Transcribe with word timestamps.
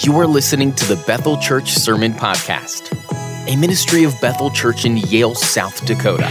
You 0.00 0.16
are 0.16 0.26
listening 0.26 0.72
to 0.72 0.86
the 0.86 0.96
Bethel 1.06 1.36
Church 1.36 1.72
Sermon 1.74 2.14
Podcast, 2.14 2.96
a 3.46 3.54
ministry 3.56 4.04
of 4.04 4.18
Bethel 4.22 4.50
Church 4.50 4.86
in 4.86 4.96
Yale, 4.96 5.34
South 5.34 5.84
Dakota. 5.84 6.30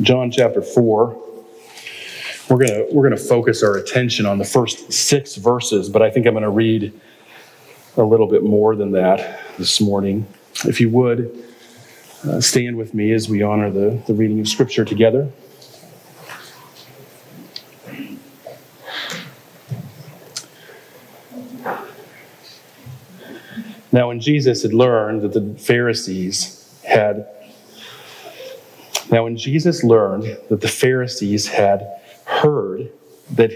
John 0.00 0.30
chapter 0.30 0.62
4. 0.62 1.06
We're 2.48 2.56
going 2.56 2.68
to 2.68 2.86
we're 2.92 3.02
going 3.02 3.16
to 3.16 3.22
focus 3.22 3.64
our 3.64 3.76
attention 3.78 4.26
on 4.26 4.38
the 4.38 4.44
first 4.44 4.92
6 4.92 5.34
verses, 5.36 5.88
but 5.88 6.02
I 6.02 6.10
think 6.10 6.26
I'm 6.26 6.34
going 6.34 6.44
to 6.44 6.50
read 6.50 6.92
a 7.96 8.04
little 8.04 8.28
bit 8.28 8.44
more 8.44 8.76
than 8.76 8.92
that 8.92 9.40
this 9.58 9.80
morning. 9.80 10.24
If 10.66 10.80
you 10.80 10.88
would 10.90 11.36
uh, 12.28 12.40
stand 12.40 12.76
with 12.76 12.94
me 12.94 13.10
as 13.12 13.28
we 13.28 13.42
honor 13.42 13.72
the, 13.72 14.00
the 14.06 14.14
reading 14.14 14.38
of 14.38 14.46
scripture 14.46 14.84
together. 14.84 15.28
Now, 23.90 24.08
when 24.08 24.20
Jesus 24.20 24.62
had 24.62 24.74
learned 24.74 25.22
that 25.22 25.32
the 25.32 25.54
Pharisees 25.58 26.54
had 26.84 27.26
now, 29.10 29.24
when 29.24 29.36
Jesus 29.36 29.82
learned 29.82 30.36
that 30.50 30.60
the 30.60 30.68
Pharisees 30.68 31.48
had 31.48 31.86
heard 32.26 32.90
that 33.30 33.52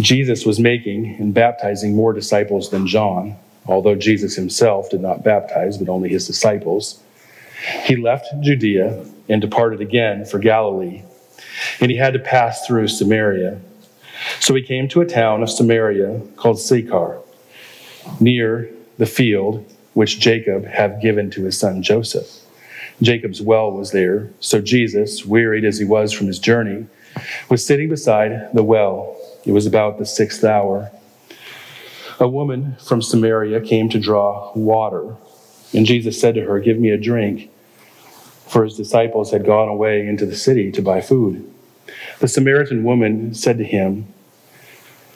Jesus 0.00 0.44
was 0.44 0.58
making 0.58 1.14
and 1.20 1.32
baptizing 1.32 1.94
more 1.94 2.12
disciples 2.12 2.70
than 2.70 2.86
John, 2.86 3.36
although 3.66 3.94
Jesus 3.94 4.34
himself 4.34 4.90
did 4.90 5.00
not 5.00 5.22
baptize, 5.22 5.78
but 5.78 5.88
only 5.88 6.08
his 6.08 6.26
disciples, 6.26 7.00
he 7.84 7.94
left 7.94 8.26
Judea 8.40 9.06
and 9.28 9.40
departed 9.40 9.80
again 9.80 10.24
for 10.24 10.40
Galilee. 10.40 11.02
And 11.80 11.90
he 11.90 11.96
had 11.96 12.12
to 12.14 12.18
pass 12.18 12.66
through 12.66 12.88
Samaria. 12.88 13.60
So 14.40 14.54
he 14.54 14.62
came 14.62 14.88
to 14.88 15.00
a 15.00 15.06
town 15.06 15.42
of 15.42 15.50
Samaria 15.50 16.20
called 16.36 16.58
Sychar, 16.58 17.20
near 18.18 18.70
the 18.98 19.06
field 19.06 19.64
which 19.94 20.20
Jacob 20.20 20.66
had 20.66 21.00
given 21.00 21.30
to 21.30 21.44
his 21.44 21.58
son 21.58 21.82
Joseph. 21.82 22.40
Jacob's 23.02 23.42
well 23.42 23.72
was 23.72 23.90
there, 23.92 24.30
so 24.40 24.60
Jesus, 24.60 25.24
wearied 25.24 25.64
as 25.64 25.78
he 25.78 25.84
was 25.84 26.12
from 26.12 26.26
his 26.26 26.38
journey, 26.38 26.86
was 27.48 27.64
sitting 27.64 27.88
beside 27.88 28.52
the 28.52 28.62
well. 28.62 29.16
It 29.44 29.52
was 29.52 29.66
about 29.66 29.98
the 29.98 30.06
sixth 30.06 30.44
hour. 30.44 30.90
A 32.20 32.28
woman 32.28 32.76
from 32.84 33.02
Samaria 33.02 33.60
came 33.60 33.88
to 33.88 33.98
draw 33.98 34.52
water, 34.54 35.16
and 35.72 35.86
Jesus 35.86 36.20
said 36.20 36.34
to 36.36 36.42
her, 36.42 36.60
Give 36.60 36.78
me 36.78 36.90
a 36.90 36.96
drink, 36.96 37.50
for 38.46 38.64
his 38.64 38.76
disciples 38.76 39.32
had 39.32 39.44
gone 39.44 39.68
away 39.68 40.06
into 40.06 40.24
the 40.24 40.36
city 40.36 40.70
to 40.72 40.82
buy 40.82 41.00
food. 41.00 41.50
The 42.20 42.28
Samaritan 42.28 42.84
woman 42.84 43.34
said 43.34 43.58
to 43.58 43.64
him, 43.64 44.06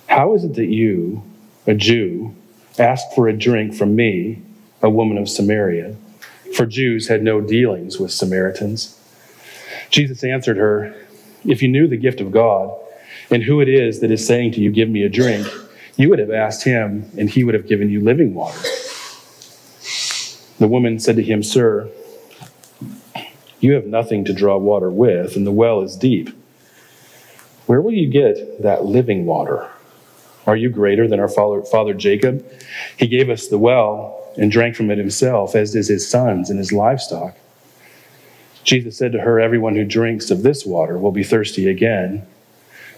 How 0.08 0.34
is 0.34 0.44
it 0.44 0.54
that 0.54 0.66
you, 0.66 1.22
a 1.66 1.74
Jew, 1.74 2.34
ask 2.80 3.06
for 3.14 3.28
a 3.28 3.32
drink 3.32 3.74
from 3.74 3.94
me, 3.96 4.42
a 4.82 4.90
woman 4.90 5.18
of 5.18 5.28
Samaria? 5.28 5.96
for 6.54 6.66
Jews 6.66 7.08
had 7.08 7.22
no 7.22 7.40
dealings 7.40 7.98
with 7.98 8.12
Samaritans. 8.12 8.98
Jesus 9.90 10.24
answered 10.24 10.56
her, 10.56 10.94
If 11.44 11.62
you 11.62 11.68
knew 11.68 11.86
the 11.86 11.96
gift 11.96 12.20
of 12.20 12.32
God 12.32 12.76
and 13.30 13.42
who 13.42 13.60
it 13.60 13.68
is 13.68 14.00
that 14.00 14.10
is 14.10 14.26
saying 14.26 14.52
to 14.52 14.60
you, 14.60 14.70
Give 14.70 14.88
me 14.88 15.02
a 15.02 15.08
drink, 15.08 15.46
you 15.96 16.08
would 16.08 16.18
have 16.18 16.30
asked 16.30 16.64
him, 16.64 17.10
and 17.16 17.30
he 17.30 17.44
would 17.44 17.54
have 17.54 17.68
given 17.68 17.90
you 17.90 18.00
living 18.00 18.34
water. 18.34 18.58
The 20.58 20.68
woman 20.68 20.98
said 20.98 21.16
to 21.16 21.22
him, 21.22 21.42
Sir, 21.42 21.88
you 23.60 23.72
have 23.74 23.86
nothing 23.86 24.24
to 24.24 24.32
draw 24.32 24.56
water 24.56 24.90
with, 24.90 25.36
and 25.36 25.46
the 25.46 25.52
well 25.52 25.82
is 25.82 25.96
deep. 25.96 26.30
Where 27.66 27.80
will 27.80 27.92
you 27.92 28.08
get 28.08 28.62
that 28.62 28.84
living 28.84 29.26
water? 29.26 29.68
Are 30.48 30.56
you 30.56 30.70
greater 30.70 31.06
than 31.06 31.20
our 31.20 31.28
father, 31.28 31.62
father 31.62 31.92
Jacob? 31.92 32.42
He 32.96 33.06
gave 33.06 33.28
us 33.28 33.48
the 33.48 33.58
well 33.58 34.32
and 34.38 34.50
drank 34.50 34.76
from 34.76 34.90
it 34.90 34.96
himself, 34.96 35.54
as 35.54 35.72
did 35.72 35.86
his 35.86 36.08
sons 36.08 36.48
and 36.48 36.58
his 36.58 36.72
livestock. 36.72 37.36
Jesus 38.64 38.96
said 38.96 39.12
to 39.12 39.20
her, 39.20 39.38
Everyone 39.38 39.76
who 39.76 39.84
drinks 39.84 40.30
of 40.30 40.42
this 40.42 40.64
water 40.64 40.96
will 40.96 41.12
be 41.12 41.22
thirsty 41.22 41.68
again, 41.68 42.26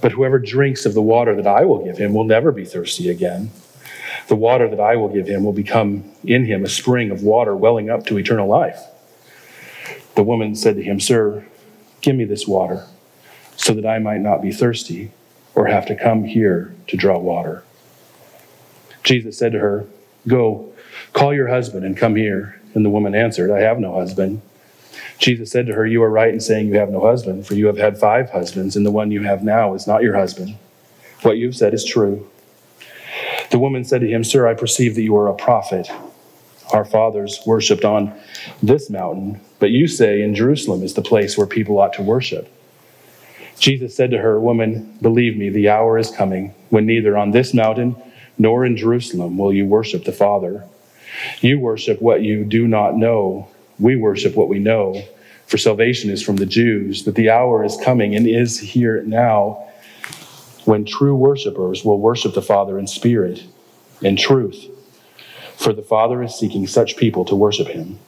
but 0.01 0.13
whoever 0.13 0.39
drinks 0.39 0.87
of 0.87 0.95
the 0.95 1.03
water 1.03 1.35
that 1.35 1.47
I 1.49 1.65
will 1.65 1.85
give 1.85 1.99
him 1.99 2.15
will 2.15 2.23
never 2.23 2.53
be 2.53 2.65
thirsty 2.65 3.11
again. 3.11 3.51
The 4.29 4.37
water 4.37 4.69
that 4.69 4.79
I 4.79 4.95
will 4.95 5.09
give 5.09 5.27
him 5.27 5.43
will 5.43 5.53
become 5.53 6.05
in 6.23 6.45
him 6.45 6.65
a 6.65 6.69
spring 6.69 7.11
of 7.11 7.25
water 7.25 7.57
welling 7.57 7.91
up 7.91 8.07
to 8.07 8.17
eternal 8.17 8.47
life. 8.47 8.79
The 10.15 10.23
woman 10.23 10.55
said 10.55 10.77
to 10.77 10.85
him, 10.85 11.01
Sir, 11.01 11.45
give 12.01 12.15
me 12.15 12.27
this 12.27 12.47
water, 12.47 12.87
so 13.57 13.75
that 13.75 13.87
I 13.87 13.99
might 13.99 14.21
not 14.21 14.41
be 14.41 14.53
thirsty 14.53 15.11
or 15.55 15.67
have 15.67 15.87
to 15.87 15.97
come 15.97 16.25
here 16.25 16.75
to 16.89 16.97
draw 16.97 17.19
water. 17.19 17.65
Jesus 19.03 19.39
said 19.39 19.53
to 19.53 19.59
her, 19.59 19.87
Go 20.29 20.71
Call 21.13 21.35
your 21.35 21.49
husband 21.49 21.85
and 21.85 21.97
come 21.97 22.17
here. 22.17 22.61
And 22.75 22.85
the 22.85 22.91
woman 22.91 23.15
answered, 23.15 23.51
I 23.51 23.61
have 23.61 23.81
no 23.81 23.95
husband. 23.95 24.43
Jesus 25.19 25.51
said 25.51 25.67
to 25.67 25.75
her, 25.75 25.87
You 25.87 26.03
are 26.03 26.11
right 26.11 26.33
in 26.33 26.41
saying 26.41 26.69
you 26.69 26.79
have 26.79 26.91
no 26.91 27.01
husband, 27.01 27.47
for 27.47 27.55
you 27.55 27.67
have 27.67 27.79
had 27.79 27.99
five 27.99 28.31
husbands, 28.31 28.77
and 28.77 28.87
the 28.87 28.91
one 28.91 29.11
you 29.11 29.23
have 29.23 29.43
now 29.43 29.75
is 29.75 29.87
not 29.87 30.03
your 30.03 30.17
husband. 30.17 30.57
What 31.23 31.37
you 31.37 31.47
have 31.47 31.57
said 31.57 31.75
is 31.75 31.85
true. 31.85 32.29
The 33.51 33.59
woman 33.59 33.85
said 33.85 34.01
to 34.03 34.09
him, 34.09 34.23
Sir, 34.23 34.47
I 34.47 34.55
perceive 34.55 34.95
that 34.95 35.03
you 35.03 35.17
are 35.17 35.29
a 35.29 35.35
prophet. 35.35 35.91
Our 36.73 36.85
fathers 36.85 37.41
worshipped 37.45 37.85
on 37.85 38.19
this 38.63 38.89
mountain, 38.89 39.41
but 39.59 39.71
you 39.71 39.89
say 39.89 40.23
in 40.23 40.35
Jerusalem 40.35 40.85
is 40.85 40.95
the 40.95 41.03
place 41.03 41.37
where 41.37 41.47
people 41.47 41.81
ought 41.81 41.93
to 41.95 42.03
worship. 42.03 42.49
Jesus 43.61 43.95
said 43.95 44.11
to 44.11 44.19
her, 44.19 44.41
Woman, 44.41 44.97
believe 45.03 45.37
me, 45.37 45.51
the 45.51 45.69
hour 45.69 45.99
is 45.99 46.11
coming 46.11 46.55
when 46.71 46.87
neither 46.87 47.17
on 47.17 47.31
this 47.31 47.53
mountain 47.53 47.95
nor 48.39 48.65
in 48.65 48.75
Jerusalem 48.75 49.37
will 49.37 49.53
you 49.53 49.67
worship 49.67 50.05
the 50.05 50.13
Father. 50.13 50.65
You 51.43 51.61
worship 51.61 52.01
what 52.01 52.23
you 52.23 52.45
do 52.45 52.67
not 52.67 52.97
know. 52.97 53.49
We 53.79 53.97
worship 53.97 54.35
what 54.35 54.49
we 54.49 54.59
know. 54.59 55.03
For 55.47 55.59
salvation 55.59 56.09
is 56.09 56.23
from 56.23 56.37
the 56.37 56.47
Jews, 56.47 57.03
but 57.03 57.17
the 57.17 57.29
hour 57.29 57.63
is 57.63 57.77
coming 57.77 58.17
and 58.17 58.27
is 58.27 58.59
here 58.59 59.03
now 59.03 59.67
when 60.65 60.87
true 60.87 61.15
worshipers 61.15 61.85
will 61.85 62.01
worship 62.01 62.33
the 62.33 62.43
Father 62.43 62.79
in 62.79 62.87
spirit 62.87 63.45
and 64.03 64.19
truth. 64.19 64.69
For 65.57 65.75
the 65.75 65.83
Father 65.83 66.23
is 66.23 66.35
seeking 66.35 66.67
such 66.67 66.97
people 66.97 67.27
to 67.27 67.35
worship 67.35 67.69
him. 67.69 67.99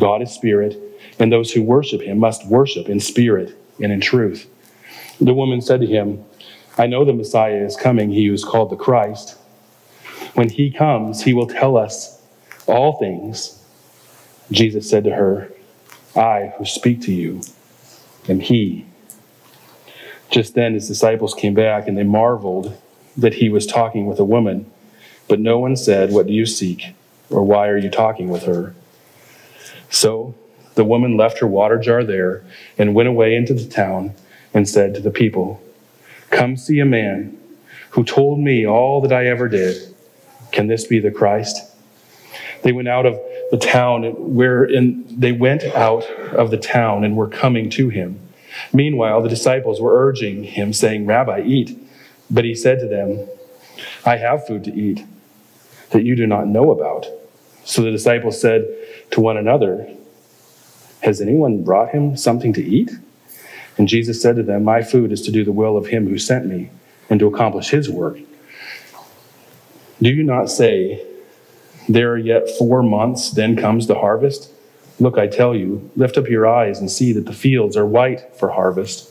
God 0.00 0.22
is 0.22 0.30
spirit, 0.30 0.78
and 1.18 1.30
those 1.30 1.52
who 1.52 1.62
worship 1.62 2.00
him 2.00 2.18
must 2.18 2.46
worship 2.46 2.88
in 2.88 3.00
spirit 3.00 3.54
and 3.82 3.92
in 3.92 4.00
truth. 4.00 4.48
The 5.20 5.34
woman 5.34 5.60
said 5.60 5.80
to 5.80 5.86
him, 5.86 6.24
I 6.76 6.86
know 6.86 7.04
the 7.04 7.12
Messiah 7.12 7.64
is 7.64 7.76
coming, 7.76 8.10
he 8.10 8.26
who 8.26 8.34
is 8.34 8.44
called 8.44 8.70
the 8.70 8.76
Christ. 8.76 9.36
When 10.34 10.48
he 10.48 10.70
comes, 10.70 11.22
he 11.22 11.34
will 11.34 11.48
tell 11.48 11.76
us 11.76 12.22
all 12.66 12.98
things, 12.98 13.62
Jesus 14.50 14.88
said 14.88 15.04
to 15.04 15.14
her, 15.14 15.50
I 16.14 16.52
who 16.56 16.64
speak 16.64 17.02
to 17.02 17.12
you 17.12 17.40
am 18.28 18.40
he. 18.40 18.86
Just 20.30 20.54
then 20.54 20.74
his 20.74 20.86
disciples 20.86 21.34
came 21.34 21.54
back 21.54 21.88
and 21.88 21.96
they 21.96 22.04
marveled 22.04 22.76
that 23.16 23.34
he 23.34 23.48
was 23.48 23.66
talking 23.66 24.06
with 24.06 24.20
a 24.20 24.24
woman. 24.24 24.70
But 25.26 25.40
no 25.40 25.58
one 25.58 25.76
said, 25.76 26.12
What 26.12 26.26
do 26.26 26.32
you 26.32 26.46
seek? 26.46 26.94
or 27.30 27.42
Why 27.42 27.68
are 27.68 27.76
you 27.76 27.90
talking 27.90 28.28
with 28.28 28.44
her? 28.44 28.74
So 29.90 30.34
the 30.74 30.84
woman 30.84 31.16
left 31.16 31.38
her 31.40 31.46
water 31.46 31.78
jar 31.78 32.04
there 32.04 32.44
and 32.76 32.94
went 32.94 33.08
away 33.08 33.34
into 33.34 33.54
the 33.54 33.66
town 33.66 34.14
and 34.54 34.68
said 34.68 34.94
to 34.94 35.00
the 35.00 35.10
people, 35.10 35.62
Come 36.30 36.56
see 36.56 36.78
a 36.80 36.84
man 36.84 37.38
who 37.90 38.04
told 38.04 38.38
me 38.38 38.66
all 38.66 39.00
that 39.00 39.12
I 39.12 39.26
ever 39.26 39.48
did. 39.48 39.94
Can 40.52 40.66
this 40.66 40.86
be 40.86 40.98
the 40.98 41.10
Christ? 41.10 41.58
They 42.62 42.72
went 42.72 42.88
out 42.88 43.06
of 43.06 43.18
the 43.50 43.58
town 43.58 44.34
where 44.34 44.64
in, 44.64 45.04
they 45.08 45.32
went 45.32 45.64
out 45.64 46.04
of 46.04 46.50
the 46.50 46.56
town 46.58 47.04
and 47.04 47.16
were 47.16 47.28
coming 47.28 47.70
to 47.70 47.88
him. 47.88 48.20
Meanwhile, 48.72 49.22
the 49.22 49.28
disciples 49.28 49.80
were 49.80 50.06
urging 50.06 50.44
him, 50.44 50.72
saying, 50.72 51.06
Rabbi, 51.06 51.42
eat. 51.42 51.78
But 52.30 52.44
he 52.44 52.54
said 52.54 52.80
to 52.80 52.88
them, 52.88 53.26
I 54.04 54.16
have 54.16 54.46
food 54.46 54.64
to 54.64 54.74
eat 54.74 55.04
that 55.90 56.04
you 56.04 56.16
do 56.16 56.26
not 56.26 56.46
know 56.46 56.70
about. 56.70 57.06
So 57.64 57.82
the 57.82 57.90
disciples 57.90 58.40
said 58.40 58.66
to 59.12 59.20
one 59.20 59.36
another, 59.36 59.88
Has 61.00 61.20
anyone 61.20 61.62
brought 61.62 61.90
him 61.90 62.16
something 62.16 62.52
to 62.54 62.64
eat? 62.64 62.90
And 63.78 63.86
Jesus 63.86 64.20
said 64.20 64.36
to 64.36 64.42
them, 64.42 64.64
My 64.64 64.82
food 64.82 65.12
is 65.12 65.22
to 65.22 65.30
do 65.30 65.44
the 65.44 65.52
will 65.52 65.76
of 65.76 65.86
him 65.86 66.08
who 66.08 66.18
sent 66.18 66.46
me 66.46 66.70
and 67.08 67.18
to 67.20 67.28
accomplish 67.28 67.70
his 67.70 67.88
work. 67.88 68.18
Do 70.02 70.10
you 70.10 70.24
not 70.24 70.50
say, 70.50 71.04
there 71.88 72.12
are 72.12 72.18
yet 72.18 72.50
four 72.58 72.82
months, 72.82 73.30
then 73.30 73.56
comes 73.56 73.86
the 73.86 73.94
harvest. 73.94 74.50
Look, 75.00 75.16
I 75.16 75.28
tell 75.28 75.54
you, 75.54 75.90
lift 75.96 76.18
up 76.18 76.28
your 76.28 76.46
eyes 76.46 76.80
and 76.80 76.90
see 76.90 77.12
that 77.12 77.24
the 77.24 77.32
fields 77.32 77.76
are 77.76 77.86
white 77.86 78.36
for 78.36 78.50
harvest. 78.50 79.10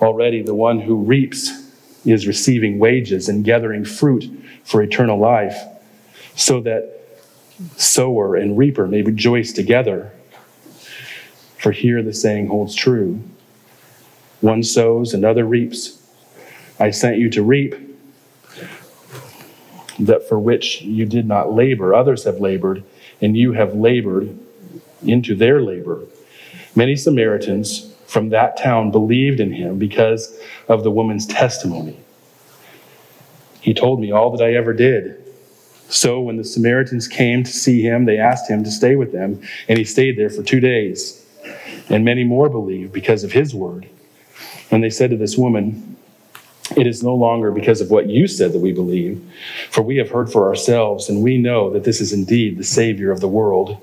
Already 0.00 0.42
the 0.42 0.54
one 0.54 0.80
who 0.80 0.96
reaps 0.96 1.50
is 2.04 2.26
receiving 2.26 2.78
wages 2.78 3.28
and 3.28 3.44
gathering 3.44 3.84
fruit 3.84 4.24
for 4.64 4.82
eternal 4.82 5.18
life, 5.18 5.56
so 6.34 6.60
that 6.62 7.00
sower 7.76 8.34
and 8.36 8.58
reaper 8.58 8.86
may 8.86 9.02
rejoice 9.02 9.52
together. 9.52 10.12
For 11.58 11.72
here 11.72 12.02
the 12.02 12.12
saying 12.12 12.48
holds 12.48 12.74
true 12.74 13.22
One 14.44 14.62
sows, 14.62 15.14
and 15.14 15.24
another 15.24 15.46
reaps. 15.46 16.02
I 16.78 16.90
sent 16.90 17.16
you 17.16 17.30
to 17.30 17.42
reap 17.42 17.76
that 19.98 20.28
for 20.28 20.38
which 20.38 20.82
you 20.82 21.06
did 21.06 21.26
not 21.26 21.54
labor. 21.54 21.94
Others 21.94 22.24
have 22.24 22.40
labored, 22.40 22.84
and 23.22 23.34
you 23.38 23.52
have 23.52 23.74
labored 23.74 24.38
into 25.02 25.34
their 25.34 25.62
labor. 25.62 26.02
Many 26.76 26.94
Samaritans 26.94 27.94
from 28.06 28.28
that 28.28 28.58
town 28.58 28.90
believed 28.90 29.40
in 29.40 29.50
him 29.50 29.78
because 29.78 30.38
of 30.68 30.84
the 30.84 30.90
woman's 30.90 31.26
testimony. 31.26 31.96
He 33.62 33.72
told 33.72 33.98
me 33.98 34.12
all 34.12 34.30
that 34.36 34.44
I 34.44 34.52
ever 34.52 34.74
did. 34.74 35.24
So 35.88 36.20
when 36.20 36.36
the 36.36 36.44
Samaritans 36.44 37.08
came 37.08 37.44
to 37.44 37.50
see 37.50 37.80
him, 37.80 38.04
they 38.04 38.18
asked 38.18 38.50
him 38.50 38.62
to 38.64 38.70
stay 38.70 38.94
with 38.94 39.10
them, 39.10 39.40
and 39.68 39.78
he 39.78 39.84
stayed 39.86 40.18
there 40.18 40.28
for 40.28 40.42
two 40.42 40.60
days. 40.60 41.24
And 41.88 42.04
many 42.04 42.24
more 42.24 42.50
believed 42.50 42.92
because 42.92 43.24
of 43.24 43.32
his 43.32 43.54
word. 43.54 43.88
And 44.70 44.82
they 44.82 44.90
said 44.90 45.10
to 45.10 45.16
this 45.16 45.36
woman, 45.36 45.96
It 46.76 46.86
is 46.86 47.02
no 47.02 47.14
longer 47.14 47.50
because 47.50 47.80
of 47.80 47.90
what 47.90 48.08
you 48.08 48.26
said 48.26 48.52
that 48.52 48.60
we 48.60 48.72
believe, 48.72 49.22
for 49.70 49.82
we 49.82 49.96
have 49.96 50.10
heard 50.10 50.30
for 50.30 50.48
ourselves, 50.48 51.08
and 51.08 51.22
we 51.22 51.38
know 51.38 51.70
that 51.70 51.84
this 51.84 52.00
is 52.00 52.12
indeed 52.12 52.58
the 52.58 52.64
Savior 52.64 53.10
of 53.10 53.20
the 53.20 53.28
world. 53.28 53.78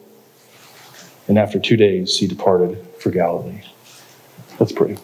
And 1.27 1.37
after 1.37 1.59
two 1.59 1.77
days, 1.77 2.17
he 2.17 2.27
departed 2.27 2.85
for 2.99 3.11
Galilee. 3.11 3.61
Let's 4.59 4.71
pray. 4.71 4.97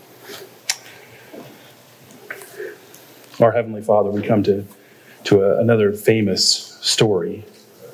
Our 3.39 3.51
Heavenly 3.51 3.83
Father, 3.83 4.09
we 4.09 4.23
come 4.23 4.41
to, 4.43 4.65
to 5.25 5.43
a, 5.43 5.61
another 5.61 5.93
famous 5.93 6.77
story, 6.81 7.45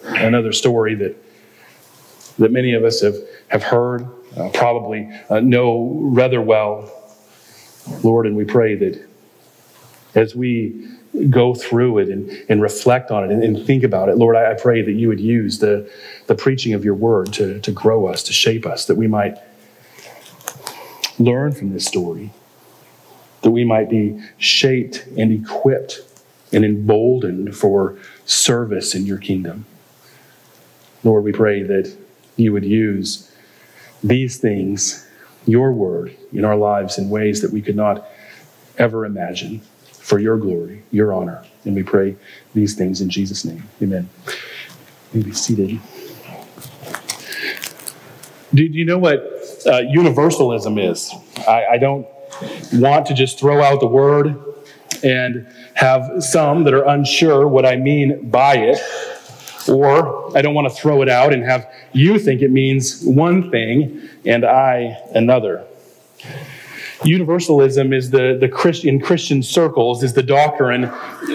another 0.03 0.53
story 0.53 0.95
that, 0.95 1.15
that 2.39 2.51
many 2.51 2.73
of 2.73 2.85
us 2.85 3.01
have, 3.01 3.15
have 3.49 3.63
heard, 3.63 4.07
uh, 4.37 4.49
probably 4.49 5.09
uh, 5.29 5.41
know 5.41 5.99
rather 6.01 6.41
well. 6.41 7.02
Lord, 8.03 8.25
and 8.27 8.35
we 8.35 8.45
pray 8.45 8.75
that 8.75 9.07
as 10.15 10.35
we 10.35 10.89
go 11.29 11.53
through 11.53 11.99
it 11.99 12.09
and, 12.09 12.31
and 12.49 12.61
reflect 12.61 13.11
on 13.11 13.23
it 13.23 13.31
and, 13.31 13.43
and 13.43 13.65
think 13.65 13.83
about 13.83 14.09
it, 14.09 14.17
Lord, 14.17 14.35
I, 14.35 14.51
I, 14.51 14.53
pray 14.55 14.81
that 14.81 14.91
you 14.91 15.07
would 15.07 15.19
use 15.19 15.59
the, 15.59 15.89
the 16.27 16.35
preaching 16.35 16.73
of 16.73 16.83
your 16.83 16.95
word 16.95 17.33
to, 17.33 17.59
to 17.59 17.71
grow 17.71 18.07
us, 18.07 18.23
to 18.23 18.33
shape 18.33 18.65
us, 18.65 18.85
that 18.85 18.95
we 18.95 19.07
might 19.07 19.37
learn 21.19 21.51
from 21.51 21.71
this 21.71 21.85
story, 21.85 22.31
that 23.41 23.51
we 23.51 23.63
might 23.63 23.89
be 23.89 24.19
shaped 24.37 25.05
and 25.17 25.31
equipped 25.31 26.01
and 26.51 26.63
emboldened 26.63 27.55
for 27.55 27.97
service 28.25 28.95
in 28.95 29.05
your 29.05 29.17
kingdom. 29.17 29.65
Lord, 31.03 31.23
we 31.23 31.31
pray 31.31 31.63
that 31.63 31.95
you 32.37 32.53
would 32.53 32.65
use 32.65 33.31
these 34.03 34.37
things, 34.37 35.02
your 35.45 35.71
word, 35.71 36.15
in 36.31 36.45
our 36.45 36.55
lives 36.55 36.97
in 36.97 37.09
ways 37.09 37.41
that 37.41 37.51
we 37.51 37.61
could 37.61 37.75
not 37.75 38.07
ever 38.77 39.05
imagine 39.05 39.61
for 39.91 40.19
your 40.19 40.37
glory, 40.37 40.83
your 40.91 41.13
honor. 41.13 41.45
And 41.65 41.75
we 41.75 41.83
pray 41.83 42.15
these 42.53 42.75
things 42.75 43.01
in 43.01 43.09
Jesus' 43.09 43.45
name. 43.45 43.63
Amen. 43.81 44.09
You 45.13 45.23
be 45.23 45.31
seated. 45.31 45.79
Do, 48.53 48.67
do 48.67 48.77
you 48.77 48.85
know 48.85 48.97
what 48.97 49.19
uh, 49.65 49.79
universalism 49.79 50.77
is? 50.77 51.11
I, 51.47 51.65
I 51.71 51.77
don't 51.77 52.07
want 52.73 53.05
to 53.07 53.13
just 53.13 53.39
throw 53.39 53.63
out 53.63 53.79
the 53.79 53.87
word 53.87 54.35
and 55.03 55.47
have 55.75 56.23
some 56.23 56.63
that 56.65 56.73
are 56.73 56.85
unsure 56.87 57.47
what 57.47 57.65
I 57.65 57.75
mean 57.75 58.29
by 58.29 58.55
it. 58.57 58.79
Or 59.67 60.35
I 60.37 60.41
don't 60.41 60.53
want 60.53 60.69
to 60.69 60.75
throw 60.75 61.01
it 61.01 61.09
out 61.09 61.33
and 61.33 61.43
have 61.43 61.71
you 61.93 62.19
think 62.19 62.41
it 62.41 62.51
means 62.51 63.03
one 63.03 63.49
thing 63.49 64.09
and 64.25 64.45
I 64.45 64.97
another. 65.13 65.65
Universalism 67.03 67.91
is 67.93 68.11
the, 68.11 68.37
the 68.39 68.47
Christian, 68.47 68.89
in 68.89 68.99
Christian 69.01 69.43
circles 69.43 70.03
is 70.03 70.13
the 70.13 70.23
doctrine 70.23 70.83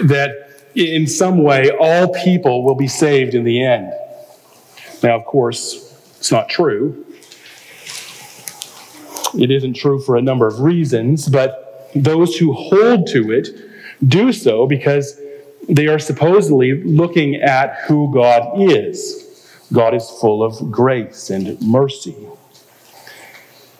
that 0.03 0.49
in 0.75 1.05
some 1.07 1.43
way 1.43 1.69
all 1.79 2.13
people 2.13 2.63
will 2.63 2.75
be 2.75 2.87
saved 2.87 3.35
in 3.35 3.43
the 3.43 3.63
end. 3.63 3.91
Now, 5.03 5.17
of 5.17 5.25
course, 5.25 5.85
it's 6.17 6.31
not 6.31 6.49
true. 6.49 7.05
It 9.37 9.51
isn't 9.51 9.75
true 9.75 10.01
for 10.01 10.15
a 10.15 10.21
number 10.21 10.47
of 10.47 10.59
reasons, 10.59 11.29
but 11.29 11.89
those 11.95 12.35
who 12.37 12.53
hold 12.53 13.07
to 13.07 13.31
it 13.31 13.49
do 14.07 14.31
so 14.31 14.65
because 14.65 15.19
they 15.69 15.87
are 15.87 15.99
supposedly 15.99 16.83
looking 16.83 17.35
at 17.35 17.81
who 17.87 18.13
God 18.13 18.59
is. 18.59 19.25
God 19.71 19.93
is 19.93 20.09
full 20.09 20.43
of 20.43 20.71
grace 20.71 21.29
and 21.29 21.61
mercy 21.61 22.15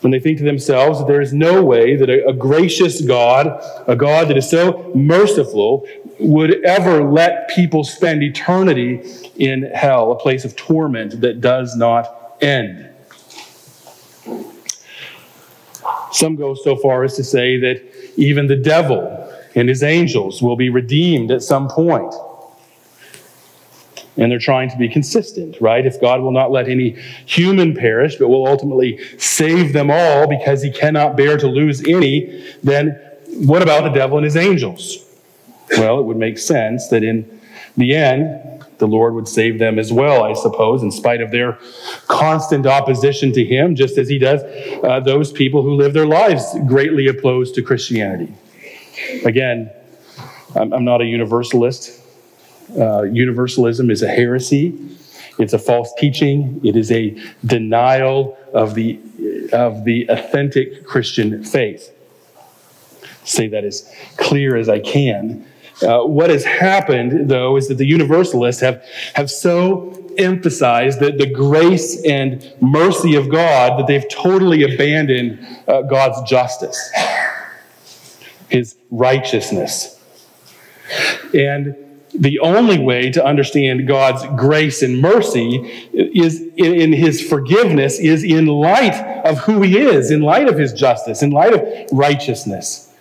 when 0.01 0.11
they 0.11 0.19
think 0.19 0.37
to 0.37 0.43
themselves 0.43 0.99
that 0.99 1.07
there 1.07 1.21
is 1.21 1.33
no 1.33 1.63
way 1.63 1.95
that 1.95 2.09
a, 2.09 2.27
a, 2.27 2.33
gracious 2.33 3.01
God, 3.01 3.47
a 3.87 3.95
God 3.95 4.29
that 4.29 4.37
is 4.37 4.49
so 4.49 4.91
merciful, 4.95 5.85
would 6.19 6.63
ever 6.63 7.03
let 7.03 7.49
people 7.49 7.83
spend 7.83 8.23
eternity 8.23 9.01
in 9.35 9.63
hell, 9.73 10.11
a 10.11 10.15
place 10.15 10.45
of 10.45 10.55
torment 10.55 11.21
that 11.21 11.41
does 11.41 11.75
not 11.75 12.35
end. 12.41 12.89
Some 16.11 16.35
go 16.35 16.55
so 16.55 16.75
far 16.75 17.03
as 17.03 17.15
to 17.17 17.23
say 17.23 17.57
that 17.59 17.81
even 18.17 18.47
the 18.47 18.55
devil 18.55 19.28
and 19.55 19.69
his 19.69 19.83
angels 19.83 20.41
will 20.41 20.55
be 20.55 20.69
redeemed 20.69 21.31
at 21.31 21.43
some 21.43 21.67
point 21.67 22.13
and 24.19 24.31
they're 24.31 24.39
trying 24.39 24.69
to 24.69 24.77
be 24.77 24.89
consistent, 24.89 25.55
right? 25.61 25.85
If 25.85 26.01
God 26.01 26.21
will 26.21 26.31
not 26.31 26.51
let 26.51 26.67
any 26.67 26.91
human 27.25 27.73
perish, 27.73 28.17
but 28.17 28.27
will 28.27 28.45
ultimately 28.45 28.99
save 29.17 29.71
them 29.71 29.89
all 29.89 30.27
because 30.27 30.61
he 30.61 30.71
cannot 30.71 31.15
bear 31.15 31.37
to 31.37 31.47
lose 31.47 31.81
any, 31.87 32.43
then 32.61 32.99
what 33.37 33.61
about 33.61 33.83
the 33.83 33.89
devil 33.89 34.17
and 34.17 34.25
his 34.25 34.35
angels? 34.35 35.05
Well, 35.77 35.99
it 35.99 36.03
would 36.03 36.17
make 36.17 36.37
sense 36.37 36.89
that 36.89 37.03
in 37.03 37.39
the 37.77 37.95
end, 37.95 38.65
the 38.79 38.87
Lord 38.87 39.13
would 39.13 39.27
save 39.27 39.59
them 39.59 39.77
as 39.77 39.91
well, 39.93 40.23
I 40.23 40.33
suppose, 40.33 40.83
in 40.83 40.91
spite 40.91 41.21
of 41.21 41.31
their 41.31 41.57
constant 42.07 42.65
opposition 42.65 43.31
to 43.33 43.45
him, 43.45 43.75
just 43.75 43.97
as 43.97 44.09
he 44.09 44.17
does 44.17 44.41
uh, 44.83 44.99
those 45.01 45.31
people 45.31 45.63
who 45.63 45.75
live 45.75 45.93
their 45.93 46.07
lives 46.07 46.55
greatly 46.65 47.07
opposed 47.07 47.55
to 47.55 47.61
Christianity. 47.61 48.33
Again, 49.25 49.71
I'm, 50.55 50.73
I'm 50.73 50.85
not 50.85 51.01
a 51.01 51.05
universalist. 51.05 52.01
Uh, 52.77 53.03
universalism 53.03 53.89
is 53.89 54.01
a 54.01 54.07
heresy. 54.07 54.77
It's 55.37 55.53
a 55.53 55.59
false 55.59 55.93
teaching. 55.97 56.59
It 56.63 56.75
is 56.75 56.91
a 56.91 57.17
denial 57.45 58.37
of 58.53 58.75
the, 58.75 58.99
of 59.53 59.85
the 59.85 60.07
authentic 60.09 60.85
Christian 60.85 61.43
faith. 61.43 61.95
Say 63.23 63.47
that 63.47 63.63
as 63.63 63.91
clear 64.17 64.55
as 64.57 64.69
I 64.69 64.79
can. 64.79 65.45
Uh, 65.81 66.03
what 66.03 66.29
has 66.29 66.43
happened, 66.43 67.29
though, 67.29 67.55
is 67.55 67.69
that 67.69 67.77
the 67.77 67.85
universalists 67.85 68.61
have, 68.61 68.83
have 69.13 69.31
so 69.31 69.95
emphasized 70.17 70.99
the, 70.99 71.11
the 71.11 71.31
grace 71.31 72.03
and 72.05 72.53
mercy 72.59 73.15
of 73.15 73.29
God 73.29 73.79
that 73.79 73.87
they've 73.87 74.07
totally 74.09 74.63
abandoned 74.63 75.39
uh, 75.67 75.83
God's 75.83 76.29
justice, 76.29 76.91
his 78.49 78.75
righteousness. 78.91 79.99
And 81.33 81.75
the 82.13 82.39
only 82.39 82.79
way 82.79 83.11
to 83.11 83.23
understand 83.23 83.87
God's 83.87 84.25
grace 84.39 84.81
and 84.81 84.99
mercy 84.99 85.89
is 85.93 86.41
in 86.57 86.91
his 86.91 87.21
forgiveness 87.21 87.99
is 87.99 88.23
in 88.23 88.47
light 88.47 88.95
of 89.25 89.37
who 89.39 89.61
he 89.61 89.77
is, 89.77 90.09
in 90.09 90.21
light 90.21 90.49
of 90.49 90.57
his 90.57 90.73
justice, 90.73 91.21
in 91.21 91.29
light 91.29 91.53
of 91.53 91.61
righteousness. 91.91 92.91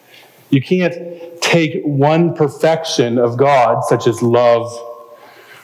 You 0.50 0.62
can't 0.62 1.40
take 1.40 1.82
one 1.84 2.34
perfection 2.34 3.18
of 3.18 3.36
God, 3.36 3.84
such 3.84 4.06
as 4.06 4.22
love 4.22 4.70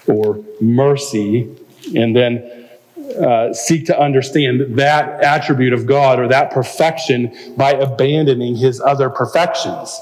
or 0.07 0.43
mercy, 0.61 1.55
and 1.95 2.17
then 2.17 2.63
uh, 3.13 3.53
seek 3.53 3.87
to 3.87 3.99
understand 3.99 4.79
that 4.79 5.23
attribute 5.23 5.73
of 5.73 5.87
God 5.87 6.19
or 6.19 6.29
that 6.29 6.51
perfection 6.51 7.55
by 7.57 7.73
abandoning 7.73 8.57
his 8.57 8.81
other 8.81 9.11
perfections 9.11 10.01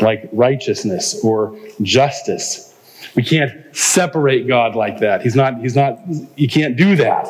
like 0.00 0.28
righteousness 0.32 1.22
or 1.24 1.58
justice. 1.82 2.74
We 3.14 3.22
can't 3.22 3.52
separate 3.74 4.46
God 4.46 4.76
like 4.76 5.00
that. 5.00 5.22
He's 5.22 5.34
not, 5.34 5.60
he's 5.60 5.76
not, 5.76 6.00
you 6.36 6.48
can't 6.48 6.76
do 6.76 6.96
that. 6.96 7.26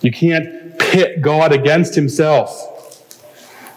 You 0.00 0.10
can't 0.10 0.78
pit 0.78 1.22
God 1.22 1.52
against 1.52 1.94
himself 1.94 2.68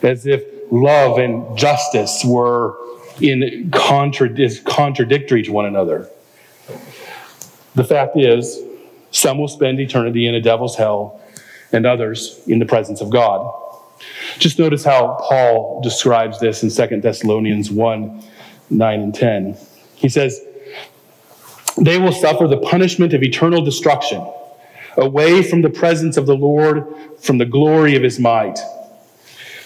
as 0.04 0.26
if 0.26 0.44
love 0.72 1.20
and 1.20 1.58
justice 1.58 2.24
were 2.26 2.76
in 3.22 3.70
contra- 3.72 4.30
contradictory 4.64 5.44
to 5.44 5.52
one 5.52 5.66
another. 5.66 6.10
The 7.76 7.84
fact 7.84 8.18
is, 8.18 8.60
some 9.16 9.38
will 9.38 9.48
spend 9.48 9.80
eternity 9.80 10.28
in 10.28 10.36
a 10.36 10.42
devil's 10.42 10.76
hell, 10.76 11.22
and 11.72 11.86
others 11.86 12.42
in 12.48 12.60
the 12.60 12.66
presence 12.66 13.00
of 13.00 13.10
God. 13.10 13.50
Just 14.40 14.60
notice 14.60 14.84
how 14.84 15.18
Paul 15.22 15.82
describes 15.82 16.40
this 16.40 16.64
in 16.64 16.90
2 16.90 17.02
Thessalonians 17.02 17.72
1 17.72 18.24
9 18.70 19.00
and 19.00 19.16
10. 19.16 19.58
He 19.96 20.10
says, 20.10 20.42
They 21.78 21.98
will 21.98 22.12
suffer 22.12 22.48
the 22.48 22.58
punishment 22.58 23.14
of 23.14 23.24
eternal 23.24 23.64
destruction, 23.64 24.26
away 24.98 25.44
from 25.44 25.62
the 25.62 25.70
presence 25.70 26.18
of 26.18 26.26
the 26.26 26.36
Lord, 26.36 26.86
from 27.20 27.38
the 27.38 27.46
glory 27.46 27.96
of 27.96 28.04
his 28.04 28.20
might. 28.20 28.60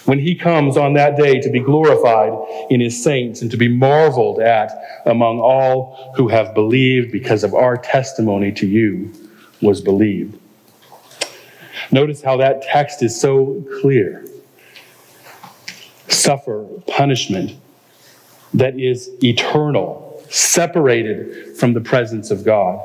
when 0.04 0.18
he 0.18 0.34
comes 0.34 0.76
on 0.76 0.94
that 0.94 1.16
day 1.16 1.40
to 1.40 1.50
be 1.50 1.60
glorified 1.60 2.32
in 2.70 2.80
his 2.80 3.02
saints 3.02 3.42
and 3.42 3.50
to 3.50 3.56
be 3.56 3.68
marveled 3.68 4.40
at 4.40 4.70
among 5.06 5.40
all 5.40 6.12
who 6.16 6.28
have 6.28 6.54
believed 6.54 7.10
because 7.10 7.44
of 7.44 7.54
our 7.54 7.76
testimony 7.76 8.52
to 8.52 8.66
you 8.66 9.12
was 9.60 9.80
believed. 9.80 10.38
Notice 11.90 12.22
how 12.22 12.36
that 12.38 12.62
text 12.62 13.02
is 13.02 13.18
so 13.18 13.64
clear. 13.80 14.24
Suffer 16.08 16.66
punishment 16.86 17.52
that 18.54 18.78
is 18.78 19.10
eternal, 19.22 20.22
separated 20.28 21.56
from 21.56 21.72
the 21.72 21.80
presence 21.80 22.30
of 22.30 22.44
God. 22.44 22.80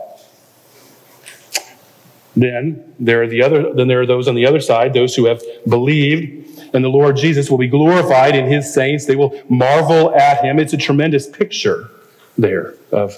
Then 2.36 2.94
there 3.00 3.24
are 3.24 3.27
the 3.27 3.41
other 3.41 3.74
then 3.74 3.88
there 3.88 4.01
are 4.01 4.05
those 4.05 4.27
on 4.27 4.36
the 4.36 4.46
other 4.46 4.60
side, 4.60 4.94
those 4.94 5.15
who 5.15 5.25
have 5.25 5.41
believed 5.67 6.46
and 6.75 6.84
the 6.84 6.89
Lord 6.89 7.15
Jesus 7.15 7.50
will 7.50 7.58
be 7.58 7.70
glorified 7.70 8.36
in 8.36 8.48
his 8.48 8.72
saints. 8.74 9.05
They 9.05 9.15
will 9.15 9.41
marvel 9.48 10.13
at 10.13 10.44
him. 10.44 10.60
It's 10.60 10.74
a 10.74 10.77
tremendous 10.77 11.27
picture 11.27 11.89
there 12.38 12.74
of, 12.91 13.17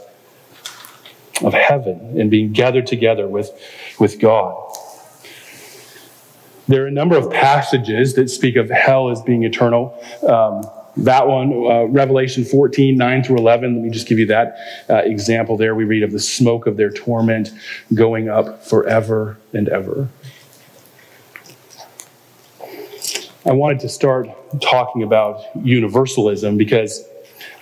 of 1.44 1.54
heaven 1.54 2.20
and 2.20 2.32
being 2.32 2.52
gathered 2.52 2.88
together 2.88 3.28
with, 3.28 3.52
with 4.00 4.20
God. 4.20 4.74
There 6.68 6.84
are 6.84 6.88
a 6.88 6.92
number 6.92 7.18
of 7.18 7.32
passages 7.32 8.16
that 8.16 8.30
speak 8.30 8.56
of 8.58 8.70
hell 8.70 9.10
as 9.10 9.22
being 9.22 9.44
eternal. 9.44 9.98
Um, 10.28 10.70
that 10.98 11.28
one, 11.28 11.52
uh, 11.52 11.84
Revelation 11.86 12.44
14, 12.44 12.98
9 12.98 13.24
through 13.24 13.38
11, 13.38 13.76
let 13.76 13.84
me 13.84 13.90
just 13.90 14.08
give 14.08 14.20
you 14.20 14.26
that 14.28 14.58
uh, 14.90 14.96
example 14.96 15.56
there. 15.56 15.76
We 15.76 15.86
read 15.86 16.04
of 16.04 16.12
the 16.12 16.20
smoke 16.20 16.66
of 16.66 16.76
their 16.76 16.90
torment 16.90 17.52
going 17.94 18.30
up 18.30 18.66
forever 18.66 19.38
and 19.54 19.70
ever. 19.70 20.10
I 23.46 23.52
wanted 23.52 23.80
to 23.82 23.90
start 23.90 24.28
talking 24.62 25.04
about 25.04 25.42
universalism 25.56 26.58
because 26.58 27.08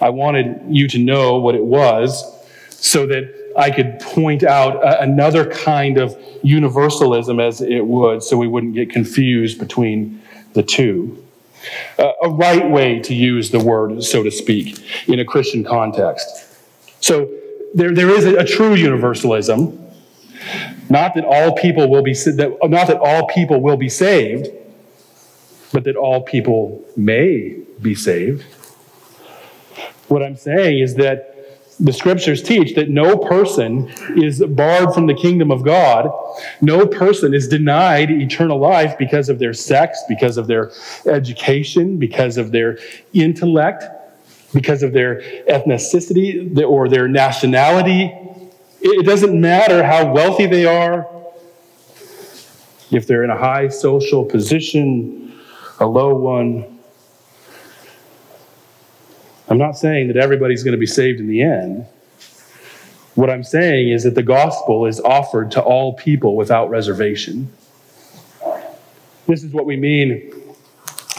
I 0.02 0.10
wanted 0.10 0.62
you 0.68 0.88
to 0.88 0.98
know 0.98 1.38
what 1.38 1.54
it 1.54 1.64
was 1.64 2.24
so 2.70 3.06
that 3.06 3.45
I 3.58 3.72
could 3.72 4.00
point 4.00 4.44
out 4.44 4.84
a, 4.84 5.02
another 5.02 5.50
kind 5.50 5.98
of 5.98 6.16
universalism 6.44 7.40
as 7.40 7.62
it 7.62 7.86
would 7.86 8.24
so 8.24 8.38
we 8.38 8.48
wouldn't 8.48 8.76
get 8.76 8.90
confused 8.90 9.60
between 9.60 10.22
the 10.54 10.64
two. 10.64 11.24
Uh, 11.98 12.12
a 12.24 12.30
right 12.30 12.70
way 12.70 13.00
to 13.00 13.14
use 13.14 13.52
the 13.52 13.60
word, 13.60 14.04
so 14.04 14.24
to 14.24 14.32
speak, 14.32 14.80
in 15.08 15.20
a 15.20 15.26
Christian 15.26 15.64
context. 15.64 16.28
So 17.02 17.30
there, 17.74 17.94
there 17.94 18.10
is 18.10 18.26
a, 18.26 18.38
a 18.38 18.46
true 18.46 18.76
universalism. 18.76 19.82
Not 20.90 21.16
that 21.16 21.26
all 21.26 21.56
people 21.56 21.90
will 21.90 22.04
be 22.04 22.14
that, 22.14 22.58
not 22.64 22.88
that 22.88 22.98
all 23.00 23.28
people 23.28 23.62
will 23.62 23.78
be 23.78 23.90
saved, 23.90 24.50
but 25.74 25.84
that 25.86 25.96
all 25.96 26.22
people 26.22 26.86
may 26.96 27.58
be 27.82 27.96
saved. 27.96 28.44
What 30.08 30.22
I'm 30.22 30.38
saying 30.38 30.80
is 30.80 30.96
that 30.96 31.35
the 31.80 31.92
scriptures 31.92 32.42
teach 32.42 32.74
that 32.76 32.90
no 32.90 33.18
person 33.18 33.92
is 34.16 34.40
barred 34.40 34.94
from 34.94 35.08
the 35.08 35.14
kingdom 35.14 35.52
of 35.52 35.64
God. 35.64 36.10
No 36.62 36.88
person 36.88 37.34
is 37.34 37.48
denied 37.48 38.10
eternal 38.10 38.60
life 38.60 38.98
because 38.98 39.28
of 39.28 39.40
their 39.40 39.54
sex, 39.54 40.02
because 40.08 40.38
of 40.38 40.48
their 40.48 40.72
education, 41.06 41.98
because 41.98 42.38
of 42.38 42.52
their 42.52 42.80
intellect, 43.14 43.84
because 44.54 44.84
of 44.84 44.94
their 44.94 45.22
ethnicity 45.50 46.64
or 46.66 46.88
their 46.88 47.10
nationality. 47.10 48.18
It 48.82 49.06
doesn't 49.06 49.40
matter 49.40 49.84
how 49.84 50.14
wealthy 50.14 50.46
they 50.46 50.66
are, 50.66 51.10
if 52.92 53.06
they're 53.06 53.24
in 53.24 53.32
a 53.32 53.38
high 53.38 53.68
social 53.68 54.24
position, 54.24 55.38
a 55.80 55.86
low 55.86 56.16
one. 56.16 56.75
I'm 59.48 59.58
not 59.58 59.78
saying 59.78 60.08
that 60.08 60.18
everybody's 60.18 60.64
going 60.64 60.74
to 60.74 60.80
be 60.80 60.88
saved 60.88 61.20
in 61.20 61.28
the 61.28 61.42
end. 61.42 61.86
What 63.14 63.30
I'm 63.30 63.44
saying 63.44 63.90
is 63.90 64.04
that 64.04 64.16
the 64.16 64.24
gospel 64.24 64.86
is 64.86 65.00
offered 65.00 65.52
to 65.52 65.62
all 65.62 65.94
people 65.94 66.36
without 66.36 66.70
reservation. 66.70 67.52
This 69.28 69.44
is 69.44 69.52
what 69.52 69.66
we 69.66 69.78
mean. 69.78 70.32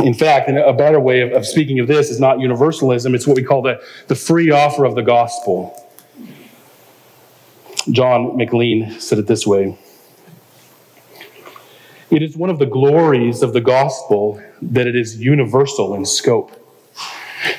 In 0.00 0.12
fact, 0.12 0.48
and 0.48 0.58
a 0.58 0.72
better 0.72 1.00
way 1.00 1.22
of, 1.22 1.32
of 1.32 1.46
speaking 1.46 1.80
of 1.80 1.86
this 1.86 2.10
is 2.10 2.20
not 2.20 2.38
universalism, 2.38 3.14
it's 3.14 3.26
what 3.26 3.36
we 3.36 3.42
call 3.42 3.62
the, 3.62 3.80
the 4.08 4.14
free 4.14 4.50
offer 4.50 4.84
of 4.84 4.94
the 4.94 5.02
gospel. 5.02 5.82
John 7.90 8.36
McLean 8.36 9.00
said 9.00 9.18
it 9.18 9.26
this 9.26 9.46
way 9.46 9.78
it 12.10 12.22
is 12.22 12.36
one 12.36 12.50
of 12.50 12.58
the 12.58 12.66
glories 12.66 13.42
of 13.42 13.52
the 13.52 13.60
gospel 13.60 14.40
that 14.62 14.86
it 14.86 14.94
is 14.94 15.20
universal 15.20 15.94
in 15.94 16.04
scope. 16.04 16.65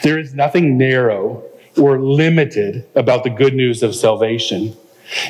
There 0.01 0.20
is 0.20 0.34
nothing 0.34 0.77
narrow 0.77 1.44
or 1.77 2.00
limited 2.00 2.88
about 2.96 3.24
the 3.24 3.29
good 3.29 3.53
news 3.53 3.84
of 3.84 3.96
salvation. 3.96 4.75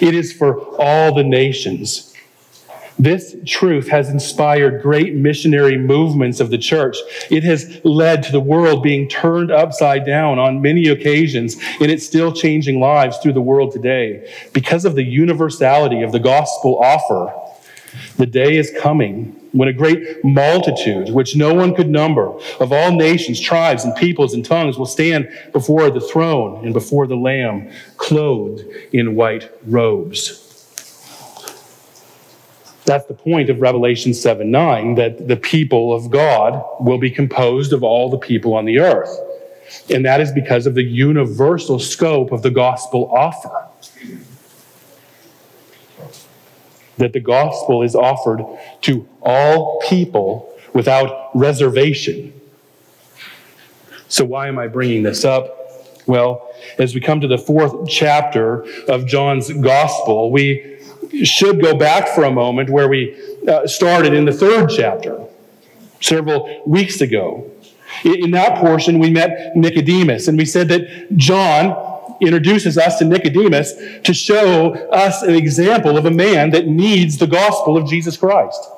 It 0.01 0.15
is 0.15 0.33
for 0.33 0.59
all 0.79 1.13
the 1.13 1.23
nations. 1.23 2.13
This 2.99 3.35
truth 3.45 3.89
has 3.89 4.09
inspired 4.09 4.81
great 4.81 5.13
missionary 5.13 5.77
movements 5.77 6.39
of 6.39 6.49
the 6.49 6.57
church. 6.57 6.97
It 7.29 7.43
has 7.43 7.79
led 7.83 8.23
to 8.23 8.31
the 8.31 8.39
world 8.39 8.81
being 8.81 9.07
turned 9.07 9.51
upside 9.51 10.03
down 10.03 10.39
on 10.39 10.63
many 10.63 10.87
occasions, 10.87 11.57
and 11.79 11.91
it's 11.91 12.05
still 12.05 12.31
changing 12.31 12.79
lives 12.79 13.17
through 13.17 13.33
the 13.33 13.41
world 13.41 13.71
today 13.71 14.33
because 14.51 14.83
of 14.83 14.95
the 14.95 15.03
universality 15.03 16.01
of 16.01 16.11
the 16.11 16.19
gospel 16.19 16.79
offer 16.79 17.31
the 18.17 18.25
day 18.25 18.57
is 18.57 18.71
coming 18.79 19.33
when 19.51 19.67
a 19.67 19.73
great 19.73 20.23
multitude, 20.23 21.09
which 21.09 21.35
no 21.35 21.53
one 21.53 21.73
could 21.73 21.89
number, 21.89 22.27
of 22.59 22.71
all 22.71 22.91
nations, 22.91 23.39
tribes, 23.39 23.83
and 23.83 23.95
peoples 23.95 24.33
and 24.33 24.45
tongues 24.45 24.77
will 24.77 24.85
stand 24.85 25.29
before 25.53 25.89
the 25.89 26.01
throne 26.01 26.63
and 26.63 26.73
before 26.73 27.07
the 27.07 27.15
Lamb, 27.15 27.71
clothed 27.97 28.63
in 28.93 29.15
white 29.15 29.49
robes. 29.65 30.43
That's 32.85 33.05
the 33.07 33.13
point 33.13 33.49
of 33.49 33.59
Revelation 33.59 34.13
7 34.13 34.49
9, 34.49 34.95
that 34.95 35.27
the 35.27 35.35
people 35.35 35.93
of 35.93 36.09
God 36.09 36.63
will 36.79 36.97
be 36.97 37.11
composed 37.11 37.73
of 37.73 37.83
all 37.83 38.09
the 38.09 38.17
people 38.17 38.53
on 38.53 38.63
the 38.63 38.79
earth. 38.79 39.09
And 39.89 40.05
that 40.05 40.21
is 40.21 40.31
because 40.31 40.65
of 40.65 40.75
the 40.75 40.83
universal 40.83 41.79
scope 41.79 42.31
of 42.31 42.41
the 42.41 42.49
gospel 42.49 43.11
offer. 43.11 43.67
That 46.97 47.13
the 47.13 47.19
gospel 47.19 47.83
is 47.83 47.95
offered 47.95 48.43
to 48.81 49.07
all 49.21 49.81
people 49.87 50.53
without 50.73 51.29
reservation. 51.35 52.33
So, 54.07 54.25
why 54.25 54.47
am 54.47 54.57
I 54.57 54.67
bringing 54.67 55.03
this 55.03 55.25
up? 55.25 55.53
Well, 56.05 56.49
as 56.77 56.95
we 56.95 57.01
come 57.01 57.19
to 57.21 57.27
the 57.27 57.37
fourth 57.37 57.89
chapter 57.89 58.65
of 58.87 59.05
John's 59.05 59.51
gospel, 59.51 60.31
we 60.31 60.79
should 61.23 61.61
go 61.61 61.75
back 61.75 62.07
for 62.09 62.23
a 62.23 62.31
moment 62.31 62.69
where 62.69 62.87
we 62.87 63.15
uh, 63.47 63.67
started 63.67 64.13
in 64.13 64.25
the 64.25 64.31
third 64.31 64.69
chapter 64.69 65.25
several 65.99 66.63
weeks 66.65 67.01
ago. 67.01 67.49
In 68.03 68.31
that 68.31 68.57
portion, 68.59 68.99
we 68.99 69.09
met 69.09 69.55
Nicodemus, 69.55 70.27
and 70.27 70.37
we 70.37 70.45
said 70.45 70.67
that 70.69 71.07
John 71.15 71.86
introduces 72.21 72.77
us 72.77 72.99
to 72.99 73.05
Nicodemus 73.05 73.73
to 74.03 74.13
show 74.13 74.73
us 74.89 75.21
an 75.21 75.35
example 75.35 75.97
of 75.97 76.05
a 76.05 76.11
man 76.11 76.51
that 76.51 76.67
needs 76.67 77.17
the 77.17 77.27
gospel 77.27 77.77
of 77.77 77.87
Jesus 77.87 78.17
Christ. 78.17 78.69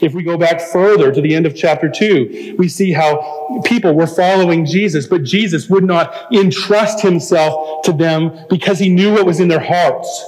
If 0.00 0.12
we 0.12 0.22
go 0.22 0.36
back 0.36 0.60
further 0.60 1.10
to 1.10 1.20
the 1.20 1.34
end 1.34 1.46
of 1.46 1.56
chapter 1.56 1.90
2, 1.90 2.56
we 2.58 2.68
see 2.68 2.92
how 2.92 3.62
people 3.64 3.94
were 3.94 4.06
following 4.06 4.66
Jesus, 4.66 5.06
but 5.06 5.24
Jesus 5.24 5.70
would 5.70 5.84
not 5.84 6.30
entrust 6.32 7.00
himself 7.00 7.82
to 7.84 7.92
them 7.92 8.46
because 8.50 8.78
he 8.78 8.90
knew 8.90 9.14
what 9.14 9.24
was 9.24 9.40
in 9.40 9.48
their 9.48 9.64
hearts. 9.64 10.24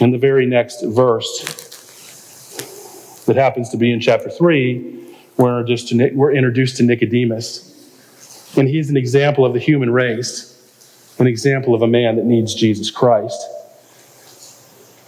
In 0.00 0.10
the 0.10 0.18
very 0.18 0.44
next 0.44 0.82
verse, 0.82 1.62
that 3.26 3.36
happens 3.36 3.70
to 3.70 3.78
be 3.78 3.92
in 3.92 4.00
chapter 4.00 4.28
3, 4.28 5.14
we're 5.36 5.60
introduced 5.60 5.88
to, 5.88 6.10
we're 6.12 6.32
introduced 6.32 6.76
to 6.76 6.82
Nicodemus. 6.82 7.73
And 8.56 8.68
he's 8.68 8.90
an 8.90 8.96
example 8.96 9.44
of 9.44 9.52
the 9.52 9.58
human 9.58 9.90
race, 9.90 10.50
an 11.18 11.26
example 11.26 11.74
of 11.74 11.82
a 11.82 11.86
man 11.86 12.16
that 12.16 12.24
needs 12.24 12.54
Jesus 12.54 12.90
Christ. 12.90 13.40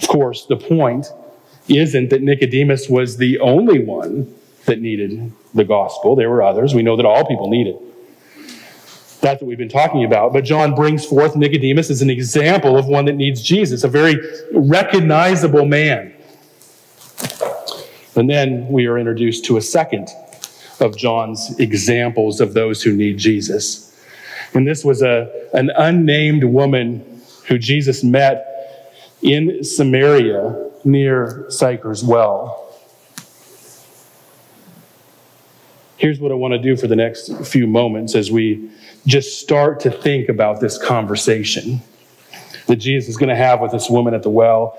Of 0.03 0.09
course, 0.09 0.47
the 0.47 0.57
point 0.57 1.07
isn't 1.69 2.11
that 2.11 2.23
Nicodemus 2.23 2.89
was 2.89 3.17
the 3.17 3.39
only 3.41 3.85
one 3.85 4.35
that 4.67 4.81
needed 4.81 5.33
the 5.55 5.65
gospel. 5.65 6.17
There 6.17 6.29
were 6.29 6.43
others. 6.43 6.75
We 6.75 6.83
know 6.83 6.97
that 6.97 7.07
all 7.07 7.25
people 7.25 7.51
need 7.51 7.69
it. 7.69 9.21
That's 9.21 9.41
what 9.41 9.49
we've 9.49 9.59
been 9.59 9.69
talking 9.69 10.05
about. 10.05 10.33
But 10.33 10.45
John 10.45 10.75
brings 10.75 11.05
forth 11.05 11.35
Nicodemus 11.35 11.91
as 11.91 12.03
an 12.03 12.11
example 12.11 12.77
of 12.77 12.87
one 12.87 13.07
that 13.07 13.15
needs 13.15 13.43
Jesus, 13.43 13.83
a 13.83 13.89
very 13.89 14.17
recognizable 14.53 15.65
man. 15.65 16.13
And 18.15 18.31
then 18.31 18.69
we 18.69 18.87
are 18.87 18.99
introduced 18.99 19.45
to 19.47 19.57
a 19.57 19.61
second 19.61 20.09
of 20.81 20.97
John's 20.97 21.59
examples 21.59 22.41
of 22.41 22.55
those 22.55 22.83
who 22.83 22.95
need 22.95 23.19
Jesus. 23.19 23.83
And 24.55 24.67
this 24.67 24.85
was 24.85 25.03
a, 25.03 25.49
an 25.53 25.71
unnamed 25.77 26.45
woman 26.45 27.23
who 27.49 27.59
Jesus 27.59 28.03
met 28.03 28.53
in 29.23 29.63
Samaria 29.65 30.71
near 30.85 31.47
Sychar's 31.49 32.05
well. 32.05 32.63
Here's 35.97 36.21
what 36.21 36.31
I 36.31 36.35
want 36.35 36.53
to 36.53 36.59
do 36.59 36.77
for 36.77 36.87
the 36.87 36.97
next 36.97 37.47
few 37.47 37.67
moments 37.67 38.15
as 38.15 38.31
we 38.31 38.71
just 39.07 39.41
start 39.41 39.81
to 39.81 39.91
think 39.91 40.29
about 40.29 40.61
this 40.61 40.79
conversation 40.79 41.81
that 42.67 42.77
Jesus 42.77 43.09
is 43.09 43.17
going 43.17 43.29
to 43.29 43.37
have 43.37 43.61
with 43.61 43.73
this 43.73 43.89
woman 43.89 44.13
at 44.13 44.23
the 44.23 44.31
well. 44.31 44.77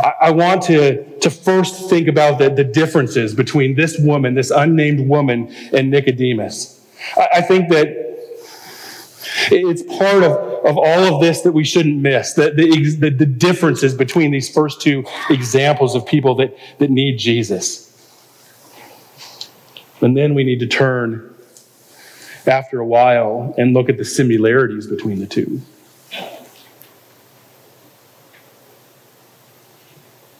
I, 0.00 0.30
want 0.30 0.62
to, 0.64 1.18
to 1.18 1.30
first 1.30 1.88
think 1.90 2.08
about 2.08 2.38
the, 2.38 2.50
the 2.50 2.64
differences 2.64 3.34
between 3.34 3.74
this 3.74 3.98
woman, 3.98 4.34
this 4.34 4.50
unnamed 4.50 5.08
woman, 5.08 5.52
and 5.72 5.90
Nicodemus. 5.90 6.80
I, 7.16 7.28
I 7.36 7.40
think 7.40 7.68
that 7.70 8.08
it's 9.50 9.82
part 9.98 10.22
of, 10.22 10.32
of 10.64 10.78
all 10.78 11.14
of 11.14 11.20
this 11.20 11.42
that 11.42 11.52
we 11.52 11.64
shouldn't 11.64 11.96
miss 11.96 12.34
the, 12.34 12.50
the, 12.50 13.10
the, 13.10 13.26
differences 13.26 13.94
between 13.94 14.30
these 14.30 14.48
first 14.48 14.80
two 14.80 15.04
examples 15.30 15.94
of 15.94 16.06
people 16.06 16.34
that, 16.36 16.56
that 16.78 16.90
need 16.90 17.18
Jesus. 17.18 17.84
And 20.00 20.16
then 20.16 20.34
we 20.34 20.44
need 20.44 20.60
to 20.60 20.66
turn 20.66 21.34
after 22.46 22.80
a 22.80 22.86
while 22.86 23.54
and 23.58 23.74
look 23.74 23.88
at 23.88 23.98
the 23.98 24.04
similarities 24.04 24.86
between 24.86 25.20
the 25.20 25.26
two. 25.26 25.60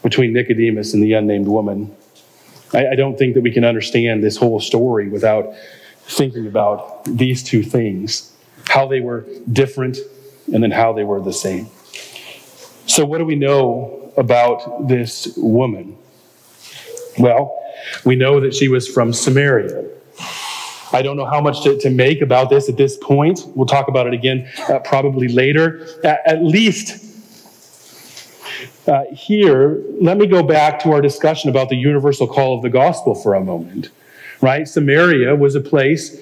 Between 0.09 0.33
Nicodemus 0.33 0.95
and 0.95 1.03
the 1.03 1.13
unnamed 1.13 1.47
woman. 1.47 1.95
I, 2.73 2.89
I 2.89 2.95
don't 2.95 3.15
think 3.15 3.35
that 3.35 3.41
we 3.41 3.51
can 3.51 3.63
understand 3.63 4.23
this 4.23 4.37
whole 4.37 4.59
story 4.59 5.07
without 5.07 5.53
thinking 6.01 6.47
about 6.47 7.05
these 7.05 7.43
two 7.43 7.61
things 7.61 8.35
how 8.67 8.87
they 8.87 9.01
were 9.01 9.27
different 9.51 9.97
and 10.51 10.63
then 10.63 10.71
how 10.71 10.93
they 10.93 11.03
were 11.03 11.21
the 11.21 11.33
same. 11.33 11.67
So, 12.87 13.05
what 13.05 13.19
do 13.19 13.25
we 13.25 13.35
know 13.35 14.11
about 14.17 14.87
this 14.87 15.35
woman? 15.37 15.95
Well, 17.19 17.55
we 18.03 18.15
know 18.15 18.39
that 18.39 18.55
she 18.55 18.67
was 18.67 18.87
from 18.87 19.13
Samaria. 19.13 19.85
I 20.91 21.03
don't 21.03 21.17
know 21.17 21.25
how 21.25 21.39
much 21.39 21.61
to, 21.63 21.77
to 21.81 21.91
make 21.91 22.21
about 22.21 22.49
this 22.49 22.67
at 22.67 22.77
this 22.77 22.97
point. 22.97 23.41
We'll 23.53 23.67
talk 23.67 23.89
about 23.89 24.07
it 24.07 24.13
again 24.13 24.49
uh, 24.69 24.79
probably 24.79 25.27
later. 25.27 25.87
At, 26.03 26.21
at 26.25 26.43
least 26.43 27.05
uh, 28.89 29.03
here, 29.13 29.81
let 30.01 30.17
me 30.17 30.25
go 30.25 30.43
back 30.43 30.79
to 30.81 30.91
our 30.91 31.01
discussion 31.01 31.49
about 31.49 31.69
the 31.69 31.75
universal 31.75 32.27
call 32.27 32.55
of 32.55 32.63
the 32.63 32.69
gospel 32.69 33.13
for 33.13 33.35
a 33.35 33.43
moment. 33.43 33.89
Right? 34.41 34.67
Samaria 34.67 35.35
was 35.35 35.55
a 35.55 35.61
place 35.61 36.17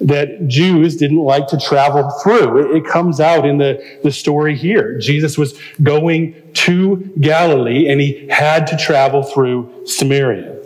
that 0.00 0.46
Jews 0.48 0.96
didn't 0.96 1.18
like 1.18 1.46
to 1.48 1.58
travel 1.58 2.10
through. 2.22 2.76
It, 2.76 2.84
comes 2.84 3.20
out 3.20 3.46
in 3.46 3.58
the, 3.58 3.98
the 4.02 4.10
story 4.10 4.56
here. 4.56 4.98
Jesus 4.98 5.38
was 5.38 5.58
going 5.82 6.52
to 6.54 6.96
Galilee 7.20 7.88
and 7.88 8.00
he 8.00 8.26
had 8.28 8.66
to 8.68 8.76
travel 8.76 9.22
through 9.22 9.86
Samaria. 9.86 10.58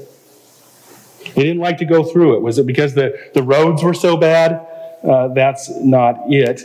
They 1.34 1.42
didn't 1.42 1.60
like 1.60 1.78
to 1.78 1.84
go 1.84 2.02
through 2.02 2.36
it. 2.36 2.40
Was 2.40 2.58
it 2.58 2.66
because 2.66 2.94
the, 2.94 3.30
the 3.34 3.42
roads 3.42 3.82
were 3.82 3.94
so 3.94 4.16
bad? 4.16 4.66
Uh, 5.02 5.28
that's 5.28 5.70
not 5.76 6.16
it. 6.32 6.62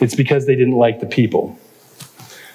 It's 0.00 0.14
because 0.14 0.46
they 0.46 0.56
didn't 0.56 0.76
like 0.76 1.00
the 1.00 1.06
people. 1.06 1.58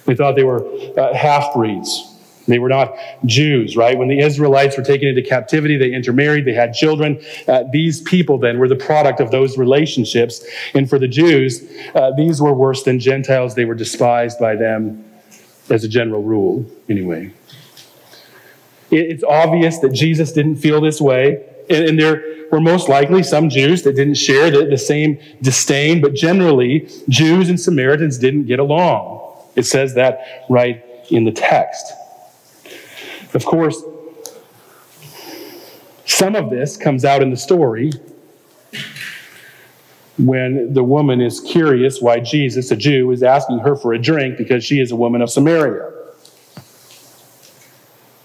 They 0.06 0.16
thought 0.16 0.36
they 0.36 0.44
were 0.44 0.66
uh, 0.98 1.14
half 1.14 1.54
breeds. 1.54 2.10
They 2.48 2.60
were 2.60 2.70
not 2.70 2.96
Jews, 3.26 3.78
right? 3.78 3.98
When 3.98 4.10
the 4.10 4.20
Israelites 4.20 4.78
were 4.78 4.84
taken 4.84 5.08
into 5.08 5.22
captivity, 5.22 5.78
they 5.78 5.94
intermarried, 5.94 6.46
they 6.46 6.54
had 6.54 6.74
children. 6.74 7.22
Uh, 7.48 7.64
these 7.72 8.02
people 8.02 8.38
then 8.38 8.60
were 8.60 8.68
the 8.68 8.76
product 8.76 9.22
of 9.22 9.32
those 9.32 9.58
relationships. 9.58 10.46
And 10.74 10.90
for 10.90 11.00
the 11.00 11.08
Jews, 11.08 11.64
uh, 11.96 12.12
these 12.18 12.42
were 12.42 12.54
worse 12.54 12.84
than 12.84 13.00
Gentiles. 13.00 13.56
They 13.56 13.66
were 13.66 13.76
despised 13.76 14.40
by 14.40 14.56
them 14.56 15.06
as 15.70 15.84
a 15.84 15.88
general 15.88 16.22
rule, 16.22 16.66
anyway. 16.90 17.32
It's 18.92 19.24
obvious 19.24 19.80
that 19.80 19.94
Jesus 19.94 20.34
didn't 20.34 20.58
feel 20.58 20.82
this 20.82 21.00
way. 21.00 21.46
And, 21.70 21.90
and 21.90 22.00
there 22.00 22.24
were 22.52 22.60
most 22.60 22.90
likely 22.90 23.24
some 23.24 23.50
Jews 23.50 23.84
that 23.84 23.96
didn't 23.96 24.16
share 24.16 24.52
the, 24.52 24.66
the 24.66 24.78
same 24.78 25.18
disdain, 25.42 26.02
but 26.02 26.14
generally, 26.14 26.90
Jews 27.08 27.48
and 27.50 27.60
Samaritans 27.60 28.18
didn't 28.18 28.46
get 28.46 28.60
along. 28.60 29.23
It 29.56 29.64
says 29.64 29.94
that 29.96 30.46
right 30.50 30.84
in 31.10 31.24
the 31.24 31.32
text. 31.32 31.94
Of 33.34 33.46
course, 33.46 33.82
some 36.06 36.36
of 36.36 36.50
this 36.50 36.78
comes 36.78 37.06
out 37.06 37.22
in 37.22 37.30
the 37.30 37.38
story 37.38 37.92
when 40.18 40.74
the 40.74 40.84
woman 40.84 41.22
is 41.22 41.40
curious 41.42 42.02
why 42.02 42.20
Jesus, 42.20 42.70
a 42.72 42.76
Jew, 42.76 43.12
is 43.12 43.24
asking 43.24 43.60
her 43.60 43.76
for 43.76 43.94
a 43.94 44.00
drink 44.00 44.38
because 44.38 44.64
she 44.64 44.80
is 44.80 44.92
a 44.92 44.96
woman 44.96 45.22
of 45.22 45.30
Samaria. 45.30 45.92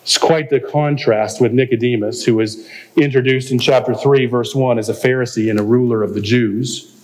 It's 0.02 0.18
quite 0.18 0.50
the 0.50 0.60
contrast 0.60 1.40
with 1.40 1.52
Nicodemus, 1.52 2.24
who 2.24 2.34
was 2.36 2.66
introduced 2.96 3.50
in 3.50 3.58
chapter 3.58 3.94
3, 3.94 4.26
verse 4.26 4.54
1, 4.54 4.78
as 4.78 4.88
a 4.88 4.94
Pharisee 4.94 5.50
and 5.50 5.60
a 5.60 5.62
ruler 5.62 6.02
of 6.02 6.14
the 6.14 6.20
Jews. 6.20 6.94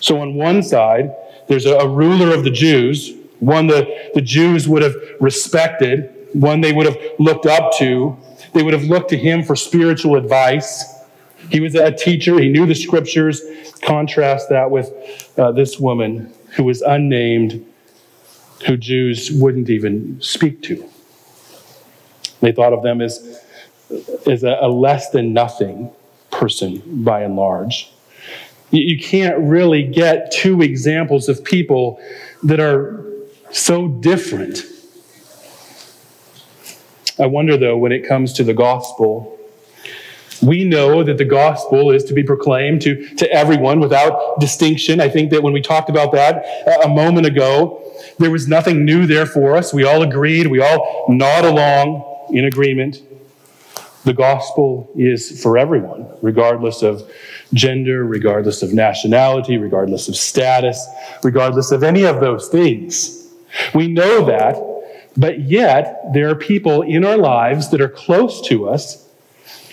So, 0.00 0.18
on 0.20 0.34
one 0.34 0.62
side, 0.62 1.14
there's 1.52 1.66
a, 1.66 1.86
ruler 1.86 2.34
of 2.34 2.44
the 2.44 2.50
Jews 2.50 3.12
one 3.42 3.66
that 3.66 4.14
the 4.14 4.20
Jews 4.20 4.68
would 4.68 4.82
have 4.82 4.94
respected, 5.18 6.28
one 6.32 6.60
they 6.60 6.72
would 6.72 6.86
have 6.86 6.96
looked 7.18 7.44
up 7.44 7.72
to. 7.78 8.16
They 8.54 8.62
would 8.62 8.72
have 8.72 8.84
looked 8.84 9.10
to 9.10 9.16
him 9.16 9.42
for 9.42 9.56
spiritual 9.56 10.14
advice. 10.14 10.84
He 11.50 11.58
was 11.58 11.74
a 11.74 11.90
teacher, 11.90 12.38
he 12.38 12.48
knew 12.48 12.66
the 12.66 12.74
scriptures. 12.74 13.42
Contrast 13.82 14.48
that 14.50 14.70
with 14.70 15.32
uh, 15.36 15.50
this 15.50 15.80
woman 15.80 16.32
who 16.54 16.62
was 16.62 16.82
unnamed, 16.82 17.66
who 18.64 18.76
Jews 18.76 19.32
wouldn't 19.32 19.68
even 19.68 20.20
speak 20.20 20.62
to. 20.62 20.88
They 22.40 22.52
thought 22.52 22.72
of 22.72 22.84
them 22.84 23.00
as, 23.00 23.40
as 24.24 24.44
a, 24.44 24.56
a 24.60 24.68
less 24.68 25.10
than 25.10 25.32
nothing 25.32 25.90
person 26.30 27.02
by 27.02 27.22
and 27.22 27.34
large. 27.34 27.92
You, 28.72 28.98
can't 28.98 29.38
really 29.38 29.82
get 29.82 30.32
two 30.32 30.62
examples 30.62 31.28
of 31.28 31.44
people 31.44 32.00
that 32.42 32.58
are 32.58 33.04
so 33.50 33.86
different. 33.86 34.64
I 37.18 37.26
wonder, 37.26 37.58
though, 37.58 37.76
when 37.76 37.92
it 37.92 38.08
comes 38.08 38.32
to 38.34 38.44
the 38.44 38.54
gospel, 38.54 39.38
we 40.42 40.64
know 40.64 41.04
that 41.04 41.18
the 41.18 41.24
gospel 41.26 41.90
is 41.90 42.02
to 42.04 42.14
be 42.14 42.22
proclaimed 42.22 42.80
to, 42.82 43.14
to 43.16 43.30
everyone 43.30 43.78
without 43.78 44.40
distinction. 44.40 45.00
I 45.00 45.08
think 45.10 45.30
that 45.30 45.42
when 45.42 45.52
we 45.52 45.60
talked 45.60 45.90
about 45.90 46.10
that 46.12 46.44
uh, 46.66 46.80
a 46.84 46.88
moment 46.88 47.26
ago, 47.26 47.78
there 48.18 48.30
was 48.30 48.48
nothing 48.48 48.86
new 48.86 49.06
there 49.06 49.26
for 49.26 49.54
us. 49.54 49.74
We 49.74 49.84
all 49.84 50.02
agreed, 50.02 50.46
we 50.46 50.60
all 50.60 51.04
nod 51.10 51.44
along 51.44 52.28
in 52.30 52.46
agreement. 52.46 53.02
The 54.04 54.12
gospel 54.12 54.90
is 54.96 55.40
for 55.42 55.56
everyone, 55.56 56.08
regardless 56.22 56.82
of 56.82 57.08
gender, 57.52 58.04
regardless 58.04 58.62
of 58.62 58.72
nationality, 58.72 59.58
regardless 59.58 60.08
of 60.08 60.16
status, 60.16 60.84
regardless 61.22 61.70
of 61.70 61.84
any 61.84 62.04
of 62.04 62.20
those 62.20 62.48
things. 62.48 63.28
We 63.74 63.86
know 63.86 64.24
that, 64.26 64.56
but 65.16 65.40
yet 65.42 66.00
there 66.12 66.28
are 66.30 66.34
people 66.34 66.82
in 66.82 67.04
our 67.04 67.16
lives 67.16 67.70
that 67.70 67.80
are 67.80 67.88
close 67.88 68.40
to 68.48 68.68
us, 68.68 69.08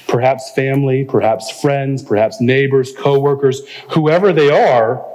perhaps 0.08 0.52
family, 0.52 1.06
perhaps 1.06 1.50
friends, 1.62 2.04
perhaps 2.04 2.40
neighbors, 2.40 2.92
coworkers, 2.96 3.62
whoever 3.92 4.32
they 4.32 4.50
are, 4.50 5.06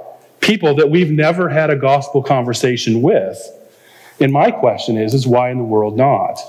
people 0.41 0.75
that 0.75 0.89
we've 0.89 1.11
never 1.11 1.47
had 1.47 1.69
a 1.69 1.75
gospel 1.75 2.21
conversation 2.21 3.01
with. 3.01 3.39
And 4.19 4.31
my 4.33 4.51
question 4.51 4.97
is, 4.97 5.13
is 5.13 5.25
why 5.25 5.51
in 5.51 5.57
the 5.57 5.63
world 5.63 5.95
not? 5.95 6.39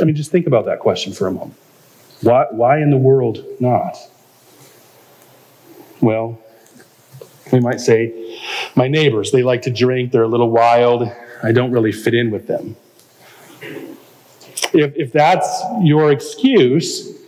I 0.00 0.04
mean, 0.04 0.14
just 0.14 0.30
think 0.30 0.46
about 0.46 0.64
that 0.66 0.78
question 0.80 1.12
for 1.12 1.26
a 1.26 1.32
moment. 1.32 1.54
Why, 2.22 2.46
why 2.50 2.78
in 2.80 2.90
the 2.90 2.96
world 2.96 3.44
not? 3.60 3.96
Well, 6.00 6.38
we 7.52 7.60
might 7.60 7.80
say, 7.80 8.38
my 8.74 8.88
neighbors, 8.88 9.30
they 9.30 9.42
like 9.42 9.62
to 9.62 9.70
drink, 9.70 10.12
they're 10.12 10.22
a 10.22 10.28
little 10.28 10.50
wild, 10.50 11.10
I 11.42 11.52
don't 11.52 11.70
really 11.70 11.92
fit 11.92 12.14
in 12.14 12.30
with 12.30 12.46
them. 12.46 12.76
If, 14.72 14.96
if 14.96 15.12
that's 15.12 15.62
your 15.82 16.12
excuse, 16.12 17.18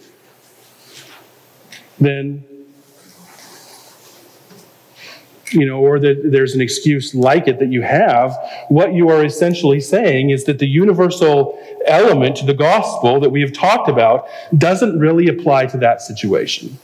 then, 1.99 2.45
you 5.51 5.67
know, 5.67 5.79
or 5.79 5.99
that 5.99 6.23
there's 6.25 6.55
an 6.55 6.61
excuse 6.61 7.15
like 7.15 7.49
it 7.49 7.59
that 7.59 7.71
you 7.71 7.83
have, 7.83 8.37
what 8.69 8.95
you 8.95 9.09
are 9.11 9.25
essentially 9.25 9.81
saying 9.81 10.31
is 10.31 10.45
that 10.45 10.59
the 10.59 10.67
universal 10.67 11.59
element 11.87 12.37
to 12.37 12.47
the 12.47 12.55
gospel 12.55 13.21
that 13.21 13.31
we 13.31 13.41
have 13.41 13.53
talked 13.53 13.89
about 13.89 14.27
doesn't 14.57 14.99
really 14.99 15.29
apply 15.29 15.67
to 15.67 15.77
that 15.79 16.01
situation. 16.01 16.79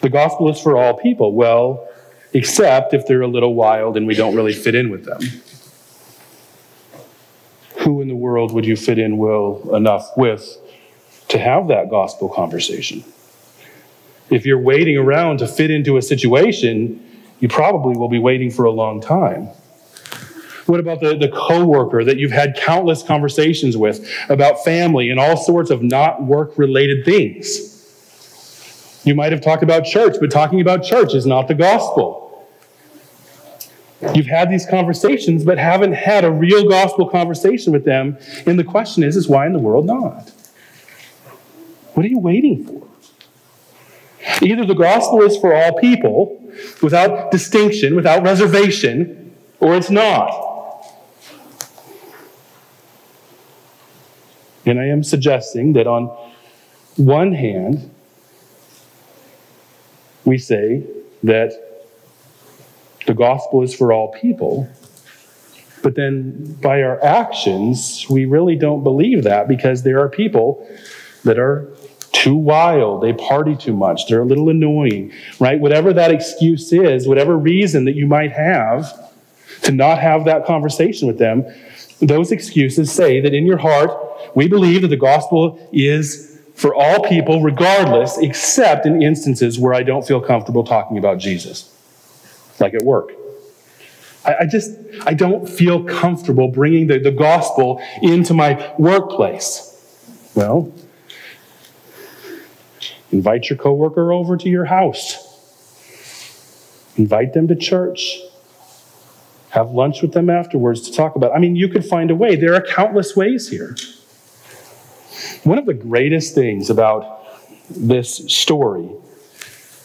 The 0.00 0.10
gospel 0.10 0.50
is 0.50 0.60
for 0.60 0.76
all 0.76 0.94
people. 0.94 1.32
Well, 1.34 1.88
except 2.34 2.92
if 2.92 3.06
they're 3.06 3.22
a 3.22 3.28
little 3.28 3.54
wild 3.54 3.96
and 3.96 4.06
we 4.06 4.14
don't 4.14 4.34
really 4.34 4.52
fit 4.52 4.74
in 4.74 4.90
with 4.90 5.04
them. 5.04 5.20
Who 7.80 8.00
in 8.00 8.08
the 8.08 8.14
world 8.14 8.52
would 8.52 8.66
you 8.66 8.76
fit 8.76 8.98
in 8.98 9.18
well 9.18 9.74
enough 9.74 10.10
with 10.16 10.58
to 11.28 11.38
have 11.38 11.68
that 11.68 11.90
gospel 11.90 12.28
conversation? 12.28 13.04
If 14.30 14.46
you're 14.46 14.60
waiting 14.60 14.96
around 14.96 15.38
to 15.38 15.46
fit 15.46 15.70
into 15.70 15.96
a 15.96 16.02
situation, 16.02 17.00
you 17.40 17.48
probably 17.48 17.96
will 17.96 18.08
be 18.08 18.18
waiting 18.18 18.50
for 18.50 18.64
a 18.64 18.70
long 18.70 19.00
time. 19.00 19.48
What 20.66 20.80
about 20.80 21.00
the, 21.00 21.16
the 21.16 21.28
coworker 21.28 22.04
that 22.04 22.16
you've 22.16 22.32
had 22.32 22.56
countless 22.56 23.02
conversations 23.02 23.76
with 23.76 24.08
about 24.30 24.64
family 24.64 25.10
and 25.10 25.20
all 25.20 25.36
sorts 25.36 25.70
of 25.70 25.82
not 25.82 26.22
work 26.22 26.56
related 26.56 27.04
things? 27.04 27.70
You 29.04 29.14
might 29.14 29.32
have 29.32 29.42
talked 29.42 29.62
about 29.62 29.84
church, 29.84 30.16
but 30.18 30.30
talking 30.30 30.62
about 30.62 30.82
church 30.82 31.14
is 31.14 31.26
not 31.26 31.48
the 31.48 31.54
gospel. 31.54 32.48
You've 34.14 34.26
had 34.26 34.50
these 34.50 34.66
conversations, 34.66 35.44
but 35.44 35.58
haven't 35.58 35.92
had 35.92 36.24
a 36.24 36.30
real 36.30 36.68
gospel 36.68 37.08
conversation 37.08 37.72
with 37.72 37.84
them. 37.84 38.18
And 38.46 38.58
the 38.58 38.64
question 38.64 39.02
is, 39.02 39.16
is 39.16 39.28
why 39.28 39.46
in 39.46 39.52
the 39.52 39.58
world 39.58 39.86
not? 39.86 40.30
What 41.92 42.04
are 42.04 42.08
you 42.08 42.18
waiting 42.18 42.64
for? 42.64 42.83
Either 44.42 44.64
the 44.64 44.74
gospel 44.74 45.22
is 45.22 45.36
for 45.36 45.54
all 45.54 45.78
people, 45.78 46.40
without 46.82 47.30
distinction, 47.30 47.94
without 47.94 48.22
reservation, 48.22 49.34
or 49.60 49.76
it's 49.76 49.90
not. 49.90 50.54
And 54.66 54.80
I 54.80 54.86
am 54.86 55.02
suggesting 55.02 55.74
that 55.74 55.86
on 55.86 56.06
one 56.96 57.32
hand, 57.32 57.90
we 60.24 60.38
say 60.38 60.84
that 61.22 61.52
the 63.06 63.14
gospel 63.14 63.62
is 63.62 63.74
for 63.74 63.92
all 63.92 64.12
people, 64.12 64.68
but 65.82 65.96
then 65.96 66.54
by 66.62 66.82
our 66.82 67.02
actions, 67.04 68.06
we 68.08 68.24
really 68.24 68.56
don't 68.56 68.82
believe 68.82 69.24
that 69.24 69.48
because 69.48 69.82
there 69.82 70.00
are 70.00 70.08
people 70.08 70.66
that 71.24 71.38
are 71.38 71.68
too 72.14 72.36
wild, 72.36 73.02
they 73.02 73.12
party 73.12 73.56
too 73.56 73.74
much, 73.74 74.06
they're 74.06 74.22
a 74.22 74.24
little 74.24 74.48
annoying, 74.48 75.12
right? 75.40 75.60
Whatever 75.60 75.92
that 75.92 76.10
excuse 76.10 76.72
is, 76.72 77.06
whatever 77.06 77.36
reason 77.36 77.84
that 77.84 77.94
you 77.94 78.06
might 78.06 78.32
have 78.32 79.12
to 79.62 79.72
not 79.72 79.98
have 79.98 80.24
that 80.24 80.46
conversation 80.46 81.06
with 81.08 81.18
them, 81.18 81.44
those 82.00 82.32
excuses 82.32 82.90
say 82.90 83.20
that 83.20 83.34
in 83.34 83.44
your 83.46 83.58
heart, 83.58 83.90
we 84.34 84.48
believe 84.48 84.82
that 84.82 84.88
the 84.88 84.96
gospel 84.96 85.68
is 85.72 86.40
for 86.54 86.74
all 86.74 87.02
people, 87.04 87.42
regardless, 87.42 88.16
except 88.18 88.86
in 88.86 89.02
instances 89.02 89.58
where 89.58 89.74
I 89.74 89.82
don't 89.82 90.06
feel 90.06 90.20
comfortable 90.20 90.64
talking 90.64 90.98
about 90.98 91.18
Jesus, 91.18 91.70
like 92.60 92.74
at 92.74 92.82
work. 92.82 93.10
I, 94.24 94.46
just, 94.46 94.70
I 95.04 95.12
don't 95.12 95.46
feel 95.46 95.84
comfortable 95.84 96.48
bringing 96.48 96.86
the, 96.86 96.98
the 96.98 97.10
gospel 97.10 97.82
into 98.00 98.32
my 98.32 98.72
workplace. 98.78 99.70
Well, 100.34 100.72
invite 103.14 103.48
your 103.48 103.56
coworker 103.56 104.12
over 104.12 104.36
to 104.36 104.48
your 104.48 104.64
house. 104.64 105.30
Invite 106.96 107.32
them 107.32 107.46
to 107.46 107.54
church. 107.54 108.18
Have 109.50 109.70
lunch 109.70 110.02
with 110.02 110.12
them 110.12 110.28
afterwards 110.28 110.80
to 110.88 110.92
talk 110.92 111.14
about. 111.14 111.32
I 111.32 111.38
mean, 111.38 111.54
you 111.54 111.68
could 111.68 111.84
find 111.86 112.10
a 112.10 112.14
way. 112.14 112.34
There 112.34 112.54
are 112.54 112.60
countless 112.60 113.14
ways 113.14 113.48
here. 113.48 113.76
One 115.44 115.58
of 115.58 115.66
the 115.66 115.74
greatest 115.74 116.34
things 116.34 116.70
about 116.70 117.24
this 117.70 118.16
story 118.32 118.90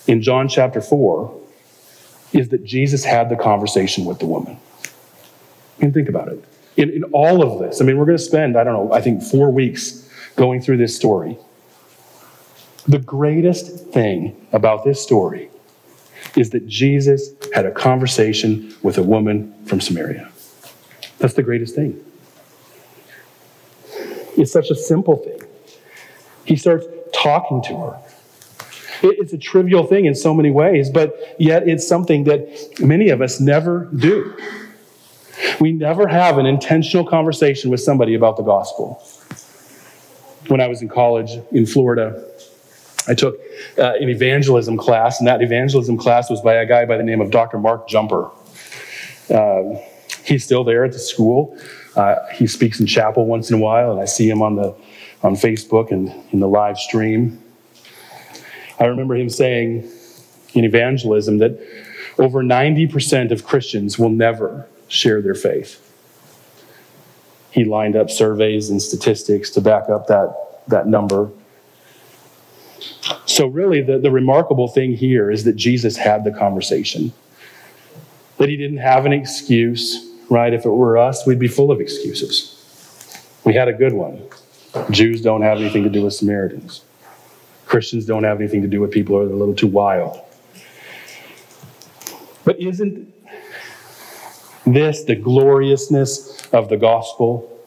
in 0.08 0.24
John 0.24 0.48
chapter 0.48 0.82
4 0.82 1.40
is 2.34 2.50
that 2.50 2.64
Jesus 2.64 3.04
had 3.04 3.30
the 3.30 3.36
conversation 3.36 4.06
with 4.06 4.18
the 4.18 4.26
woman. 4.26 4.58
And 5.82 5.94
think 5.94 6.10
about 6.10 6.30
it. 6.30 6.44
In, 6.78 6.90
in 6.90 7.04
all 7.06 7.44
of 7.44 7.60
this, 7.60 7.80
I 7.80 7.86
mean, 7.86 7.98
we're 7.98 8.06
going 8.06 8.18
to 8.18 8.24
spend, 8.24 8.58
I 8.58 8.64
don't 8.64 8.74
know, 8.74 8.92
I 8.92 9.02
think 9.02 9.22
four 9.22 9.52
weeks 9.52 10.10
going 10.36 10.62
through 10.62 10.78
this 10.78 10.96
story. 10.96 11.38
The 12.90 12.98
greatest 12.98 13.90
thing 13.90 14.48
about 14.52 14.84
this 14.84 15.00
story 15.00 15.52
is 16.36 16.50
that 16.50 16.68
Jesus 16.68 17.34
had 17.54 17.68
a 17.68 17.72
conversation 17.72 18.76
with 18.82 18.98
a 18.98 19.04
woman 19.04 19.54
from 19.66 19.80
Samaria. 19.80 20.28
That's 21.20 21.36
the 21.36 21.44
greatest 21.44 21.76
thing. 21.76 22.04
It's 24.36 24.52
such 24.52 24.72
a 24.72 24.76
simple 24.76 25.18
thing. 25.18 25.40
He 26.46 26.56
starts 26.56 26.88
talking 27.14 27.62
to 27.66 27.78
her. 27.78 28.00
It's 29.04 29.34
a 29.34 29.38
trivial 29.38 29.86
thing 29.86 30.06
in 30.06 30.16
so 30.16 30.34
many 30.34 30.50
ways, 30.50 30.90
but 30.90 31.36
yet 31.38 31.68
it's 31.68 31.88
something 31.88 32.24
that 32.24 32.80
many 32.80 33.10
of 33.10 33.22
us 33.22 33.40
never 33.40 33.88
do. 33.96 34.36
We 35.60 35.74
never 35.74 36.08
have 36.08 36.40
an 36.40 36.48
intentional 36.48 37.06
conversation 37.06 37.70
with 37.70 37.82
somebody 37.82 38.16
about 38.16 38.36
the 38.38 38.44
gospel. 38.44 39.06
When 40.48 40.60
I 40.60 40.68
was 40.68 40.82
in 40.82 40.90
college 40.90 41.40
in 41.52 41.68
Florida, 41.68 42.26
I 43.10 43.16
took 43.16 43.40
uh, 43.78 43.94
an 44.00 44.08
evangelism 44.08 44.78
class, 44.78 45.20
and 45.20 45.28
that 45.28 45.42
evangelism 45.42 45.98
class 45.98 46.30
was 46.30 46.42
by 46.42 46.54
a 46.54 46.66
guy 46.66 46.86
by 46.86 46.96
the 46.96 47.04
name 47.04 47.22
of 47.22 47.32
Dr. 47.32 47.58
Mark 47.58 47.88
Jumper. 47.88 48.30
Uh, 49.30 49.80
he's 50.24 50.44
still 50.44 50.64
there 50.64 50.86
at 50.86 50.94
the 50.94 51.00
school. 51.00 51.58
Uh, 51.96 52.16
he 52.34 52.46
speaks 52.46 52.80
in 52.80 52.86
chapel 52.86 53.26
once 53.26 53.50
in 53.50 53.56
a 53.56 53.60
while, 53.60 53.92
and 53.92 54.00
I 54.00 54.06
see 54.06 54.30
him 54.30 54.42
on 54.42 54.56
the 54.56 54.76
on 55.24 55.36
Facebook 55.36 55.92
and 55.92 56.14
in 56.32 56.40
the 56.40 56.48
live 56.48 56.78
stream. 56.78 57.44
I 58.80 58.86
remember 58.86 59.16
him 59.16 59.30
saying 59.30 59.90
in 60.54 60.64
evangelism 60.64 61.40
that 61.40 61.60
over 62.18 62.44
90% 62.44 63.32
of 63.32 63.46
Christians 63.46 64.00
will 64.00 64.10
never 64.10 64.68
share 64.88 65.22
their 65.22 65.36
faith. 65.36 65.86
He 67.52 67.66
lined 67.66 67.96
up 67.96 68.10
surveys 68.10 68.70
and 68.70 68.82
statistics 68.82 69.50
to 69.52 69.62
back 69.62 69.90
up 69.90 70.08
that, 70.08 70.62
that 70.68 70.88
number. 70.88 71.30
So, 73.26 73.48
really, 73.48 73.82
the, 73.82 74.00
the 74.00 74.12
remarkable 74.12 74.68
thing 74.68 74.96
here 74.96 75.32
is 75.32 75.44
that 75.44 75.56
Jesus 75.56 75.98
had 75.98 76.24
the 76.24 76.32
conversation. 76.32 77.14
That 78.38 78.50
he 78.50 78.58
didn't 78.58 78.78
have 78.78 79.06
an 79.06 79.14
excuse, 79.14 80.14
right? 80.30 80.54
If 80.54 80.66
it 80.66 80.70
were 80.70 80.98
us, 80.98 81.26
we'd 81.26 81.40
be 81.40 81.48
full 81.48 81.72
of 81.72 81.80
excuses. 81.80 82.56
We 83.44 83.54
had 83.54 83.68
a 83.68 83.74
good 83.74 83.94
one. 83.94 84.22
Jews 84.92 85.22
don't 85.22 85.42
have 85.42 85.60
anything 85.60 85.84
to 85.84 85.90
do 85.90 86.04
with 86.04 86.14
Samaritans. 86.14 86.84
Christians 87.66 88.06
don't 88.06 88.24
have 88.24 88.40
anything 88.40 88.62
to 88.62 88.68
do 88.68 88.82
with 88.82 88.92
people 88.92 89.18
who 89.18 89.24
are 89.24 89.32
a 89.32 89.36
little 89.36 89.56
too 89.56 89.68
wild. 89.68 90.20
But 92.46 92.60
isn't 92.60 93.14
this 94.66 95.04
the 95.04 95.16
gloriousness 95.16 96.48
of 96.52 96.70
the 96.70 96.78
gospel? 96.78 97.59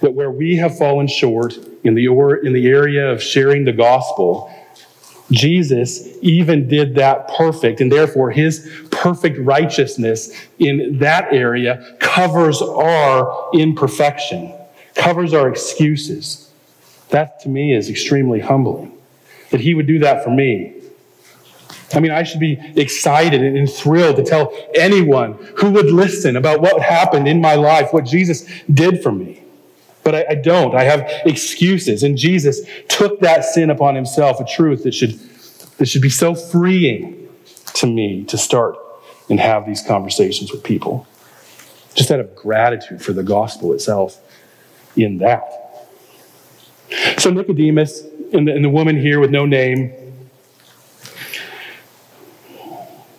That 0.00 0.12
where 0.12 0.30
we 0.30 0.56
have 0.56 0.78
fallen 0.78 1.08
short 1.08 1.58
in 1.84 1.94
the, 1.94 2.08
or, 2.08 2.36
in 2.36 2.52
the 2.52 2.68
area 2.68 3.10
of 3.10 3.22
sharing 3.22 3.64
the 3.64 3.72
gospel, 3.72 4.52
Jesus 5.30 6.06
even 6.22 6.68
did 6.68 6.94
that 6.94 7.28
perfect, 7.28 7.80
and 7.80 7.90
therefore 7.90 8.30
his 8.30 8.70
perfect 8.90 9.38
righteousness 9.38 10.32
in 10.58 10.98
that 10.98 11.32
area 11.32 11.96
covers 12.00 12.62
our 12.62 13.50
imperfection 13.52 14.54
covers 14.98 15.32
our 15.32 15.48
excuses. 15.48 16.50
That 17.08 17.40
to 17.40 17.48
me 17.48 17.74
is 17.74 17.88
extremely 17.88 18.40
humbling 18.40 18.92
that 19.50 19.60
he 19.60 19.72
would 19.72 19.86
do 19.86 20.00
that 20.00 20.22
for 20.22 20.30
me. 20.30 20.74
I 21.94 22.00
mean, 22.00 22.10
I 22.10 22.22
should 22.22 22.40
be 22.40 22.60
excited 22.76 23.40
and 23.40 23.70
thrilled 23.70 24.16
to 24.16 24.22
tell 24.22 24.52
anyone 24.74 25.34
who 25.56 25.70
would 25.70 25.86
listen 25.86 26.36
about 26.36 26.60
what 26.60 26.82
happened 26.82 27.26
in 27.26 27.40
my 27.40 27.54
life, 27.54 27.94
what 27.94 28.04
Jesus 28.04 28.46
did 28.70 29.02
for 29.02 29.10
me. 29.10 29.42
But 30.08 30.26
I, 30.26 30.26
I 30.30 30.34
don't. 30.36 30.74
I 30.74 30.84
have 30.84 31.06
excuses. 31.26 32.02
And 32.02 32.16
Jesus 32.16 32.62
took 32.88 33.20
that 33.20 33.44
sin 33.44 33.68
upon 33.68 33.94
himself, 33.94 34.40
a 34.40 34.44
truth 34.46 34.84
that 34.84 34.94
should, 34.94 35.20
that 35.76 35.84
should 35.84 36.00
be 36.00 36.08
so 36.08 36.34
freeing 36.34 37.28
to 37.74 37.86
me 37.86 38.24
to 38.24 38.38
start 38.38 38.76
and 39.28 39.38
have 39.38 39.66
these 39.66 39.82
conversations 39.82 40.50
with 40.50 40.64
people. 40.64 41.06
Just 41.94 42.10
out 42.10 42.20
of 42.20 42.34
gratitude 42.34 43.02
for 43.02 43.12
the 43.12 43.22
gospel 43.22 43.74
itself 43.74 44.18
in 44.96 45.18
that. 45.18 45.44
So 47.18 47.28
Nicodemus 47.28 48.00
and 48.32 48.48
the, 48.48 48.54
and 48.54 48.64
the 48.64 48.70
woman 48.70 48.98
here 48.98 49.20
with 49.20 49.30
no 49.30 49.44
name, 49.44 49.92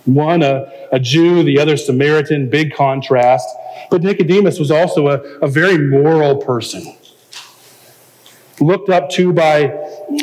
one 0.06 0.42
a, 0.42 0.74
a 0.92 1.00
Jew, 1.00 1.44
the 1.44 1.60
other 1.60 1.78
Samaritan, 1.78 2.50
big 2.50 2.74
contrast. 2.74 3.48
But 3.90 4.04
Nicodemus 4.04 4.60
was 4.60 4.72
also 4.72 5.08
a, 5.08 5.20
a 5.42 5.48
very 5.48 5.78
moral 5.78 6.38
person, 6.38 6.96
looked 8.60 8.90
up 8.90 9.10
to 9.12 9.34
by 9.34 9.76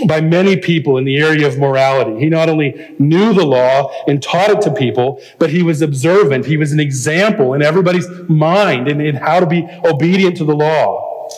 by 0.07 0.21
many 0.21 0.57
people 0.57 0.99
in 0.99 1.05
the 1.05 1.17
area 1.17 1.47
of 1.47 1.59
morality. 1.59 2.19
He 2.19 2.29
not 2.29 2.49
only 2.49 2.95
knew 2.99 3.33
the 3.33 3.45
law 3.45 3.93
and 4.09 4.23
taught 4.23 4.51
it 4.51 4.61
to 4.63 4.73
people, 4.73 5.21
but 5.39 5.51
he 5.51 5.63
was 5.63 5.81
observant. 5.81 6.45
He 6.45 6.57
was 6.57 6.73
an 6.73 6.81
example 6.81 7.55
in 7.55 7.63
everybody's 7.63 8.09
mind 8.29 8.89
in, 8.89 9.01
in 9.01 9.15
how 9.17 9.41
to 9.41 9.47
be 9.47 9.67
obedient 9.85 10.37
to 10.39 10.45
the 10.45 10.55
law. 10.55 11.29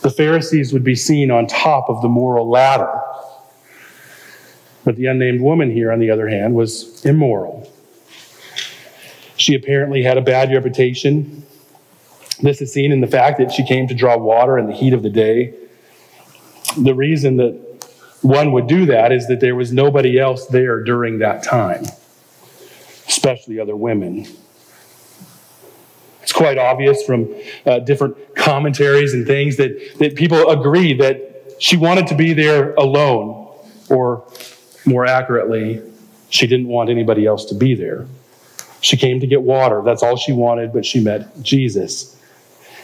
The 0.00 0.10
Pharisees 0.10 0.72
would 0.72 0.84
be 0.84 0.94
seen 0.94 1.30
on 1.30 1.46
top 1.46 1.90
of 1.90 2.00
the 2.00 2.08
moral 2.08 2.48
ladder. 2.48 2.90
But 4.84 4.96
the 4.96 5.06
unnamed 5.06 5.42
woman 5.42 5.70
here, 5.70 5.92
on 5.92 5.98
the 5.98 6.10
other 6.10 6.28
hand, 6.28 6.54
was 6.54 7.04
immoral. 7.04 7.70
She 9.40 9.54
apparently 9.54 10.02
had 10.02 10.18
a 10.18 10.20
bad 10.20 10.52
reputation. 10.52 11.46
This 12.42 12.60
is 12.60 12.74
seen 12.74 12.92
in 12.92 13.00
the 13.00 13.06
fact 13.06 13.38
that 13.38 13.50
she 13.50 13.64
came 13.64 13.88
to 13.88 13.94
draw 13.94 14.18
water 14.18 14.58
in 14.58 14.66
the 14.66 14.74
heat 14.74 14.92
of 14.92 15.02
the 15.02 15.08
day. 15.08 15.54
The 16.76 16.94
reason 16.94 17.38
that 17.38 17.54
one 18.20 18.52
would 18.52 18.66
do 18.66 18.84
that 18.84 19.12
is 19.12 19.28
that 19.28 19.40
there 19.40 19.54
was 19.56 19.72
nobody 19.72 20.18
else 20.18 20.46
there 20.48 20.84
during 20.84 21.20
that 21.20 21.42
time, 21.42 21.84
especially 23.08 23.58
other 23.58 23.74
women. 23.74 24.26
It's 26.22 26.32
quite 26.32 26.58
obvious 26.58 27.02
from 27.02 27.34
uh, 27.64 27.78
different 27.78 28.36
commentaries 28.36 29.14
and 29.14 29.26
things 29.26 29.56
that, 29.56 29.98
that 30.00 30.16
people 30.16 30.50
agree 30.50 30.92
that 30.98 31.54
she 31.58 31.78
wanted 31.78 32.06
to 32.08 32.14
be 32.14 32.34
there 32.34 32.74
alone, 32.74 33.48
or 33.88 34.22
more 34.84 35.06
accurately, 35.06 35.80
she 36.28 36.46
didn't 36.46 36.68
want 36.68 36.90
anybody 36.90 37.24
else 37.24 37.46
to 37.46 37.54
be 37.54 37.74
there. 37.74 38.06
She 38.80 38.96
came 38.96 39.20
to 39.20 39.26
get 39.26 39.42
water. 39.42 39.82
That's 39.84 40.02
all 40.02 40.16
she 40.16 40.32
wanted, 40.32 40.72
but 40.72 40.86
she 40.86 41.00
met 41.00 41.42
Jesus. 41.42 42.16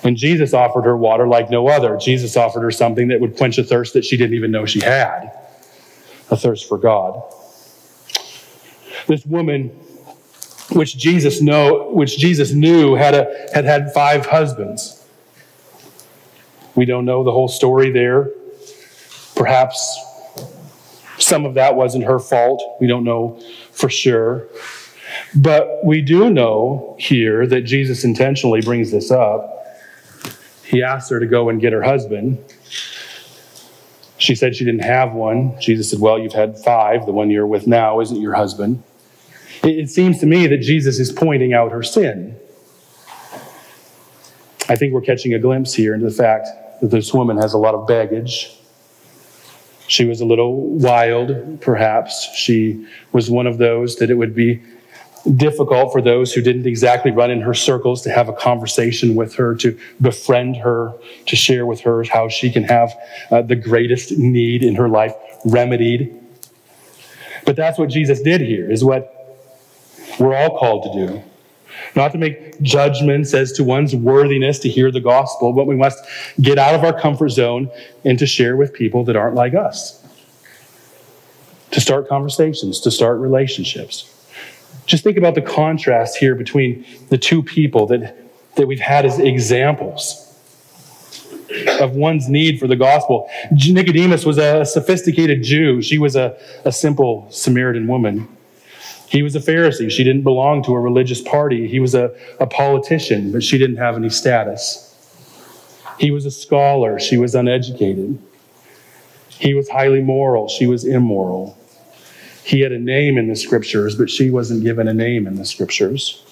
And 0.03 0.17
Jesus 0.17 0.53
offered 0.53 0.85
her 0.85 0.97
water 0.97 1.27
like 1.27 1.51
no 1.51 1.69
other. 1.69 1.97
Jesus 1.97 2.37
offered 2.37 2.63
her 2.63 2.71
something 2.71 3.09
that 3.09 3.21
would 3.21 3.37
quench 3.37 3.59
a 3.59 3.65
thirst 3.65 3.95
that 3.95 4.05
she 4.05 4.17
didn't 4.17 4.35
even 4.35 4.51
know 4.51 4.67
she 4.67 4.81
had 4.81 5.33
a 6.31 6.37
thirst 6.37 6.69
for 6.69 6.79
God. 6.79 7.23
This 9.07 9.25
woman, 9.25 9.69
which 10.73 10.97
Jesus 10.97 11.41
know, 11.41 11.91
which 11.91 12.19
Jesus 12.19 12.53
knew 12.53 12.95
had 12.95 13.15
a, 13.15 13.49
had 13.55 13.65
had 13.65 13.93
five 13.93 14.27
husbands. 14.27 15.05
We 16.75 16.85
don't 16.85 17.05
know 17.05 17.25
the 17.25 17.33
whole 17.33 17.49
story 17.49 17.91
there. 17.91 18.31
Perhaps 19.35 19.99
some 21.19 21.45
of 21.45 21.55
that 21.55 21.75
wasn't 21.75 22.05
her 22.05 22.19
fault. 22.19 22.63
We 22.81 22.87
don't 22.87 23.05
know 23.05 23.41
for 23.73 23.89
sure. 23.89 24.49
But 25.35 25.85
we 25.85 26.01
do 26.03 26.31
know 26.31 26.97
here 26.99 27.47
that 27.47 27.63
Jesus 27.63 28.05
intentionally 28.05 28.61
brings 28.61 28.91
this 28.91 29.11
up. 29.11 29.53
He 30.65 30.83
asked 30.83 31.11
her 31.11 31.21
to 31.21 31.27
go 31.27 31.49
and 31.49 31.61
get 31.61 31.73
her 31.73 31.83
husband. 31.83 32.39
She 34.19 34.35
said 34.35 34.57
she 34.57 34.65
didn't 34.65 34.85
have 34.85 35.13
one. 35.13 35.61
Jesus 35.61 35.91
said, 35.91 36.01
Well, 36.01 36.19
you've 36.19 36.33
had 36.33 36.59
five. 36.59 37.07
The 37.07 37.13
one 37.13 37.31
you're 37.31 37.47
with 37.47 37.67
now 37.67 38.01
isn't 38.01 38.21
your 38.21 38.35
husband. 38.35 38.83
It 39.63 39.91
seems 39.91 40.19
to 40.21 40.27
me 40.27 40.47
that 40.47 40.59
Jesus 40.59 40.99
is 40.99 41.13
pointing 41.13 41.53
out 41.53 41.73
her 41.73 41.83
sin. 41.83 42.39
I 44.69 44.77
think 44.77 44.93
we're 44.93 45.01
catching 45.01 45.35
a 45.35 45.39
glimpse 45.39 45.75
here 45.75 45.95
into 45.95 46.07
the 46.07 46.15
fact 46.15 46.49
that 46.81 46.91
this 46.91 47.13
woman 47.15 47.37
has 47.37 47.53
a 47.53 47.59
lot 47.59 47.75
of 47.75 47.87
baggage. 47.87 48.59
She 49.87 50.05
was 50.05 50.21
a 50.21 50.25
little 50.25 50.69
wild, 50.71 51.61
perhaps. 51.61 52.29
She 52.35 52.87
was 53.13 53.31
one 53.31 53.47
of 53.47 53.59
those 53.59 53.97
that 53.97 54.11
it 54.11 54.15
would 54.15 54.35
be 54.35 54.61
difficult 55.35 55.93
for 55.93 56.01
those 56.01 56.33
who 56.33 56.41
didn't 56.41 56.67
exactly 56.67 57.11
run 57.11 57.31
in 57.31 57.41
her 57.41 57.55
circles 57.55 58.03
to 58.03 58.11
have 58.11 58.29
a 58.29 58.33
conversation 58.33 59.15
with 59.15 59.35
her, 59.35 59.55
to 59.57 59.79
befriend 60.01 60.57
her, 60.57 60.93
to 61.27 61.37
share 61.37 61.67
with 61.67 61.81
her 61.81 62.05
how 62.05 62.29
she 62.29 62.51
can 62.51 62.65
have 62.65 62.95
uh, 63.31 63.43
the 63.43 63.57
greatest 63.57 64.17
need 64.17 64.63
in 64.63 64.77
her 64.77 64.89
life 64.89 65.15
remedied. 65.45 66.23
But 67.45 67.57
that's 67.57 67.79
what 67.79 67.91
Jesus 67.91 68.21
did 68.23 68.41
here, 68.41 68.71
is 68.71 68.85
what 68.85 69.13
we're 70.19 70.37
all 70.37 70.59
called 70.59 70.93
to 70.93 71.07
do. 71.07 71.23
Not 71.95 72.13
to 72.13 72.19
make 72.19 72.61
judgments 72.63 73.35
as 73.35 73.53
to 73.53 73.65
one's 73.65 73.95
worthiness 73.95 74.59
to 74.61 74.69
hear 74.69 74.91
the 74.91 75.01
gospel, 75.01 75.53
but 75.53 75.67
we 75.67 75.77
must 75.77 75.99
get 76.41 76.59
out 76.59 76.75
of 76.75 76.85
our 76.85 76.99
comfort 76.99 77.31
zone 77.31 77.71
and 78.05 78.19
to 78.19 78.27
share 78.27 78.57
with 78.57 78.73
people 78.73 79.05
that 79.05 79.17
aren't 79.17 79.35
like 79.35 79.55
us. 79.55 80.03
To 81.73 81.81
start 81.81 82.09
conversations, 82.09 82.81
to 82.81 82.91
start 82.91 83.19
relationships. 83.19 84.16
Just 84.87 85.05
think 85.05 85.17
about 85.17 85.35
the 85.35 85.43
contrast 85.43 86.17
here 86.17 86.35
between 86.35 86.87
the 87.09 87.19
two 87.19 87.43
people 87.43 87.87
that, 87.89 88.17
that 88.57 88.67
we've 88.67 88.81
had 88.81 89.05
as 89.05 89.19
examples 89.19 90.23
of 91.81 91.93
one's 91.93 92.29
need 92.29 92.59
for 92.59 92.67
the 92.67 92.77
gospel. 92.77 93.29
Nicodemus 93.51 94.25
was 94.25 94.39
a 94.39 94.65
sophisticated 94.65 95.43
Jew, 95.43 95.83
she 95.83 95.99
was 95.99 96.17
a, 96.17 96.39
a 96.65 96.73
simple 96.73 97.27
Samaritan 97.31 97.87
woman. 97.87 98.29
He 99.09 99.23
was 99.23 99.37
a 99.37 99.41
Pharisee. 99.41 99.89
She 99.89 100.03
didn't 100.03 100.23
belong 100.23 100.65
to 100.65 100.75
a 100.75 100.81
religious 100.81 101.23
party. 101.23 101.69
He 101.69 101.79
was 101.79 101.95
a, 101.95 102.13
a 102.41 102.47
politician, 102.47 103.31
but 103.31 103.45
she 103.45 103.57
didn't 103.57 103.77
have 103.77 103.95
any 103.95 104.11
status. 104.11 104.83
He 105.99 106.11
was 106.11 106.27
a 106.27 106.31
scholar. 106.31 106.99
She 106.99 107.17
was 107.17 107.35
uneducated. 107.35 108.19
He 109.29 109.55
was 109.55 109.69
highly 109.69 110.03
moral. 110.03 110.49
She 110.49 110.67
was 110.67 110.85
immoral. 110.85 111.57
He 112.47 112.61
had 112.61 112.71
a 112.71 112.79
name 112.79 113.19
in 113.19 113.27
the 113.27 113.35
scriptures, 113.35 113.97
but 113.97 114.09
she 114.09 114.31
wasn't 114.31 114.63
given 114.63 114.87
a 114.87 114.95
name 114.95 115.27
in 115.27 115.35
the 115.35 115.45
scriptures. 115.45 116.25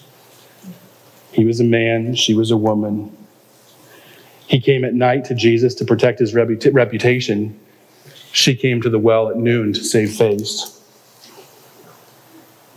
He 1.32 1.44
was 1.44 1.58
a 1.58 1.64
man, 1.64 2.14
she 2.14 2.34
was 2.34 2.52
a 2.52 2.56
woman. 2.56 3.16
He 4.46 4.60
came 4.60 4.84
at 4.84 4.94
night 4.94 5.24
to 5.24 5.34
Jesus 5.34 5.74
to 5.74 5.84
protect 5.84 6.20
his 6.20 6.32
reputation. 6.32 7.58
She 8.30 8.54
came 8.54 8.80
to 8.82 8.88
the 8.88 8.98
well 9.00 9.28
at 9.28 9.36
noon 9.36 9.72
to 9.72 9.82
save 9.82 10.12
face. 10.14 10.80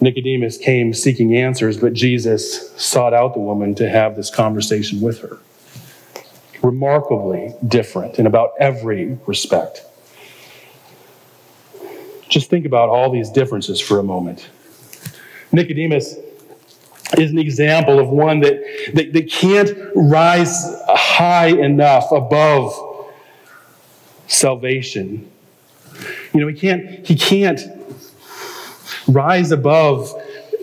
Nicodemus 0.01 0.57
came 0.57 0.91
seeking 0.95 1.35
answers, 1.35 1.77
but 1.77 1.93
Jesus 1.93 2.71
sought 2.75 3.13
out 3.13 3.35
the 3.35 3.39
woman 3.39 3.75
to 3.75 3.87
have 3.87 4.15
this 4.15 4.31
conversation 4.31 4.99
with 4.99 5.21
her. 5.21 5.37
Remarkably 6.63 7.53
different 7.67 8.17
in 8.17 8.25
about 8.25 8.53
every 8.59 9.19
respect. 9.27 9.83
Just 12.29 12.49
think 12.49 12.65
about 12.65 12.89
all 12.89 13.11
these 13.11 13.29
differences 13.29 13.79
for 13.79 13.99
a 13.99 14.03
moment. 14.03 14.49
Nicodemus 15.51 16.15
is 17.17 17.31
an 17.31 17.37
example 17.37 17.99
of 17.99 18.09
one 18.09 18.41
that, 18.41 18.61
that, 18.93 19.13
that 19.13 19.31
can't 19.31 19.71
rise 19.95 20.65
high 20.87 21.47
enough 21.47 22.11
above 22.11 22.73
salvation. 24.27 25.29
You 26.33 26.41
know, 26.41 26.47
he 26.47 26.53
can't, 26.53 27.07
he 27.07 27.15
can't 27.15 27.61
rise 29.07 29.51
above 29.51 30.13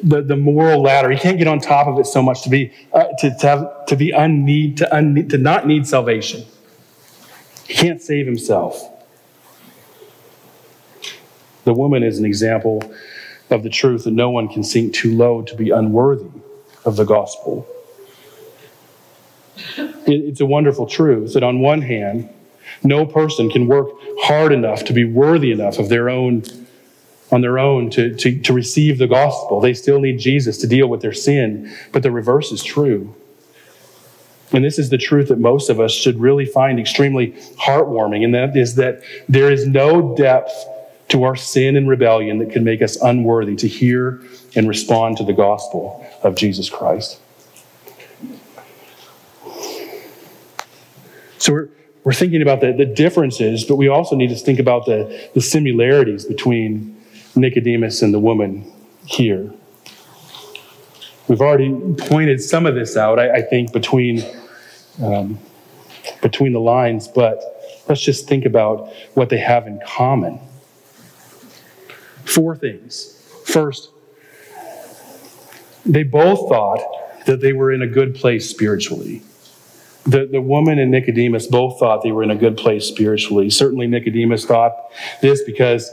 the, 0.03 0.22
the 0.22 0.37
moral 0.37 0.83
ladder. 0.83 1.11
He 1.11 1.18
can't 1.18 1.38
get 1.38 1.48
on 1.48 1.61
top 1.61 1.87
of 1.87 1.98
it 1.98 2.07
so 2.07 2.22
much 2.22 2.42
to 2.42 2.50
be 2.50 2.72
uh, 2.92 3.07
to, 3.18 3.35
to, 3.38 3.46
have, 3.46 3.87
to 3.87 3.96
be 3.96 4.11
unneed 4.11 4.77
to, 4.79 4.94
unneed, 4.94 5.31
to 5.31 5.38
not 5.38 5.66
need 5.66 5.87
salvation. 5.87 6.44
He 7.66 7.74
can't 7.74 8.03
save 8.03 8.27
himself. 8.27 8.93
The 11.64 11.74
woman 11.74 12.03
is 12.03 12.18
an 12.18 12.24
example 12.24 12.83
of 13.50 13.62
the 13.62 13.70
truth 13.70 14.05
that 14.05 14.12
no 14.12 14.31
one 14.31 14.48
can 14.48 14.62
sink 14.62 14.94
too 14.94 15.14
low 15.14 15.42
to 15.42 15.55
be 15.55 15.70
unworthy 15.70 16.31
of 16.85 16.96
the 16.96 17.05
gospel. 17.05 17.66
It's 20.07 20.40
a 20.40 20.46
wonderful 20.46 20.87
truth 20.87 21.35
that, 21.35 21.42
on 21.42 21.61
one 21.61 21.83
hand, 21.83 22.29
no 22.83 23.07
person 23.07 23.50
can 23.50 23.66
work 23.66 23.88
hard 24.20 24.53
enough 24.53 24.85
to 24.85 24.92
be 24.92 25.05
worthy 25.05 25.53
enough 25.53 25.79
of 25.79 25.88
their 25.88 26.09
own 26.09 26.42
on 27.33 27.40
their 27.40 27.59
own 27.59 27.90
to, 27.90 28.14
to, 28.14 28.38
to 28.42 28.53
receive 28.53 28.98
the 28.98 29.09
gospel. 29.09 29.59
They 29.59 29.74
still 29.74 29.98
need 29.98 30.18
Jesus 30.20 30.59
to 30.59 30.68
deal 30.68 30.87
with 30.87 31.00
their 31.00 31.14
sin, 31.14 31.74
but 31.90 32.03
the 32.03 32.12
reverse 32.12 32.53
is 32.53 32.62
true. 32.62 33.14
And 34.53 34.64
this 34.64 34.79
is 34.79 34.90
the 34.90 34.98
truth 34.98 35.29
that 35.29 35.38
most 35.38 35.68
of 35.68 35.81
us 35.81 35.90
should 35.90 36.20
really 36.20 36.44
find 36.44 36.79
extremely 36.79 37.33
heartwarming, 37.59 38.24
and 38.24 38.35
that 38.35 38.57
is 38.57 38.77
that 38.77 39.03
there 39.29 39.50
is 39.50 39.66
no 39.66 40.14
depth 40.14 40.53
to 41.08 41.22
our 41.24 41.36
sin 41.36 41.76
and 41.76 41.88
rebellion 41.88 42.38
that 42.38 42.50
can 42.50 42.64
make 42.64 42.82
us 42.82 42.96
unworthy 42.96 43.56
to 43.56 43.68
hear 43.68 44.22
and 44.54 44.68
respond 44.68 45.16
to 45.18 45.24
the 45.24 45.32
gospel 45.32 46.04
of 46.22 46.34
Jesus 46.34 46.70
Christ. 46.70 47.20
So 51.38 51.52
we're, 51.52 51.68
we're 52.04 52.14
thinking 52.14 52.40
about 52.40 52.62
the, 52.62 52.72
the 52.72 52.86
differences, 52.86 53.64
but 53.64 53.76
we 53.76 53.88
also 53.88 54.16
need 54.16 54.28
to 54.30 54.36
think 54.36 54.58
about 54.58 54.86
the, 54.86 55.30
the 55.34 55.42
similarities 55.42 56.24
between 56.24 56.98
Nicodemus 57.36 58.00
and 58.00 58.14
the 58.14 58.18
woman 58.18 58.70
here. 59.04 59.52
We've 61.28 61.40
already 61.40 61.70
pointed 61.98 62.42
some 62.42 62.66
of 62.66 62.74
this 62.74 62.96
out, 62.96 63.18
I, 63.18 63.36
I 63.36 63.42
think, 63.42 63.72
between, 63.72 64.22
um, 65.02 65.38
between 66.22 66.52
the 66.52 66.60
lines, 66.60 67.08
but 67.08 67.42
let's 67.88 68.00
just 68.00 68.28
think 68.28 68.44
about 68.44 68.90
what 69.14 69.28
they 69.28 69.38
have 69.38 69.66
in 69.66 69.80
common. 69.86 70.40
Four 72.24 72.56
things. 72.56 73.20
First, 73.44 73.90
they 75.84 76.02
both 76.02 76.48
thought 76.48 76.80
that 77.26 77.40
they 77.40 77.52
were 77.52 77.72
in 77.72 77.82
a 77.82 77.87
good 77.87 78.14
place 78.14 78.48
spiritually. 78.48 79.22
The, 80.04 80.26
the 80.26 80.40
woman 80.40 80.78
and 80.78 80.90
Nicodemus 80.90 81.46
both 81.46 81.78
thought 81.78 82.02
they 82.02 82.12
were 82.12 82.22
in 82.22 82.30
a 82.30 82.37
good 82.37 82.56
place 82.56 82.87
spiritually. 82.87 83.48
Certainly, 83.48 83.87
Nicodemus 83.87 84.44
thought 84.44 84.72
this 85.22 85.42
because 85.42 85.90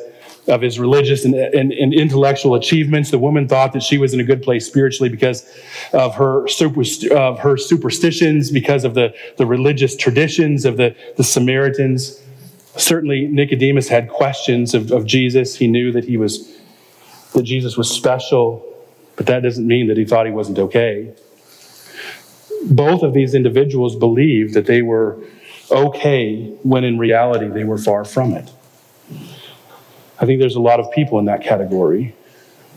of 0.47 0.61
his 0.61 0.79
religious 0.79 1.23
and, 1.23 1.35
and, 1.35 1.71
and, 1.71 1.93
intellectual 1.93 2.55
achievements. 2.55 3.11
The 3.11 3.19
woman 3.19 3.47
thought 3.47 3.73
that 3.73 3.83
she 3.83 3.97
was 3.97 4.13
in 4.13 4.19
a 4.19 4.23
good 4.23 4.41
place 4.41 4.65
spiritually 4.65 5.09
because 5.09 5.47
of 5.93 6.15
her, 6.15 6.47
super, 6.47 6.81
of 7.11 7.39
her 7.39 7.57
superstitions, 7.57 8.49
because 8.51 8.83
of 8.83 8.95
the, 8.95 9.13
the 9.37 9.45
religious 9.45 9.95
traditions 9.95 10.65
of 10.65 10.77
the, 10.77 10.95
the 11.17 11.23
Samaritans. 11.23 12.21
Certainly, 12.77 13.27
Nicodemus 13.27 13.89
had 13.89 14.09
questions 14.09 14.73
of, 14.73 14.91
of 14.91 15.05
Jesus. 15.05 15.55
He 15.57 15.67
knew 15.67 15.91
that 15.91 16.05
he 16.05 16.17
was 16.17 16.57
that 17.33 17.43
Jesus 17.43 17.77
was 17.77 17.89
special, 17.89 18.65
but 19.15 19.25
that 19.25 19.41
doesn't 19.43 19.65
mean 19.65 19.87
that 19.87 19.97
he 19.97 20.05
thought 20.05 20.25
he 20.25 20.31
wasn't 20.31 20.59
okay. 20.59 21.13
Both 22.65 23.03
of 23.03 23.13
these 23.13 23.33
individuals 23.33 23.95
believed 23.95 24.53
that 24.53 24.65
they 24.65 24.81
were 24.81 25.17
okay 25.71 26.49
when 26.63 26.83
in 26.83 26.97
reality 26.97 27.47
they 27.47 27.63
were 27.63 27.77
far 27.77 28.03
from 28.05 28.33
it. 28.33 28.51
I 30.19 30.25
think 30.25 30.39
there's 30.39 30.55
a 30.55 30.61
lot 30.61 30.79
of 30.79 30.91
people 30.91 31.17
in 31.19 31.25
that 31.25 31.43
category. 31.43 32.15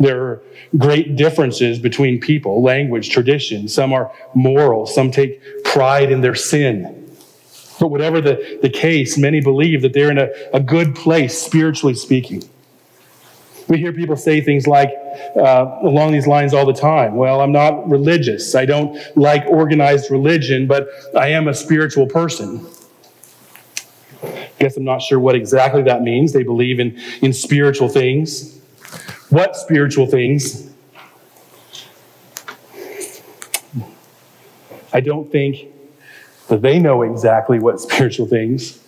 There 0.01 0.23
are 0.23 0.43
great 0.79 1.17
differences 1.17 1.79
between 1.79 2.21
people, 2.21 2.63
language, 2.63 3.11
tradition. 3.11 3.69
Some 3.69 3.93
are 3.93 4.11
moral, 4.35 4.87
some 4.87 5.11
take 5.11 5.65
pride 5.65 6.11
in 6.11 6.21
their 6.21 6.35
sin. 6.35 7.04
But 7.81 7.89
whatever 7.89 8.21
the, 8.21 8.59
the 8.63 8.71
case, 8.71 9.19
many 9.19 9.41
believe 9.41 9.83
that 9.83 9.93
they're 9.93 10.11
in 10.11 10.19
a, 10.19 10.29
a 10.53 10.61
good 10.61 10.95
place, 10.95 11.37
spiritually 11.37 11.95
speaking. 11.95 12.43
We 13.69 13.79
hear 13.79 13.93
people 13.93 14.17
say 14.17 14.41
things 14.41 14.67
like, 14.67 14.93
uh, 15.37 15.79
along 15.83 16.13
these 16.13 16.27
lines 16.27 16.55
all 16.55 16.67
the 16.67 16.75
time. 16.75 17.17
Well, 17.17 17.41
I'm 17.41 17.53
not 17.53 17.89
religious. 17.89 18.55
I 18.55 18.67
don't 18.67 18.99
like 19.17 19.45
organized 19.47 20.11
religion, 20.11 20.67
but 20.67 20.89
I 21.17 21.29
am 21.29 21.49
a 21.49 21.55
spiritual 21.55 22.07
person. 22.07 22.67
Guess 24.59 24.77
I'm 24.77 24.85
not 24.85 25.03
sure 25.03 25.19
what 25.19 25.35
exactly 25.35 25.83
that 25.83 26.03
means. 26.03 26.33
They 26.33 26.43
believe 26.43 26.79
in, 26.79 26.99
in 27.23 27.33
spiritual 27.33 27.89
things. 27.89 28.59
What 29.31 29.57
spiritual 29.57 30.07
things? 30.07 30.71
I 34.93 35.01
don't 35.01 35.31
think 35.33 35.74
that 36.55 36.63
they 36.63 36.79
know 36.79 37.03
exactly 37.03 37.59
what 37.59 37.81
spiritual 37.89 38.27
things. 38.27 38.79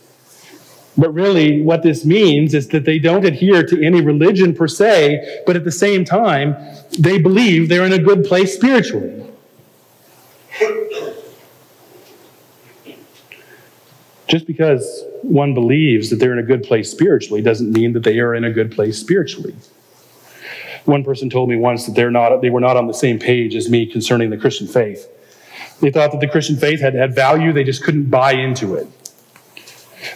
But 0.98 1.12
really, 1.12 1.60
what 1.60 1.82
this 1.82 2.06
means 2.06 2.54
is 2.54 2.68
that 2.68 2.84
they 2.84 2.98
don't 2.98 3.24
adhere 3.24 3.62
to 3.64 3.84
any 3.84 4.00
religion 4.00 4.54
per 4.54 4.66
se, 4.66 5.42
but 5.44 5.54
at 5.54 5.64
the 5.64 5.72
same 5.72 6.04
time, 6.04 6.56
they 6.98 7.18
believe 7.18 7.68
they're 7.68 7.84
in 7.84 7.92
a 7.92 7.98
good 7.98 8.24
place 8.24 8.54
spiritually. 8.54 9.24
Just 14.26 14.46
because 14.46 15.04
one 15.22 15.54
believes 15.54 16.08
that 16.10 16.16
they're 16.16 16.32
in 16.32 16.38
a 16.38 16.42
good 16.42 16.62
place 16.62 16.90
spiritually 16.90 17.42
doesn't 17.42 17.72
mean 17.72 17.92
that 17.92 18.02
they 18.02 18.18
are 18.18 18.34
in 18.34 18.44
a 18.44 18.50
good 18.50 18.72
place 18.72 18.98
spiritually. 18.98 19.54
One 20.86 21.04
person 21.04 21.28
told 21.28 21.48
me 21.48 21.56
once 21.56 21.84
that 21.86 21.94
they're 21.94 22.10
not, 22.10 22.40
they 22.40 22.50
were 22.50 22.60
not 22.60 22.76
on 22.76 22.86
the 22.86 22.94
same 22.94 23.18
page 23.18 23.54
as 23.54 23.68
me 23.68 23.86
concerning 23.86 24.30
the 24.30 24.36
Christian 24.36 24.66
faith. 24.66 25.08
They 25.80 25.90
thought 25.90 26.12
that 26.12 26.20
the 26.20 26.28
Christian 26.28 26.56
faith 26.56 26.80
had, 26.80 26.94
had 26.94 27.14
value, 27.14 27.52
they 27.52 27.64
just 27.64 27.84
couldn't 27.84 28.10
buy 28.10 28.32
into 28.32 28.74
it. 28.74 28.88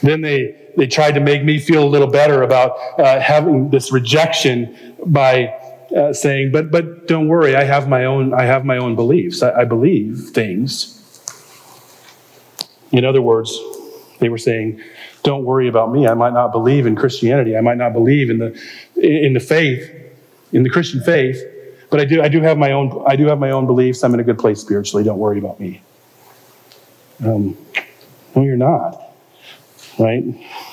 Then 0.03 0.21
they, 0.21 0.71
they 0.77 0.87
tried 0.87 1.13
to 1.13 1.21
make 1.21 1.45
me 1.45 1.59
feel 1.59 1.85
a 1.85 1.89
little 1.89 2.07
better 2.07 2.43
about 2.43 2.77
uh, 2.99 3.21
having 3.21 3.71
this 3.71 3.93
rejection 3.93 4.97
by 5.05 5.55
uh, 5.97 6.13
saying, 6.13 6.53
but, 6.53 6.71
but 6.71 7.09
don't 7.09 7.29
worry, 7.29 7.57
I 7.57 7.65
have 7.65 7.89
my 7.89 8.05
own, 8.05 8.33
I 8.33 8.45
have 8.45 8.65
my 8.65 8.79
own 8.79 8.95
beliefs. 8.95 9.43
I, 9.43 9.61
I 9.61 9.65
believe 9.65 10.31
things. 10.33 10.97
In 12.93 13.05
other 13.05 13.23
words, 13.23 13.59
they 14.21 14.29
were 14.29 14.39
saying, 14.39 14.81
don't 15.23 15.45
worry 15.45 15.69
about 15.69 15.93
me. 15.93 16.07
I 16.07 16.15
might 16.15 16.33
not 16.33 16.53
believe 16.53 16.87
in 16.87 16.97
Christianity. 16.97 17.57
I 17.57 17.61
might 17.61 17.77
not 17.77 17.93
believe 17.93 18.31
in 18.31 18.39
the, 18.39 18.59
in 18.97 19.35
the 19.35 19.41
faith, 19.41 19.91
in 20.53 20.63
the 20.63 20.71
Christian 20.71 21.03
faith, 21.03 21.43
but 21.91 22.01
I 22.01 22.05
do, 22.05 22.23
I 22.23 22.29
do 22.29 22.41
have 22.41 22.57
my 22.57 22.73
own, 22.73 23.05
I 23.07 23.17
do 23.17 23.27
have 23.27 23.39
my 23.39 23.51
own 23.51 23.67
beliefs. 23.67 24.03
I'm 24.03 24.15
in 24.15 24.21
a 24.21 24.25
good 24.25 24.39
place 24.39 24.61
spiritually. 24.61 25.05
Don't 25.05 25.19
worry 25.19 25.39
about 25.39 25.59
me. 25.61 25.83
Um, 27.25 27.57
no, 28.35 28.43
you're 28.43 28.57
not. 28.57 29.01
Right? 29.99 30.25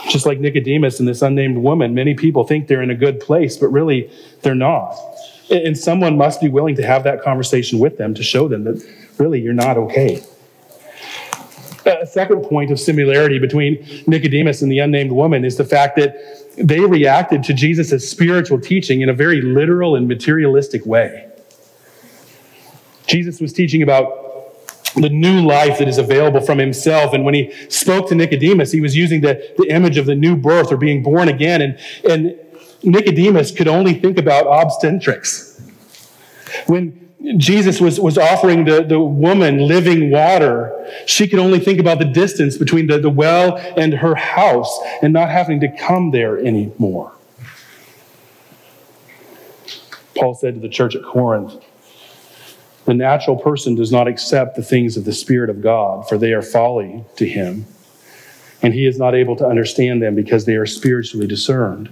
Just 0.10 0.26
like 0.26 0.40
Nicodemus 0.40 1.00
and 1.00 1.08
this 1.08 1.22
unnamed 1.22 1.58
woman, 1.58 1.94
many 1.94 2.14
people 2.14 2.46
think 2.46 2.68
they're 2.68 2.82
in 2.82 2.92
a 2.92 2.96
good 2.96 3.20
place, 3.20 3.58
but 3.58 3.68
really 3.68 4.10
they're 4.42 4.56
not. 4.56 4.96
And 5.50 5.78
someone 5.78 6.18
must 6.18 6.40
be 6.40 6.50
willing 6.50 6.76
to 6.76 6.86
have 6.86 7.04
that 7.04 7.22
conversation 7.22 7.80
with 7.80 7.98
them 7.98 8.14
to 8.14 8.24
show 8.24 8.48
them 8.48 8.64
that 8.66 8.86
really 9.18 9.42
you're 9.42 9.54
not 9.54 9.78
okay. 9.78 10.24
A 11.88 12.06
second 12.06 12.43
point 12.43 12.71
of 12.71 12.80
similarity 12.80 13.39
between 13.39 14.04
Nicodemus 14.08 14.62
and 14.62 14.71
the 14.71 14.80
unnamed 14.80 15.12
woman 15.12 15.45
is 15.45 15.58
the 15.58 15.65
fact 15.65 15.95
that 15.95 16.15
they 16.58 16.80
reacted 16.82 17.43
to 17.43 17.54
Jesus' 17.54 18.10
spiritual 18.10 18.60
teaching 18.60 19.02
in 19.02 19.10
a 19.10 19.13
very 19.13 19.41
literal 19.41 19.95
and 19.95 20.08
materialistic 20.08 20.86
way. 20.86 21.30
Jesus 23.08 23.39
was 23.39 23.54
teaching 23.54 23.82
about 23.82 24.28
the 24.95 25.10
new 25.10 25.45
life 25.45 25.80
that 25.80 25.88
is 25.88 25.97
available 25.97 26.41
from 26.41 26.58
himself. 26.58 27.13
And 27.13 27.23
when 27.23 27.34
he 27.34 27.52
spoke 27.69 28.10
to 28.10 28.15
Nicodemus, 28.15 28.71
he 28.71 28.82
was 28.82 28.95
using 28.95 29.21
the, 29.21 29.54
the 29.58 29.67
image 29.69 29.97
of 29.97 30.06
the 30.06 30.15
new 30.15 30.36
birth 30.36 30.71
or 30.71 30.78
being 30.78 31.04
born 31.04 31.28
again. 31.30 31.62
And, 31.62 31.80
and 32.10 32.39
Nicodemus 32.84 33.52
could 33.52 33.67
only 33.67 33.93
think 33.93 34.17
about 34.17 34.45
obstetrics. 34.47 35.62
When 36.65 37.07
Jesus 37.38 37.82
was, 37.82 38.00
was 38.00 38.18
offering 38.18 38.66
the, 38.66 38.84
the 38.84 39.00
woman 39.00 39.68
living 39.68 40.12
water, 40.12 40.74
she 41.06 41.28
could 41.28 41.40
only 41.40 41.60
think 41.60 41.80
about 41.80 42.00
the 42.00 42.06
distance 42.06 42.58
between 42.58 42.88
the, 42.88 43.00
the 43.00 43.10
well 43.10 43.58
and 43.76 43.94
her 43.96 44.16
house 44.16 44.80
and 45.02 45.14
not 45.14 45.30
having 45.30 45.60
to 45.62 45.68
come 45.78 46.12
there 46.12 46.38
anymore. 46.38 47.12
Paul 50.16 50.36
said 50.36 50.56
to 50.56 50.60
the 50.60 50.70
church 50.70 50.96
at 50.96 51.04
Corinth, 51.04 51.56
the 52.86 52.94
natural 52.94 53.36
person 53.36 53.76
does 53.76 53.92
not 53.92 54.08
accept 54.08 54.56
the 54.56 54.64
things 54.64 54.96
of 54.96 55.04
the 55.04 55.12
Spirit 55.12 55.50
of 55.50 55.62
God, 55.62 56.08
for 56.08 56.18
they 56.18 56.32
are 56.32 56.42
folly 56.42 57.04
to 57.18 57.28
him, 57.28 57.66
and 58.62 58.74
he 58.74 58.88
is 58.88 58.98
not 58.98 59.14
able 59.14 59.36
to 59.36 59.46
understand 59.46 60.02
them 60.02 60.16
because 60.16 60.46
they 60.46 60.56
are 60.56 60.66
spiritually 60.66 61.28
discerned. 61.28 61.90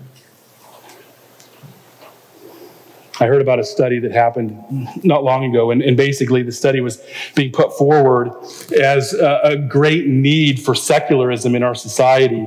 I 3.20 3.28
heard 3.28 3.42
about 3.42 3.60
a 3.60 3.64
study 3.64 4.00
that 4.00 4.12
happened 4.12 4.62
not 5.04 5.24
long 5.24 5.46
ago, 5.46 5.72
and, 5.72 5.82
and 5.82 5.96
basically 5.96 6.44
the 6.44 6.52
study 6.52 6.82
was 6.82 7.02
being 7.34 7.52
put 7.52 7.78
forward 7.78 8.32
as 8.80 9.14
a, 9.14 9.40
a 9.44 9.58
great 9.58 10.08
need 10.08 10.62
for 10.62 10.76
secularism 10.76 11.56
in 11.56 11.64
our 11.64 11.76
society. 11.76 12.46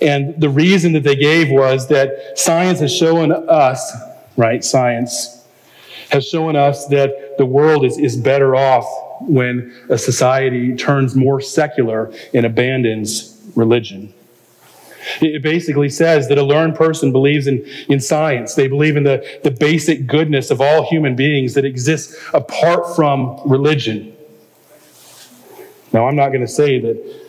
And 0.00 0.40
the 0.40 0.48
reason 0.48 0.92
that 0.94 1.04
they 1.04 1.14
gave 1.14 1.50
was 1.50 1.88
that 1.88 2.36
science 2.36 2.80
has 2.80 2.94
shown 2.94 3.30
us, 3.30 3.92
right, 4.36 4.64
science 4.64 5.46
has 6.10 6.26
shown 6.26 6.56
us 6.56 6.86
that 6.88 7.38
the 7.38 7.46
world 7.46 7.84
is, 7.84 7.96
is 7.96 8.16
better 8.16 8.56
off 8.56 8.84
when 9.20 9.72
a 9.88 9.96
society 9.96 10.74
turns 10.74 11.14
more 11.14 11.40
secular 11.40 12.12
and 12.34 12.44
abandons 12.44 13.40
religion. 13.54 14.12
It 15.20 15.42
basically 15.42 15.88
says 15.88 16.28
that 16.28 16.38
a 16.38 16.42
learned 16.42 16.74
person 16.74 17.12
believes 17.12 17.46
in, 17.46 17.64
in 17.88 18.00
science. 18.00 18.54
They 18.54 18.68
believe 18.68 18.96
in 18.96 19.04
the, 19.04 19.40
the 19.42 19.50
basic 19.50 20.06
goodness 20.06 20.50
of 20.50 20.60
all 20.60 20.88
human 20.88 21.16
beings 21.16 21.54
that 21.54 21.64
exists 21.64 22.16
apart 22.32 22.94
from 22.94 23.40
religion. 23.44 24.16
Now, 25.92 26.06
I'm 26.06 26.16
not 26.16 26.28
going 26.28 26.40
to 26.40 26.48
say 26.48 26.78
that 26.80 27.22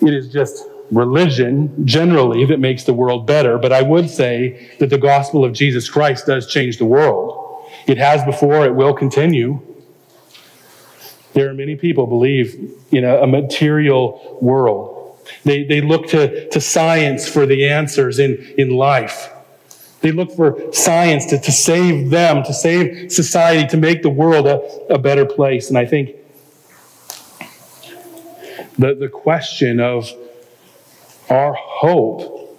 it 0.00 0.14
is 0.14 0.32
just 0.32 0.64
religion 0.90 1.86
generally 1.86 2.44
that 2.44 2.60
makes 2.60 2.84
the 2.84 2.94
world 2.94 3.26
better, 3.26 3.58
but 3.58 3.72
I 3.72 3.82
would 3.82 4.10
say 4.10 4.76
that 4.78 4.90
the 4.90 4.98
gospel 4.98 5.44
of 5.44 5.52
Jesus 5.52 5.88
Christ 5.88 6.26
does 6.26 6.46
change 6.46 6.78
the 6.78 6.84
world. 6.84 7.66
It 7.86 7.98
has 7.98 8.22
before, 8.24 8.64
it 8.66 8.74
will 8.74 8.94
continue. 8.94 9.60
There 11.32 11.48
are 11.48 11.54
many 11.54 11.74
people 11.74 12.06
believe 12.06 12.72
in 12.92 13.04
a, 13.04 13.22
a 13.22 13.26
material 13.26 14.38
world 14.40 14.93
they, 15.44 15.64
they 15.64 15.80
look 15.80 16.08
to, 16.08 16.48
to 16.48 16.60
science 16.60 17.28
for 17.28 17.46
the 17.46 17.68
answers 17.68 18.18
in, 18.18 18.36
in 18.56 18.70
life. 18.70 19.30
They 20.00 20.12
look 20.12 20.32
for 20.32 20.72
science 20.72 21.26
to, 21.26 21.38
to 21.38 21.52
save 21.52 22.10
them, 22.10 22.42
to 22.44 22.52
save 22.52 23.12
society, 23.12 23.66
to 23.68 23.76
make 23.76 24.02
the 24.02 24.10
world 24.10 24.46
a, 24.46 24.60
a 24.92 24.98
better 24.98 25.24
place. 25.24 25.68
And 25.68 25.78
I 25.78 25.86
think 25.86 26.16
the, 28.78 28.94
the 28.94 29.08
question 29.08 29.80
of 29.80 30.10
our 31.30 31.54
hope 31.54 32.58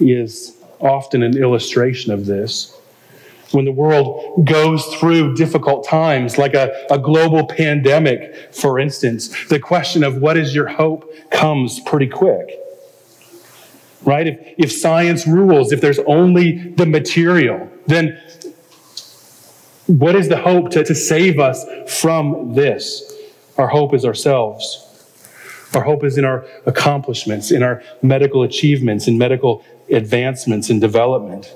is 0.00 0.56
often 0.80 1.22
an 1.22 1.36
illustration 1.36 2.12
of 2.12 2.26
this 2.26 2.73
when 3.52 3.64
the 3.64 3.72
world 3.72 4.46
goes 4.46 4.84
through 4.96 5.34
difficult 5.34 5.86
times, 5.86 6.38
like 6.38 6.54
a, 6.54 6.86
a 6.90 6.98
global 6.98 7.46
pandemic, 7.46 8.52
for 8.52 8.78
instance, 8.78 9.48
the 9.48 9.58
question 9.58 10.02
of 10.02 10.18
what 10.18 10.36
is 10.36 10.54
your 10.54 10.66
hope 10.66 11.10
comes 11.30 11.80
pretty 11.80 12.08
quick. 12.08 12.58
Right? 14.02 14.26
If, 14.26 14.54
if 14.58 14.72
science 14.72 15.26
rules, 15.26 15.72
if 15.72 15.80
there's 15.80 16.00
only 16.00 16.72
the 16.72 16.86
material, 16.86 17.70
then 17.86 18.20
what 19.86 20.14
is 20.14 20.28
the 20.28 20.36
hope 20.36 20.70
to, 20.70 20.84
to 20.84 20.94
save 20.94 21.38
us 21.38 21.64
from 21.86 22.54
this? 22.54 23.12
Our 23.56 23.68
hope 23.68 23.94
is 23.94 24.04
ourselves. 24.04 24.80
Our 25.74 25.82
hope 25.82 26.04
is 26.04 26.18
in 26.18 26.24
our 26.24 26.46
accomplishments, 26.66 27.50
in 27.50 27.62
our 27.62 27.82
medical 28.00 28.42
achievements, 28.42 29.08
in 29.08 29.18
medical 29.18 29.64
advancements 29.90 30.70
and 30.70 30.80
development. 30.80 31.54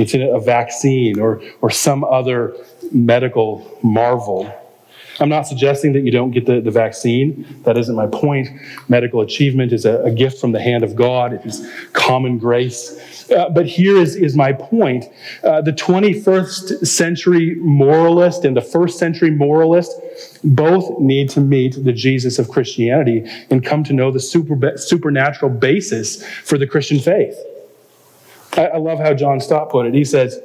It's 0.00 0.14
a 0.14 0.40
vaccine 0.40 1.20
or, 1.20 1.42
or 1.60 1.70
some 1.70 2.04
other 2.04 2.56
medical 2.92 3.78
marvel. 3.82 4.52
I'm 5.20 5.28
not 5.28 5.46
suggesting 5.46 5.92
that 5.92 6.00
you 6.00 6.10
don't 6.10 6.30
get 6.30 6.46
the, 6.46 6.60
the 6.60 6.70
vaccine. 6.70 7.62
That 7.64 7.76
isn't 7.76 7.94
my 7.94 8.06
point. 8.06 8.48
Medical 8.88 9.20
achievement 9.20 9.72
is 9.72 9.84
a, 9.84 10.02
a 10.02 10.10
gift 10.10 10.40
from 10.40 10.52
the 10.52 10.60
hand 10.60 10.82
of 10.82 10.96
God, 10.96 11.34
it 11.34 11.44
is 11.44 11.68
common 11.92 12.38
grace. 12.38 13.30
Uh, 13.30 13.48
but 13.50 13.66
here 13.66 13.96
is, 13.96 14.16
is 14.16 14.34
my 14.34 14.52
point. 14.52 15.04
Uh, 15.44 15.60
the 15.60 15.72
21st 15.72 16.86
century 16.86 17.54
moralist 17.56 18.44
and 18.44 18.56
the 18.56 18.62
first 18.62 18.98
century 18.98 19.30
moralist 19.30 19.92
both 20.42 20.98
need 20.98 21.28
to 21.30 21.40
meet 21.40 21.84
the 21.84 21.92
Jesus 21.92 22.38
of 22.38 22.48
Christianity 22.48 23.24
and 23.50 23.64
come 23.64 23.84
to 23.84 23.92
know 23.92 24.10
the 24.10 24.20
super, 24.20 24.76
supernatural 24.76 25.50
basis 25.50 26.26
for 26.42 26.56
the 26.58 26.66
Christian 26.66 26.98
faith. 26.98 27.36
I, 28.56 28.66
I 28.66 28.76
love 28.78 28.98
how 28.98 29.14
John 29.14 29.40
Stott 29.40 29.70
put 29.70 29.86
it. 29.86 29.94
He 29.94 30.04
says 30.04 30.40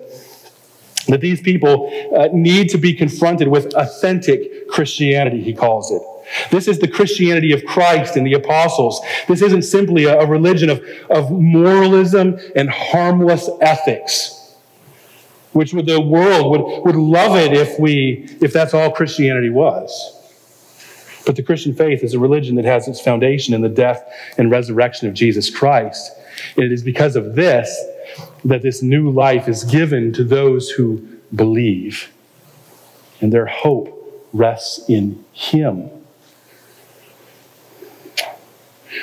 that 1.08 1.22
these 1.22 1.42
people 1.42 1.92
uh, 2.16 2.30
need 2.34 2.70
to 2.70 2.78
be 2.78 2.94
confronted 2.94 3.48
with 3.48 3.74
authentic 3.76 4.68
Christianity, 4.68 5.42
he 5.42 5.54
calls 5.54 5.92
it. 5.92 6.02
This 6.50 6.68
is 6.68 6.80
the 6.80 6.88
Christianity 6.88 7.52
of 7.52 7.64
Christ 7.66 8.16
and 8.16 8.26
the 8.26 8.34
apostles. 8.34 9.00
This 9.28 9.42
isn't 9.42 9.62
simply 9.62 10.06
a, 10.06 10.20
a 10.20 10.26
religion 10.26 10.70
of, 10.70 10.84
of 11.10 11.32
moralism 11.32 12.40
and 12.56 12.70
harmless 12.70 13.50
ethics, 13.62 14.56
which 15.54 15.72
the 15.72 16.02
world 16.02 16.52
would, 16.52 16.86
would 16.86 16.96
love 16.96 17.38
it 17.38 17.54
if 17.54 17.80
we, 17.80 18.28
if 18.42 18.52
that's 18.52 18.74
all 18.74 18.92
Christianity 18.92 19.52
was. 19.52 20.12
But 21.26 21.36
the 21.36 21.44
Christian 21.44 21.74
faith 21.74 22.04
is 22.04 22.14
a 22.14 22.20
religion 22.20 22.56
that 22.56 22.66
has 22.66 22.88
its 22.88 23.02
foundation 23.02 23.54
in 23.54 23.62
the 23.62 23.70
death 23.70 24.04
and 24.38 24.52
resurrection 24.52 25.08
of 25.08 25.14
Jesus 25.14 25.56
Christ. 25.56 26.12
And 26.56 26.66
it 26.66 26.72
is 26.72 26.84
because 26.84 27.16
of 27.16 27.36
this 27.36 27.84
that 28.46 28.62
this 28.62 28.82
new 28.82 29.10
life 29.10 29.50
is 29.50 29.64
given 29.64 30.14
to 30.14 30.24
those 30.24 30.70
who 30.70 30.98
believe. 31.34 32.14
And 33.20 33.34
their 33.34 33.48
hope 33.48 34.30
rests 34.34 34.88
in 34.88 35.26
Him. 35.34 35.90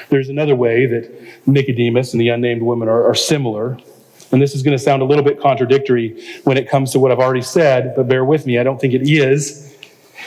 There's 0.09 0.28
another 0.28 0.55
way 0.55 0.86
that 0.86 1.47
Nicodemus 1.47 2.12
and 2.12 2.20
the 2.20 2.28
unnamed 2.28 2.62
woman 2.62 2.88
are, 2.88 3.05
are 3.05 3.14
similar. 3.14 3.78
And 4.30 4.40
this 4.40 4.55
is 4.55 4.62
going 4.62 4.76
to 4.76 4.82
sound 4.82 5.03
a 5.03 5.05
little 5.05 5.24
bit 5.24 5.40
contradictory 5.40 6.24
when 6.45 6.57
it 6.57 6.68
comes 6.68 6.93
to 6.93 6.99
what 6.99 7.11
I've 7.11 7.18
already 7.18 7.43
said, 7.43 7.95
but 7.97 8.09
bear 8.09 8.24
with 8.24 8.47
me, 8.47 8.59
I 8.59 8.62
don't 8.62 8.80
think 8.80 8.95
it 8.95 9.03
is. 9.03 9.76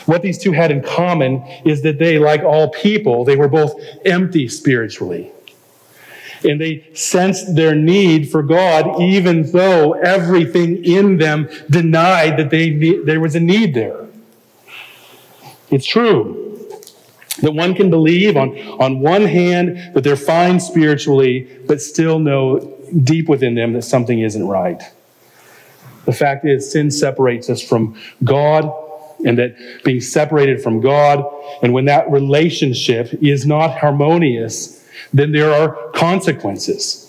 What 0.05 0.21
these 0.21 0.37
two 0.37 0.51
had 0.51 0.69
in 0.71 0.83
common 0.83 1.41
is 1.65 1.81
that 1.81 1.97
they, 1.97 2.19
like 2.19 2.43
all 2.43 2.69
people, 2.69 3.25
they 3.25 3.35
were 3.35 3.47
both 3.47 3.79
empty 4.05 4.47
spiritually. 4.47 5.31
And 6.45 6.61
they 6.61 6.87
sensed 6.93 7.55
their 7.55 7.75
need 7.75 8.29
for 8.29 8.43
God, 8.43 9.01
even 9.01 9.51
though 9.51 9.93
everything 9.93 10.83
in 10.85 11.17
them 11.17 11.49
denied 11.69 12.37
that 12.37 12.49
they, 12.51 12.69
there 13.03 13.19
was 13.19 13.35
a 13.35 13.39
need 13.39 13.73
there. 13.73 14.05
It's 15.71 15.85
true 15.85 16.45
that 17.41 17.51
one 17.51 17.73
can 17.73 17.89
believe 17.89 18.37
on, 18.37 18.57
on 18.79 18.99
one 19.01 19.25
hand 19.25 19.93
that 19.93 20.03
they're 20.03 20.15
fine 20.15 20.59
spiritually, 20.59 21.49
but 21.67 21.81
still 21.81 22.19
know 22.19 22.59
deep 23.03 23.27
within 23.27 23.55
them 23.55 23.73
that 23.73 23.81
something 23.81 24.19
isn't 24.19 24.47
right. 24.47 24.81
The 26.05 26.13
fact 26.13 26.45
is, 26.45 26.71
sin 26.71 26.91
separates 26.91 27.49
us 27.49 27.61
from 27.61 27.99
God 28.23 28.71
and 29.25 29.37
that 29.39 29.55
being 29.83 30.01
separated 30.01 30.61
from 30.61 30.81
God, 30.81 31.25
and 31.63 31.73
when 31.73 31.85
that 31.85 32.09
relationship 32.11 33.11
is 33.23 33.45
not 33.45 33.79
harmonious, 33.79 34.84
then 35.13 35.31
there 35.31 35.53
are 35.53 35.91
consequences. 35.91 37.01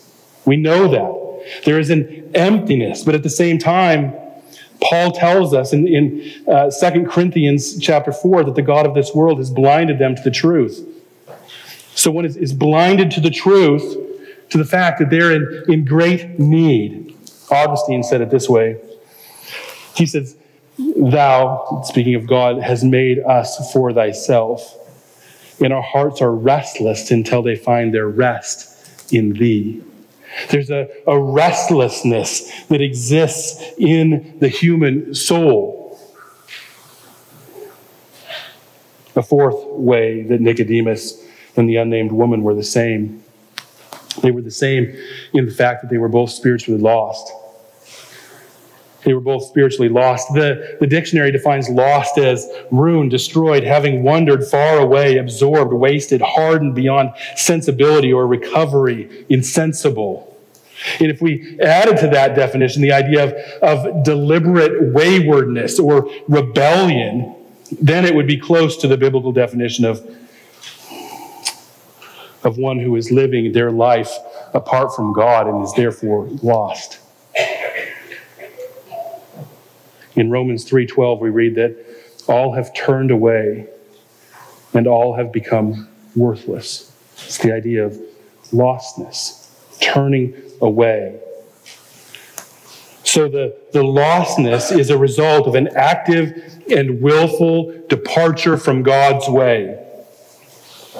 We 0.45 0.57
know 0.57 0.89
that. 0.89 1.65
There 1.65 1.79
is 1.79 1.91
an 1.91 2.31
emptiness, 2.35 3.05
but 3.05 3.15
at 3.15 3.23
the 3.23 3.31
same 3.31 3.59
time, 3.59 4.15
Paul 4.81 5.13
tells 5.13 5.55
us 5.55 5.73
in, 5.73 5.87
in 5.89 6.49
uh, 6.49 6.71
2 6.71 7.07
Corinthians 7.07 7.79
chapter 7.79 8.13
4 8.13 8.45
that 8.45 8.55
the 8.55 8.63
God 8.63 8.87
of 8.87 8.95
this 8.95 9.15
world 9.15 9.39
has 9.39 9.51
blinded 9.51 9.99
them 9.99 10.15
to 10.15 10.23
the 10.23 10.31
truth. 10.31 10.87
So 11.95 12.11
one 12.11 12.25
is, 12.25 12.37
is 12.37 12.53
blinded 12.53 13.11
to 13.13 13.21
the 13.21 13.31
truth, 13.31 13.97
to 14.51 14.59
the 14.59 14.65
fact 14.65 14.99
that 14.99 15.11
they're 15.11 15.33
in, 15.33 15.65
in 15.69 15.85
great 15.85 16.39
need. 16.39 17.17
Augustine 17.51 18.03
said 18.03 18.21
it 18.21 18.31
this 18.31 18.49
way. 18.49 18.77
He 19.95 20.05
says, 20.05 20.37
Thou, 20.79 21.83
speaking 21.85 22.15
of 22.15 22.27
God, 22.27 22.61
has 22.63 22.85
made 22.85 23.21
us 23.21 23.73
for 23.73 23.93
thyself, 23.95 24.77
and 25.61 25.73
our 25.73 25.83
hearts 25.83 26.21
are 26.21 26.33
restless 26.33 27.11
until 27.11 27.43
they 27.43 27.57
find 27.57 27.95
their 27.95 28.09
rest 28.09 29.13
in 29.13 29.33
thee. 29.33 29.83
There's 30.51 30.71
a, 30.71 30.89
a 31.07 31.19
restlessness 31.19 32.67
that 32.67 32.81
exists 32.81 33.63
in 33.79 34.37
the 34.39 34.49
human 34.49 35.15
soul. 35.15 35.99
A 39.15 39.23
fourth 39.23 39.57
way 39.69 40.23
that 40.25 40.41
Nicodemus 40.41 41.25
and 41.57 41.69
the 41.69 41.77
unnamed 41.77 42.13
woman 42.13 42.43
were 42.43 42.55
the 42.55 42.63
same. 42.63 43.23
They 44.23 44.31
were 44.31 44.43
the 44.43 44.51
same 44.51 44.95
in 45.33 45.47
the 45.47 45.53
fact 45.53 45.83
that 45.83 45.91
they 45.91 45.99
were 45.99 46.09
both 46.09 46.31
spiritually 46.31 46.81
lost. 46.81 47.33
They 49.07 49.15
were 49.15 49.21
both 49.21 49.45
spiritually 49.45 49.89
lost. 49.89 50.35
The, 50.35 50.77
the 50.81 50.87
dictionary 50.89 51.31
defines 51.31 51.69
lost 51.69 52.19
as 52.19 52.45
ruined, 52.73 53.13
destroyed, 53.13 53.63
having 53.63 54.03
wandered 54.03 54.45
far 54.45 54.81
away, 54.81 55.19
absorbed, 55.19 55.73
wasted, 55.73 56.21
hardened 56.21 56.75
beyond 56.75 57.13
sensibility 57.37 58.13
or 58.13 58.27
recovery, 58.27 59.25
insensible. 59.29 60.37
And 60.99 61.09
if 61.09 61.23
we 61.23 61.57
added 61.61 61.99
to 61.99 62.09
that 62.09 62.35
definition 62.35 62.83
the 62.83 62.91
idea 62.91 63.23
of, 63.63 63.87
of 63.87 64.03
deliberate 64.03 64.93
waywardness 64.93 65.79
or 65.79 66.11
rebellion, 66.27 67.33
then 67.81 68.05
it 68.05 68.13
would 68.13 68.27
be 68.27 68.37
close 68.37 68.77
to 68.79 68.89
the 68.89 68.97
biblical 68.97 69.31
definition 69.31 69.85
of, 69.85 70.05
of 72.43 72.59
one 72.59 72.81
who 72.81 72.97
is 72.97 73.13
living 73.13 73.53
their 73.53 73.71
life 73.71 74.13
apart 74.53 74.97
from 74.97 75.13
God 75.13 75.47
and 75.47 75.63
is 75.63 75.73
therefore 75.75 76.27
lost. 76.43 76.99
In 80.17 80.31
Romans 80.31 80.65
3:12 80.65 81.21
we 81.21 81.31
read 81.31 81.55
that 81.57 81.77
all 82.27 82.53
have 82.55 82.75
turned 82.75 83.11
away 83.11 83.67
and 84.75 84.87
all 84.87 85.15
have 85.15 85.33
become 85.33 85.89
worthless. 86.17 86.93
It's 87.27 87.39
the 87.39 87.53
idea 87.53 87.85
of 87.85 87.99
lostness, 88.53 89.49
turning 89.81 90.35
away. 90.61 91.21
So 93.05 93.29
the, 93.29 93.57
the 93.73 93.83
lostness 93.83 94.77
is 94.77 94.91
a 94.91 94.99
result 94.99 95.47
of 95.47 95.55
an 95.55 95.69
active 95.77 96.61
and 96.71 97.01
willful 97.01 97.73
departure 97.89 98.57
from 98.57 98.83
God's 98.83 99.29
way. 99.29 99.83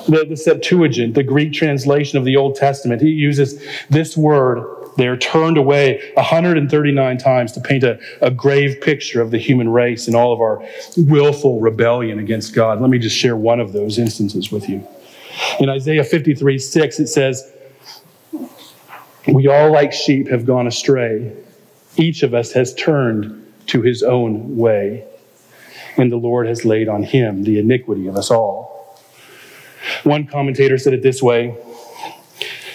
The, 0.09 0.25
the 0.25 0.37
Septuagint, 0.37 1.15
the 1.15 1.25
Greek 1.25 1.53
translation 1.53 2.17
of 2.19 2.25
the 2.25 2.37
Old 2.37 2.55
Testament, 2.55 3.03
he 3.03 3.09
uses 3.09 3.63
this 3.91 4.17
word 4.17 4.76
they're 4.97 5.17
turned 5.17 5.59
away 5.59 6.11
139 6.15 7.19
times 7.19 7.53
to 7.53 7.61
paint 7.61 7.85
a, 7.85 7.99
a 8.21 8.31
grave 8.31 8.81
picture 8.81 9.21
of 9.21 9.31
the 9.31 9.39
human 9.39 9.69
race 9.69 10.07
and 10.07 10.17
all 10.17 10.33
of 10.33 10.41
our 10.41 10.67
willful 10.97 11.61
rebellion 11.61 12.19
against 12.19 12.55
God. 12.55 12.81
Let 12.81 12.91
me 12.91 12.99
just 12.99 13.17
share 13.17 13.37
one 13.37 13.61
of 13.61 13.73
those 13.73 13.99
instances 13.99 14.51
with 14.51 14.69
you. 14.69 14.87
In 15.61 15.69
Isaiah 15.69 16.05
53 16.05 16.59
6, 16.59 17.01
it 17.01 17.07
says, 17.09 17.53
We 19.29 19.49
all, 19.49 19.71
like 19.71 19.93
sheep, 19.93 20.29
have 20.29 20.47
gone 20.47 20.67
astray. 20.67 21.33
Each 21.97 22.23
of 22.23 22.35
us 22.35 22.53
has 22.53 22.75
turned 22.75 23.43
to 23.69 23.83
his 23.83 24.03
own 24.03 24.57
way, 24.57 25.07
and 25.97 26.11
the 26.11 26.17
Lord 26.17 26.47
has 26.47 26.65
laid 26.65 26.89
on 26.89 27.03
him 27.03 27.45
the 27.45 27.59
iniquity 27.59 28.07
of 28.07 28.17
us 28.17 28.31
all. 28.31 28.99
One 30.05 30.27
commentator 30.27 30.79
said 30.79 30.95
it 30.95 31.03
this 31.03 31.23
way 31.23 31.57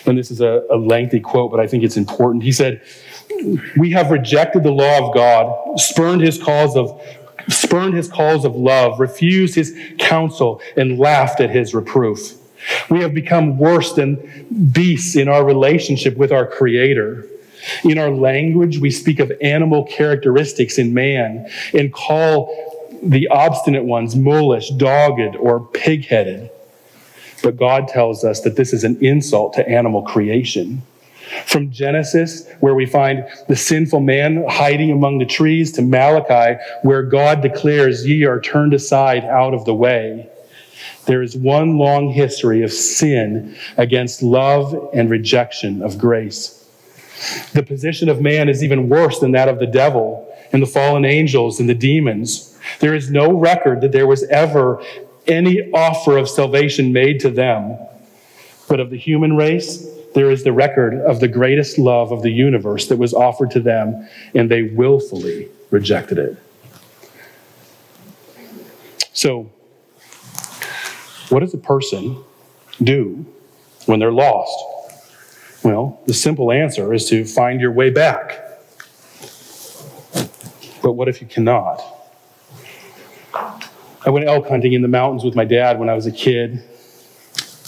and 0.06 0.18
this 0.18 0.32
is 0.32 0.42
a, 0.42 0.66
a 0.70 0.78
lengthy 0.78 1.20
quote, 1.20 1.52
but 1.52 1.60
I 1.60 1.68
think 1.68 1.84
it's 1.84 1.98
important. 1.98 2.44
He 2.44 2.52
said, 2.52 2.82
We 3.78 3.92
have 3.92 4.12
rejected 4.12 4.64
the 4.64 4.72
law 4.72 5.08
of 5.08 5.14
God, 5.14 5.80
spurned 5.80 6.22
his 6.22 6.42
calls 6.42 6.76
of 6.76 7.02
spurned 7.50 7.96
his 7.96 8.08
calls 8.08 8.46
of 8.46 8.56
love, 8.56 9.00
refused 9.00 9.56
his 9.56 9.76
counsel, 9.98 10.62
and 10.78 11.00
laughed 11.00 11.40
at 11.40 11.50
his 11.50 11.74
reproof. 11.74 12.38
We 12.90 13.00
have 13.02 13.14
become 13.14 13.58
worse 13.58 13.94
than 13.94 14.70
beasts 14.72 15.16
in 15.16 15.28
our 15.28 15.44
relationship 15.44 16.16
with 16.18 16.32
our 16.32 16.46
Creator. 16.46 17.26
In 17.84 17.98
our 17.98 18.12
language, 18.12 18.80
we 18.80 18.92
speak 18.92 19.20
of 19.20 19.32
animal 19.42 19.84
characteristics 19.86 20.78
in 20.78 20.94
man 20.94 21.50
and 21.74 21.92
call 21.92 22.90
the 23.04 23.28
obstinate 23.30 23.84
ones 23.84 24.16
mulish, 24.16 24.76
dogged, 24.78 25.36
or 25.36 25.60
pig 25.60 26.06
headed. 26.06 26.52
But 27.42 27.58
God 27.58 27.88
tells 27.88 28.24
us 28.24 28.42
that 28.42 28.56
this 28.56 28.74
is 28.74 28.84
an 28.84 29.04
insult 29.04 29.54
to 29.54 29.68
animal 29.68 30.04
creation. 30.04 30.84
From 31.46 31.72
Genesis, 31.72 32.48
where 32.60 32.76
we 32.76 32.86
find 32.86 33.26
the 33.48 33.56
sinful 33.56 34.02
man 34.02 34.44
hiding 34.50 34.92
among 34.92 35.20
the 35.20 35.26
trees, 35.26 35.72
to 35.74 35.82
Malachi, 35.82 36.60
where 36.84 37.04
God 37.04 37.42
declares, 37.42 38.06
Ye 38.06 38.26
are 38.26 38.42
turned 38.42 38.74
aside 38.74 39.24
out 39.24 39.54
of 39.54 39.64
the 39.66 39.74
way. 39.74 40.30
There 41.06 41.22
is 41.22 41.36
one 41.36 41.78
long 41.78 42.10
history 42.10 42.64
of 42.64 42.72
sin 42.72 43.56
against 43.78 44.22
love 44.22 44.90
and 44.94 45.10
rejection 45.10 45.82
of 45.82 45.98
grace. 45.98 46.58
The 47.54 47.64
position 47.64 48.10
of 48.10 48.22
man 48.22 48.50
is 48.50 48.64
even 48.64 48.90
worse 48.90 49.20
than 49.20 49.32
that 49.32 49.48
of 49.48 49.60
the 49.60 49.68
devil 49.68 50.28
and 50.52 50.62
the 50.62 50.68
fallen 50.68 51.06
angels 51.06 51.60
and 51.60 51.70
the 51.70 51.76
demons. 51.76 52.58
There 52.80 52.96
is 52.96 53.10
no 53.10 53.32
record 53.32 53.82
that 53.82 53.92
there 53.92 54.08
was 54.08 54.24
ever 54.26 54.84
any 55.28 55.72
offer 55.72 56.18
of 56.18 56.30
salvation 56.30 56.94
made 56.94 57.20
to 57.22 57.30
them. 57.30 57.78
But 58.68 58.80
of 58.80 58.90
the 58.90 58.98
human 58.98 59.36
race, 59.36 59.88
there 60.14 60.32
is 60.32 60.44
the 60.44 60.54
record 60.54 60.94
of 60.94 61.20
the 61.20 61.28
greatest 61.28 61.78
love 61.78 62.12
of 62.12 62.22
the 62.22 62.32
universe 62.32 62.88
that 62.88 62.98
was 62.98 63.14
offered 63.14 63.52
to 63.52 63.60
them, 63.60 64.08
and 64.34 64.50
they 64.50 64.64
willfully 64.64 65.50
rejected 65.70 66.18
it. 66.18 66.38
So, 69.14 69.50
what 71.30 71.42
does 71.42 71.54
a 71.54 71.58
person 71.58 72.24
do 72.82 73.26
when 73.86 74.00
they're 74.00 74.12
lost? 74.12 74.58
Well, 75.64 76.02
the 76.08 76.14
simple 76.14 76.52
answer 76.52 76.94
is 76.94 77.08
to 77.10 77.24
find 77.24 77.62
your 77.62 77.72
way 77.72 77.90
back. 77.90 78.40
But 80.82 80.94
what 80.94 81.08
if 81.08 81.22
you 81.22 81.28
cannot? 81.28 82.01
I 84.04 84.10
went 84.10 84.28
elk 84.28 84.48
hunting 84.48 84.74
in 84.74 84.82
the 84.82 84.88
mountains 84.88 85.24
with 85.24 85.36
my 85.36 85.46
dad 85.46 85.80
when 85.80 85.90
I 85.90 85.94
was 85.94 86.08
a 86.08 86.12
kid. 86.12 86.64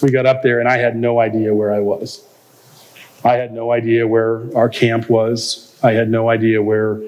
We 0.02 0.10
got 0.10 0.26
up 0.26 0.42
there 0.42 0.60
and 0.60 0.68
I 0.68 0.78
had 0.78 0.96
no 0.96 1.20
idea 1.20 1.54
where 1.54 1.72
I 1.72 1.80
was. 1.80 2.26
I 3.24 3.36
had 3.36 3.54
no 3.54 3.72
idea 3.72 4.08
where 4.08 4.56
our 4.58 4.68
camp 4.68 5.10
was. 5.10 5.78
I 5.84 5.92
had 5.92 6.10
no 6.10 6.30
idea 6.30 6.62
where 6.62 7.02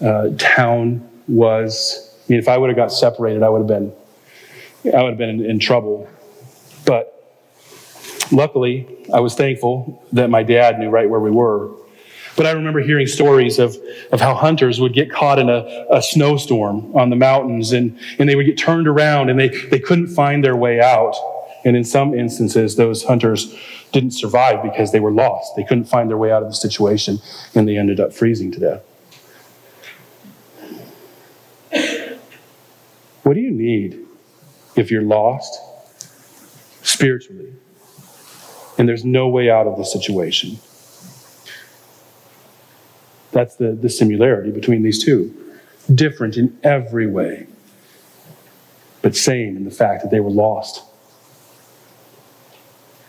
uh, 0.00 0.28
town 0.38 1.06
was. 1.26 2.14
I 2.28 2.32
mean, 2.32 2.38
if 2.38 2.48
I 2.48 2.56
would 2.56 2.70
have 2.70 2.76
got 2.76 2.92
separated, 2.92 3.42
I 3.42 3.48
would 3.48 3.58
have 3.58 3.66
been, 3.66 3.92
I 4.94 5.02
would 5.02 5.10
have 5.10 5.18
been 5.18 5.30
in, 5.30 5.44
in 5.44 5.58
trouble. 5.58 6.08
But 6.86 7.36
luckily, 8.30 8.86
I 9.12 9.20
was 9.20 9.34
thankful 9.34 10.02
that 10.12 10.30
my 10.30 10.44
dad 10.44 10.78
knew 10.78 10.90
right 10.90 11.10
where 11.10 11.20
we 11.20 11.30
were. 11.30 11.70
But 12.40 12.46
I 12.46 12.52
remember 12.52 12.80
hearing 12.80 13.06
stories 13.06 13.58
of, 13.58 13.76
of 14.12 14.20
how 14.22 14.34
hunters 14.34 14.80
would 14.80 14.94
get 14.94 15.10
caught 15.10 15.38
in 15.38 15.50
a, 15.50 15.86
a 15.90 16.00
snowstorm 16.00 16.96
on 16.96 17.10
the 17.10 17.16
mountains 17.16 17.72
and, 17.72 17.98
and 18.18 18.26
they 18.26 18.34
would 18.34 18.46
get 18.46 18.56
turned 18.56 18.88
around 18.88 19.28
and 19.28 19.38
they, 19.38 19.48
they 19.48 19.78
couldn't 19.78 20.06
find 20.06 20.42
their 20.42 20.56
way 20.56 20.80
out. 20.80 21.14
And 21.66 21.76
in 21.76 21.84
some 21.84 22.14
instances, 22.14 22.76
those 22.76 23.04
hunters 23.04 23.54
didn't 23.92 24.12
survive 24.12 24.62
because 24.62 24.90
they 24.90 25.00
were 25.00 25.10
lost. 25.10 25.54
They 25.54 25.64
couldn't 25.64 25.84
find 25.84 26.08
their 26.08 26.16
way 26.16 26.32
out 26.32 26.42
of 26.42 26.48
the 26.48 26.54
situation 26.54 27.18
and 27.54 27.68
they 27.68 27.76
ended 27.76 28.00
up 28.00 28.14
freezing 28.14 28.50
to 28.52 28.58
death. 28.58 28.82
What 33.22 33.34
do 33.34 33.40
you 33.40 33.50
need 33.50 34.06
if 34.76 34.90
you're 34.90 35.02
lost 35.02 35.60
spiritually 36.80 37.52
and 38.78 38.88
there's 38.88 39.04
no 39.04 39.28
way 39.28 39.50
out 39.50 39.66
of 39.66 39.76
the 39.76 39.84
situation? 39.84 40.58
That's 43.32 43.56
the, 43.56 43.72
the 43.72 43.88
similarity 43.88 44.50
between 44.50 44.82
these 44.82 45.02
two. 45.02 45.34
Different 45.92 46.36
in 46.36 46.58
every 46.62 47.06
way, 47.06 47.46
but 49.02 49.16
same 49.16 49.56
in 49.56 49.64
the 49.64 49.70
fact 49.70 50.02
that 50.02 50.10
they 50.10 50.20
were 50.20 50.30
lost. 50.30 50.82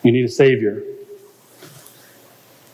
You 0.04 0.12
need 0.12 0.26
a 0.26 0.30
Savior. 0.30 0.84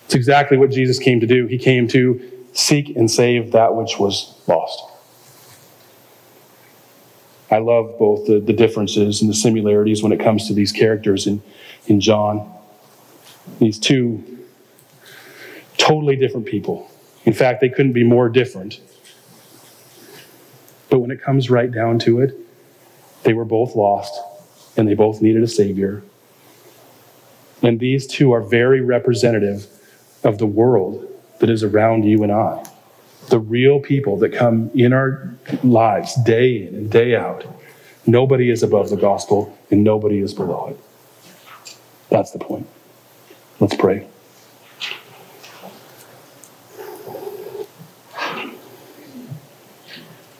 It's 0.06 0.16
exactly 0.16 0.58
what 0.58 0.72
Jesus 0.72 1.00
came 1.00 1.20
to 1.20 1.28
do. 1.28 1.48
He 1.48 1.58
came 1.58 1.88
to 1.90 2.22
seek 2.54 2.96
and 2.96 3.12
save 3.12 3.52
that 3.52 3.76
which 3.76 4.00
was 4.00 4.34
lost. 4.48 4.82
I 7.50 7.60
love 7.60 7.98
both 7.98 8.28
the, 8.28 8.40
the 8.40 8.54
differences 8.54 9.22
and 9.22 9.30
the 9.30 9.36
similarities 9.36 10.04
when 10.04 10.12
it 10.12 10.20
comes 10.20 10.48
to 10.48 10.54
these 10.54 10.72
characters 10.72 11.28
in, 11.28 11.42
in 11.88 12.02
John. 12.02 12.54
These 13.60 13.80
two 13.80 14.46
totally 15.78 16.16
different 16.16 16.46
people. 16.46 16.90
In 17.28 17.34
fact, 17.34 17.60
they 17.60 17.68
couldn't 17.68 17.92
be 17.92 18.06
more 18.06 18.30
different. 18.30 18.80
But 20.90 21.00
when 21.00 21.12
it 21.12 21.22
comes 21.22 21.50
right 21.50 21.70
down 21.70 22.00
to 22.00 22.22
it, 22.22 22.34
they 23.24 23.34
were 23.34 23.44
both 23.44 23.76
lost 23.76 24.18
and 24.78 24.88
they 24.88 24.94
both 24.94 25.22
needed 25.22 25.44
a 25.44 25.48
Savior. 25.48 26.04
And 27.62 27.82
these 27.82 28.08
two 28.08 28.32
are 28.32 28.40
very 28.40 28.80
representative 28.80 29.68
of 30.24 30.38
the 30.38 30.46
world 30.46 31.06
that 31.40 31.50
is 31.50 31.64
around 31.64 32.04
you 32.04 32.24
and 32.24 32.32
I. 32.32 32.66
The 33.28 33.40
real 33.40 33.82
people 33.82 34.16
that 34.20 34.32
come 34.32 34.72
in 34.74 34.94
our 34.94 35.36
lives 35.64 36.16
day 36.24 36.66
in 36.66 36.76
and 36.76 36.90
day 36.90 37.14
out. 37.14 37.46
Nobody 38.06 38.50
is 38.50 38.64
above 38.64 38.90
the 38.90 38.96
gospel 38.96 39.58
and 39.70 39.84
nobody 39.84 40.20
is 40.20 40.34
below 40.34 40.68
it. 40.68 41.76
That's 42.10 42.32
the 42.32 42.40
point. 42.40 42.70
Let's 43.60 43.76
pray. 43.76 44.08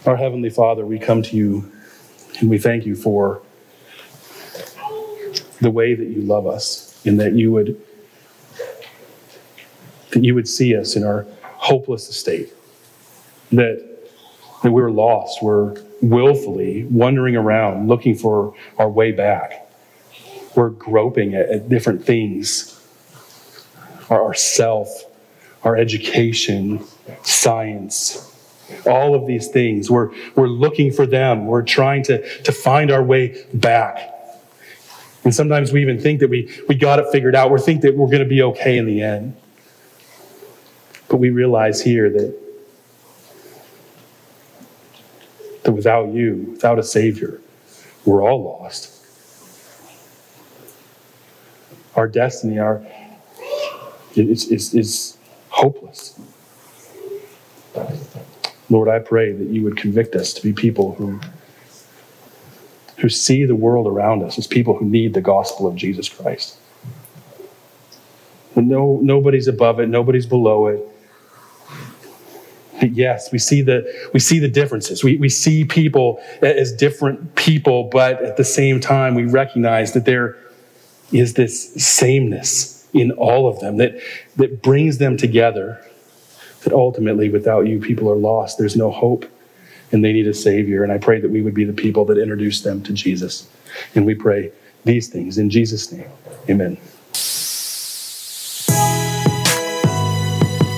Our 0.08 0.16
Heavenly 0.16 0.50
Father, 0.50 0.86
we 0.86 1.00
come 1.00 1.22
to 1.24 1.36
you 1.36 1.70
and 2.40 2.50
we 2.50 2.58
thank 2.58 2.86
you 2.86 2.96
for 2.96 3.42
the 5.60 5.70
way 5.70 5.96
that 5.96 6.06
you 6.06 6.22
love 6.22 6.48
us 6.48 7.06
and 7.06 7.20
that 7.20 7.34
you 7.34 7.52
would 7.52 7.82
that 10.12 10.24
you 10.24 10.34
would 10.34 10.48
see 10.48 10.78
us 10.78 10.96
in 10.96 11.04
our 11.04 11.28
hopeless 11.42 12.08
estate 12.08 12.54
that 13.52 13.86
that 14.64 14.72
we're 14.72 14.92
lost 14.92 15.44
we're 15.44 15.76
willfully 16.02 16.86
wandering 16.86 17.36
around 17.36 17.90
looking 17.90 18.16
for 18.16 18.56
our 18.78 18.90
way 18.90 19.12
back. 19.12 19.70
We're 20.56 20.70
groping 20.70 21.36
at, 21.36 21.50
at 21.50 21.68
different 21.68 22.06
things. 22.06 22.82
Our, 24.10 24.24
our 24.24 24.34
self 24.34 24.88
our 25.66 25.76
education 25.76 26.86
science 27.24 28.37
all 28.86 29.16
of 29.16 29.28
these 29.28 29.48
things. 29.48 29.90
We're, 29.90 30.12
we're 30.36 30.48
looking 30.48 30.92
for 30.92 31.06
them. 31.06 31.46
We're 31.46 31.64
trying 31.64 32.04
to, 32.04 32.44
to 32.44 32.52
find 32.52 32.92
our 32.92 33.04
way 33.04 33.46
back. 33.54 34.14
And 35.24 35.34
sometimes 35.34 35.74
we 35.74 35.82
even 35.82 36.00
think 36.00 36.20
that 36.22 36.30
we, 36.30 36.50
we 36.70 36.76
got 36.76 37.00
it 37.00 37.08
figured 37.12 37.36
out. 37.36 37.52
We 37.52 37.60
think 37.60 37.82
that 37.82 37.96
we're 37.96 38.08
going 38.08 38.20
to 38.20 38.26
be 38.26 38.42
okay 38.44 38.78
in 38.78 38.86
the 38.86 39.02
end. 39.02 39.36
But 41.10 41.18
we 41.18 41.30
realize 41.30 41.82
here 41.82 42.10
that, 42.10 42.36
that 45.64 45.72
without 45.72 46.14
you, 46.14 46.48
without 46.52 46.80
a 46.80 46.84
Savior, 46.84 47.42
we're 48.06 48.24
all 48.24 48.44
lost. 48.44 48.94
Our 51.96 52.08
destiny 52.08 52.60
our, 52.60 52.86
is, 54.16 54.50
is, 54.52 54.74
is 54.74 55.18
hopeless. 55.50 56.20
Lord, 58.70 58.90
I 58.90 59.00
pray 59.00 59.32
that 59.32 59.48
you 59.48 59.64
would 59.64 59.78
convict 59.78 60.16
us 60.16 60.34
to 60.34 60.44
be 60.44 60.54
people 60.54 60.96
who, 60.96 61.20
who 62.98 63.10
see 63.10 63.46
the 63.46 63.56
world 63.56 63.88
around 63.88 64.24
us 64.24 64.38
as 64.38 64.48
people 64.48 64.78
who 64.78 64.86
need 64.86 65.14
the 65.14 65.22
gospel 65.22 65.68
of 65.68 65.76
Jesus 65.76 66.10
Christ. 66.10 66.58
No, 68.56 69.00
nobody's 69.02 69.48
above 69.48 69.80
it, 69.80 69.88
nobody's 69.88 70.26
below 70.26 70.68
it. 70.68 70.82
But 72.80 72.92
yes, 72.94 73.32
we 73.32 73.40
see 73.40 73.62
the 73.62 74.10
we 74.14 74.20
see 74.20 74.40
the 74.40 74.48
differences. 74.48 75.04
We, 75.04 75.18
we 75.18 75.30
see 75.30 75.66
people 75.66 76.20
as 76.42 76.72
different 76.72 77.36
people, 77.36 77.86
but 77.86 78.22
at 78.22 78.38
the 78.38 78.44
same 78.44 78.80
time, 78.80 79.16
we 79.16 79.26
recognize 79.26 79.94
that 79.94 80.06
there 80.06 80.38
is 81.12 81.34
this 81.34 81.74
sameness 81.74 82.88
in 82.94 83.12
all 83.12 83.48
of 83.48 83.60
them 83.60 83.78
that, 83.78 84.00
that 84.36 84.62
brings 84.62 84.98
them 84.98 85.18
together 85.18 85.84
that 86.68 86.76
ultimately, 86.76 87.30
without 87.30 87.66
you, 87.66 87.80
people 87.80 88.12
are 88.12 88.18
lost. 88.18 88.58
There's 88.58 88.76
no 88.76 88.92
hope, 88.92 89.26
and 89.94 90.04
they 90.04 90.12
need 90.12 90.28
a 90.28 90.34
Savior. 90.34 90.84
And 90.84 90.92
I 90.92 90.98
pray 90.98 91.22
that 91.22 91.32
we 91.32 91.42
would 91.42 91.54
be 91.54 91.64
the 91.64 91.72
people 91.72 92.04
that 92.06 92.18
introduce 92.18 92.60
them 92.60 92.84
to 92.84 92.92
Jesus. 92.92 93.48
And 93.96 94.06
we 94.06 94.16
pray 94.16 94.52
these 94.84 95.08
things 95.08 95.38
in 95.38 95.50
Jesus' 95.50 95.94
name. 95.94 96.10
Amen. 96.50 96.76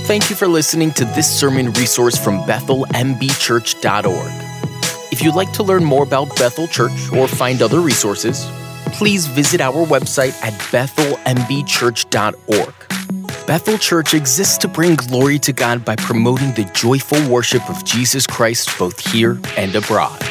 Thank 0.05 0.29
you 0.29 0.35
for 0.35 0.47
listening 0.47 0.91
to 0.91 1.05
this 1.05 1.39
sermon 1.39 1.73
resource 1.73 2.23
from 2.23 2.37
BethelMBChurch.org. 2.41 5.11
If 5.11 5.23
you'd 5.23 5.33
like 5.33 5.51
to 5.53 5.63
learn 5.63 5.83
more 5.83 6.03
about 6.03 6.35
Bethel 6.35 6.67
Church 6.67 7.11
or 7.13 7.27
find 7.27 7.63
other 7.63 7.79
resources, 7.79 8.45
please 8.93 9.25
visit 9.25 9.59
our 9.59 9.87
website 9.87 10.39
at 10.43 10.53
BethelMBChurch.org. 10.71 12.98
Bethel 13.49 13.79
Church 13.79 14.13
exists 14.13 14.59
to 14.59 14.67
bring 14.67 14.95
glory 14.95 15.39
to 15.39 15.51
God 15.51 15.83
by 15.83 15.95
promoting 15.95 16.53
the 16.53 16.65
joyful 16.65 17.17
worship 17.27 17.67
of 17.67 17.83
Jesus 17.83 18.27
Christ 18.27 18.69
both 18.77 18.99
here 19.11 19.41
and 19.57 19.75
abroad. 19.75 20.23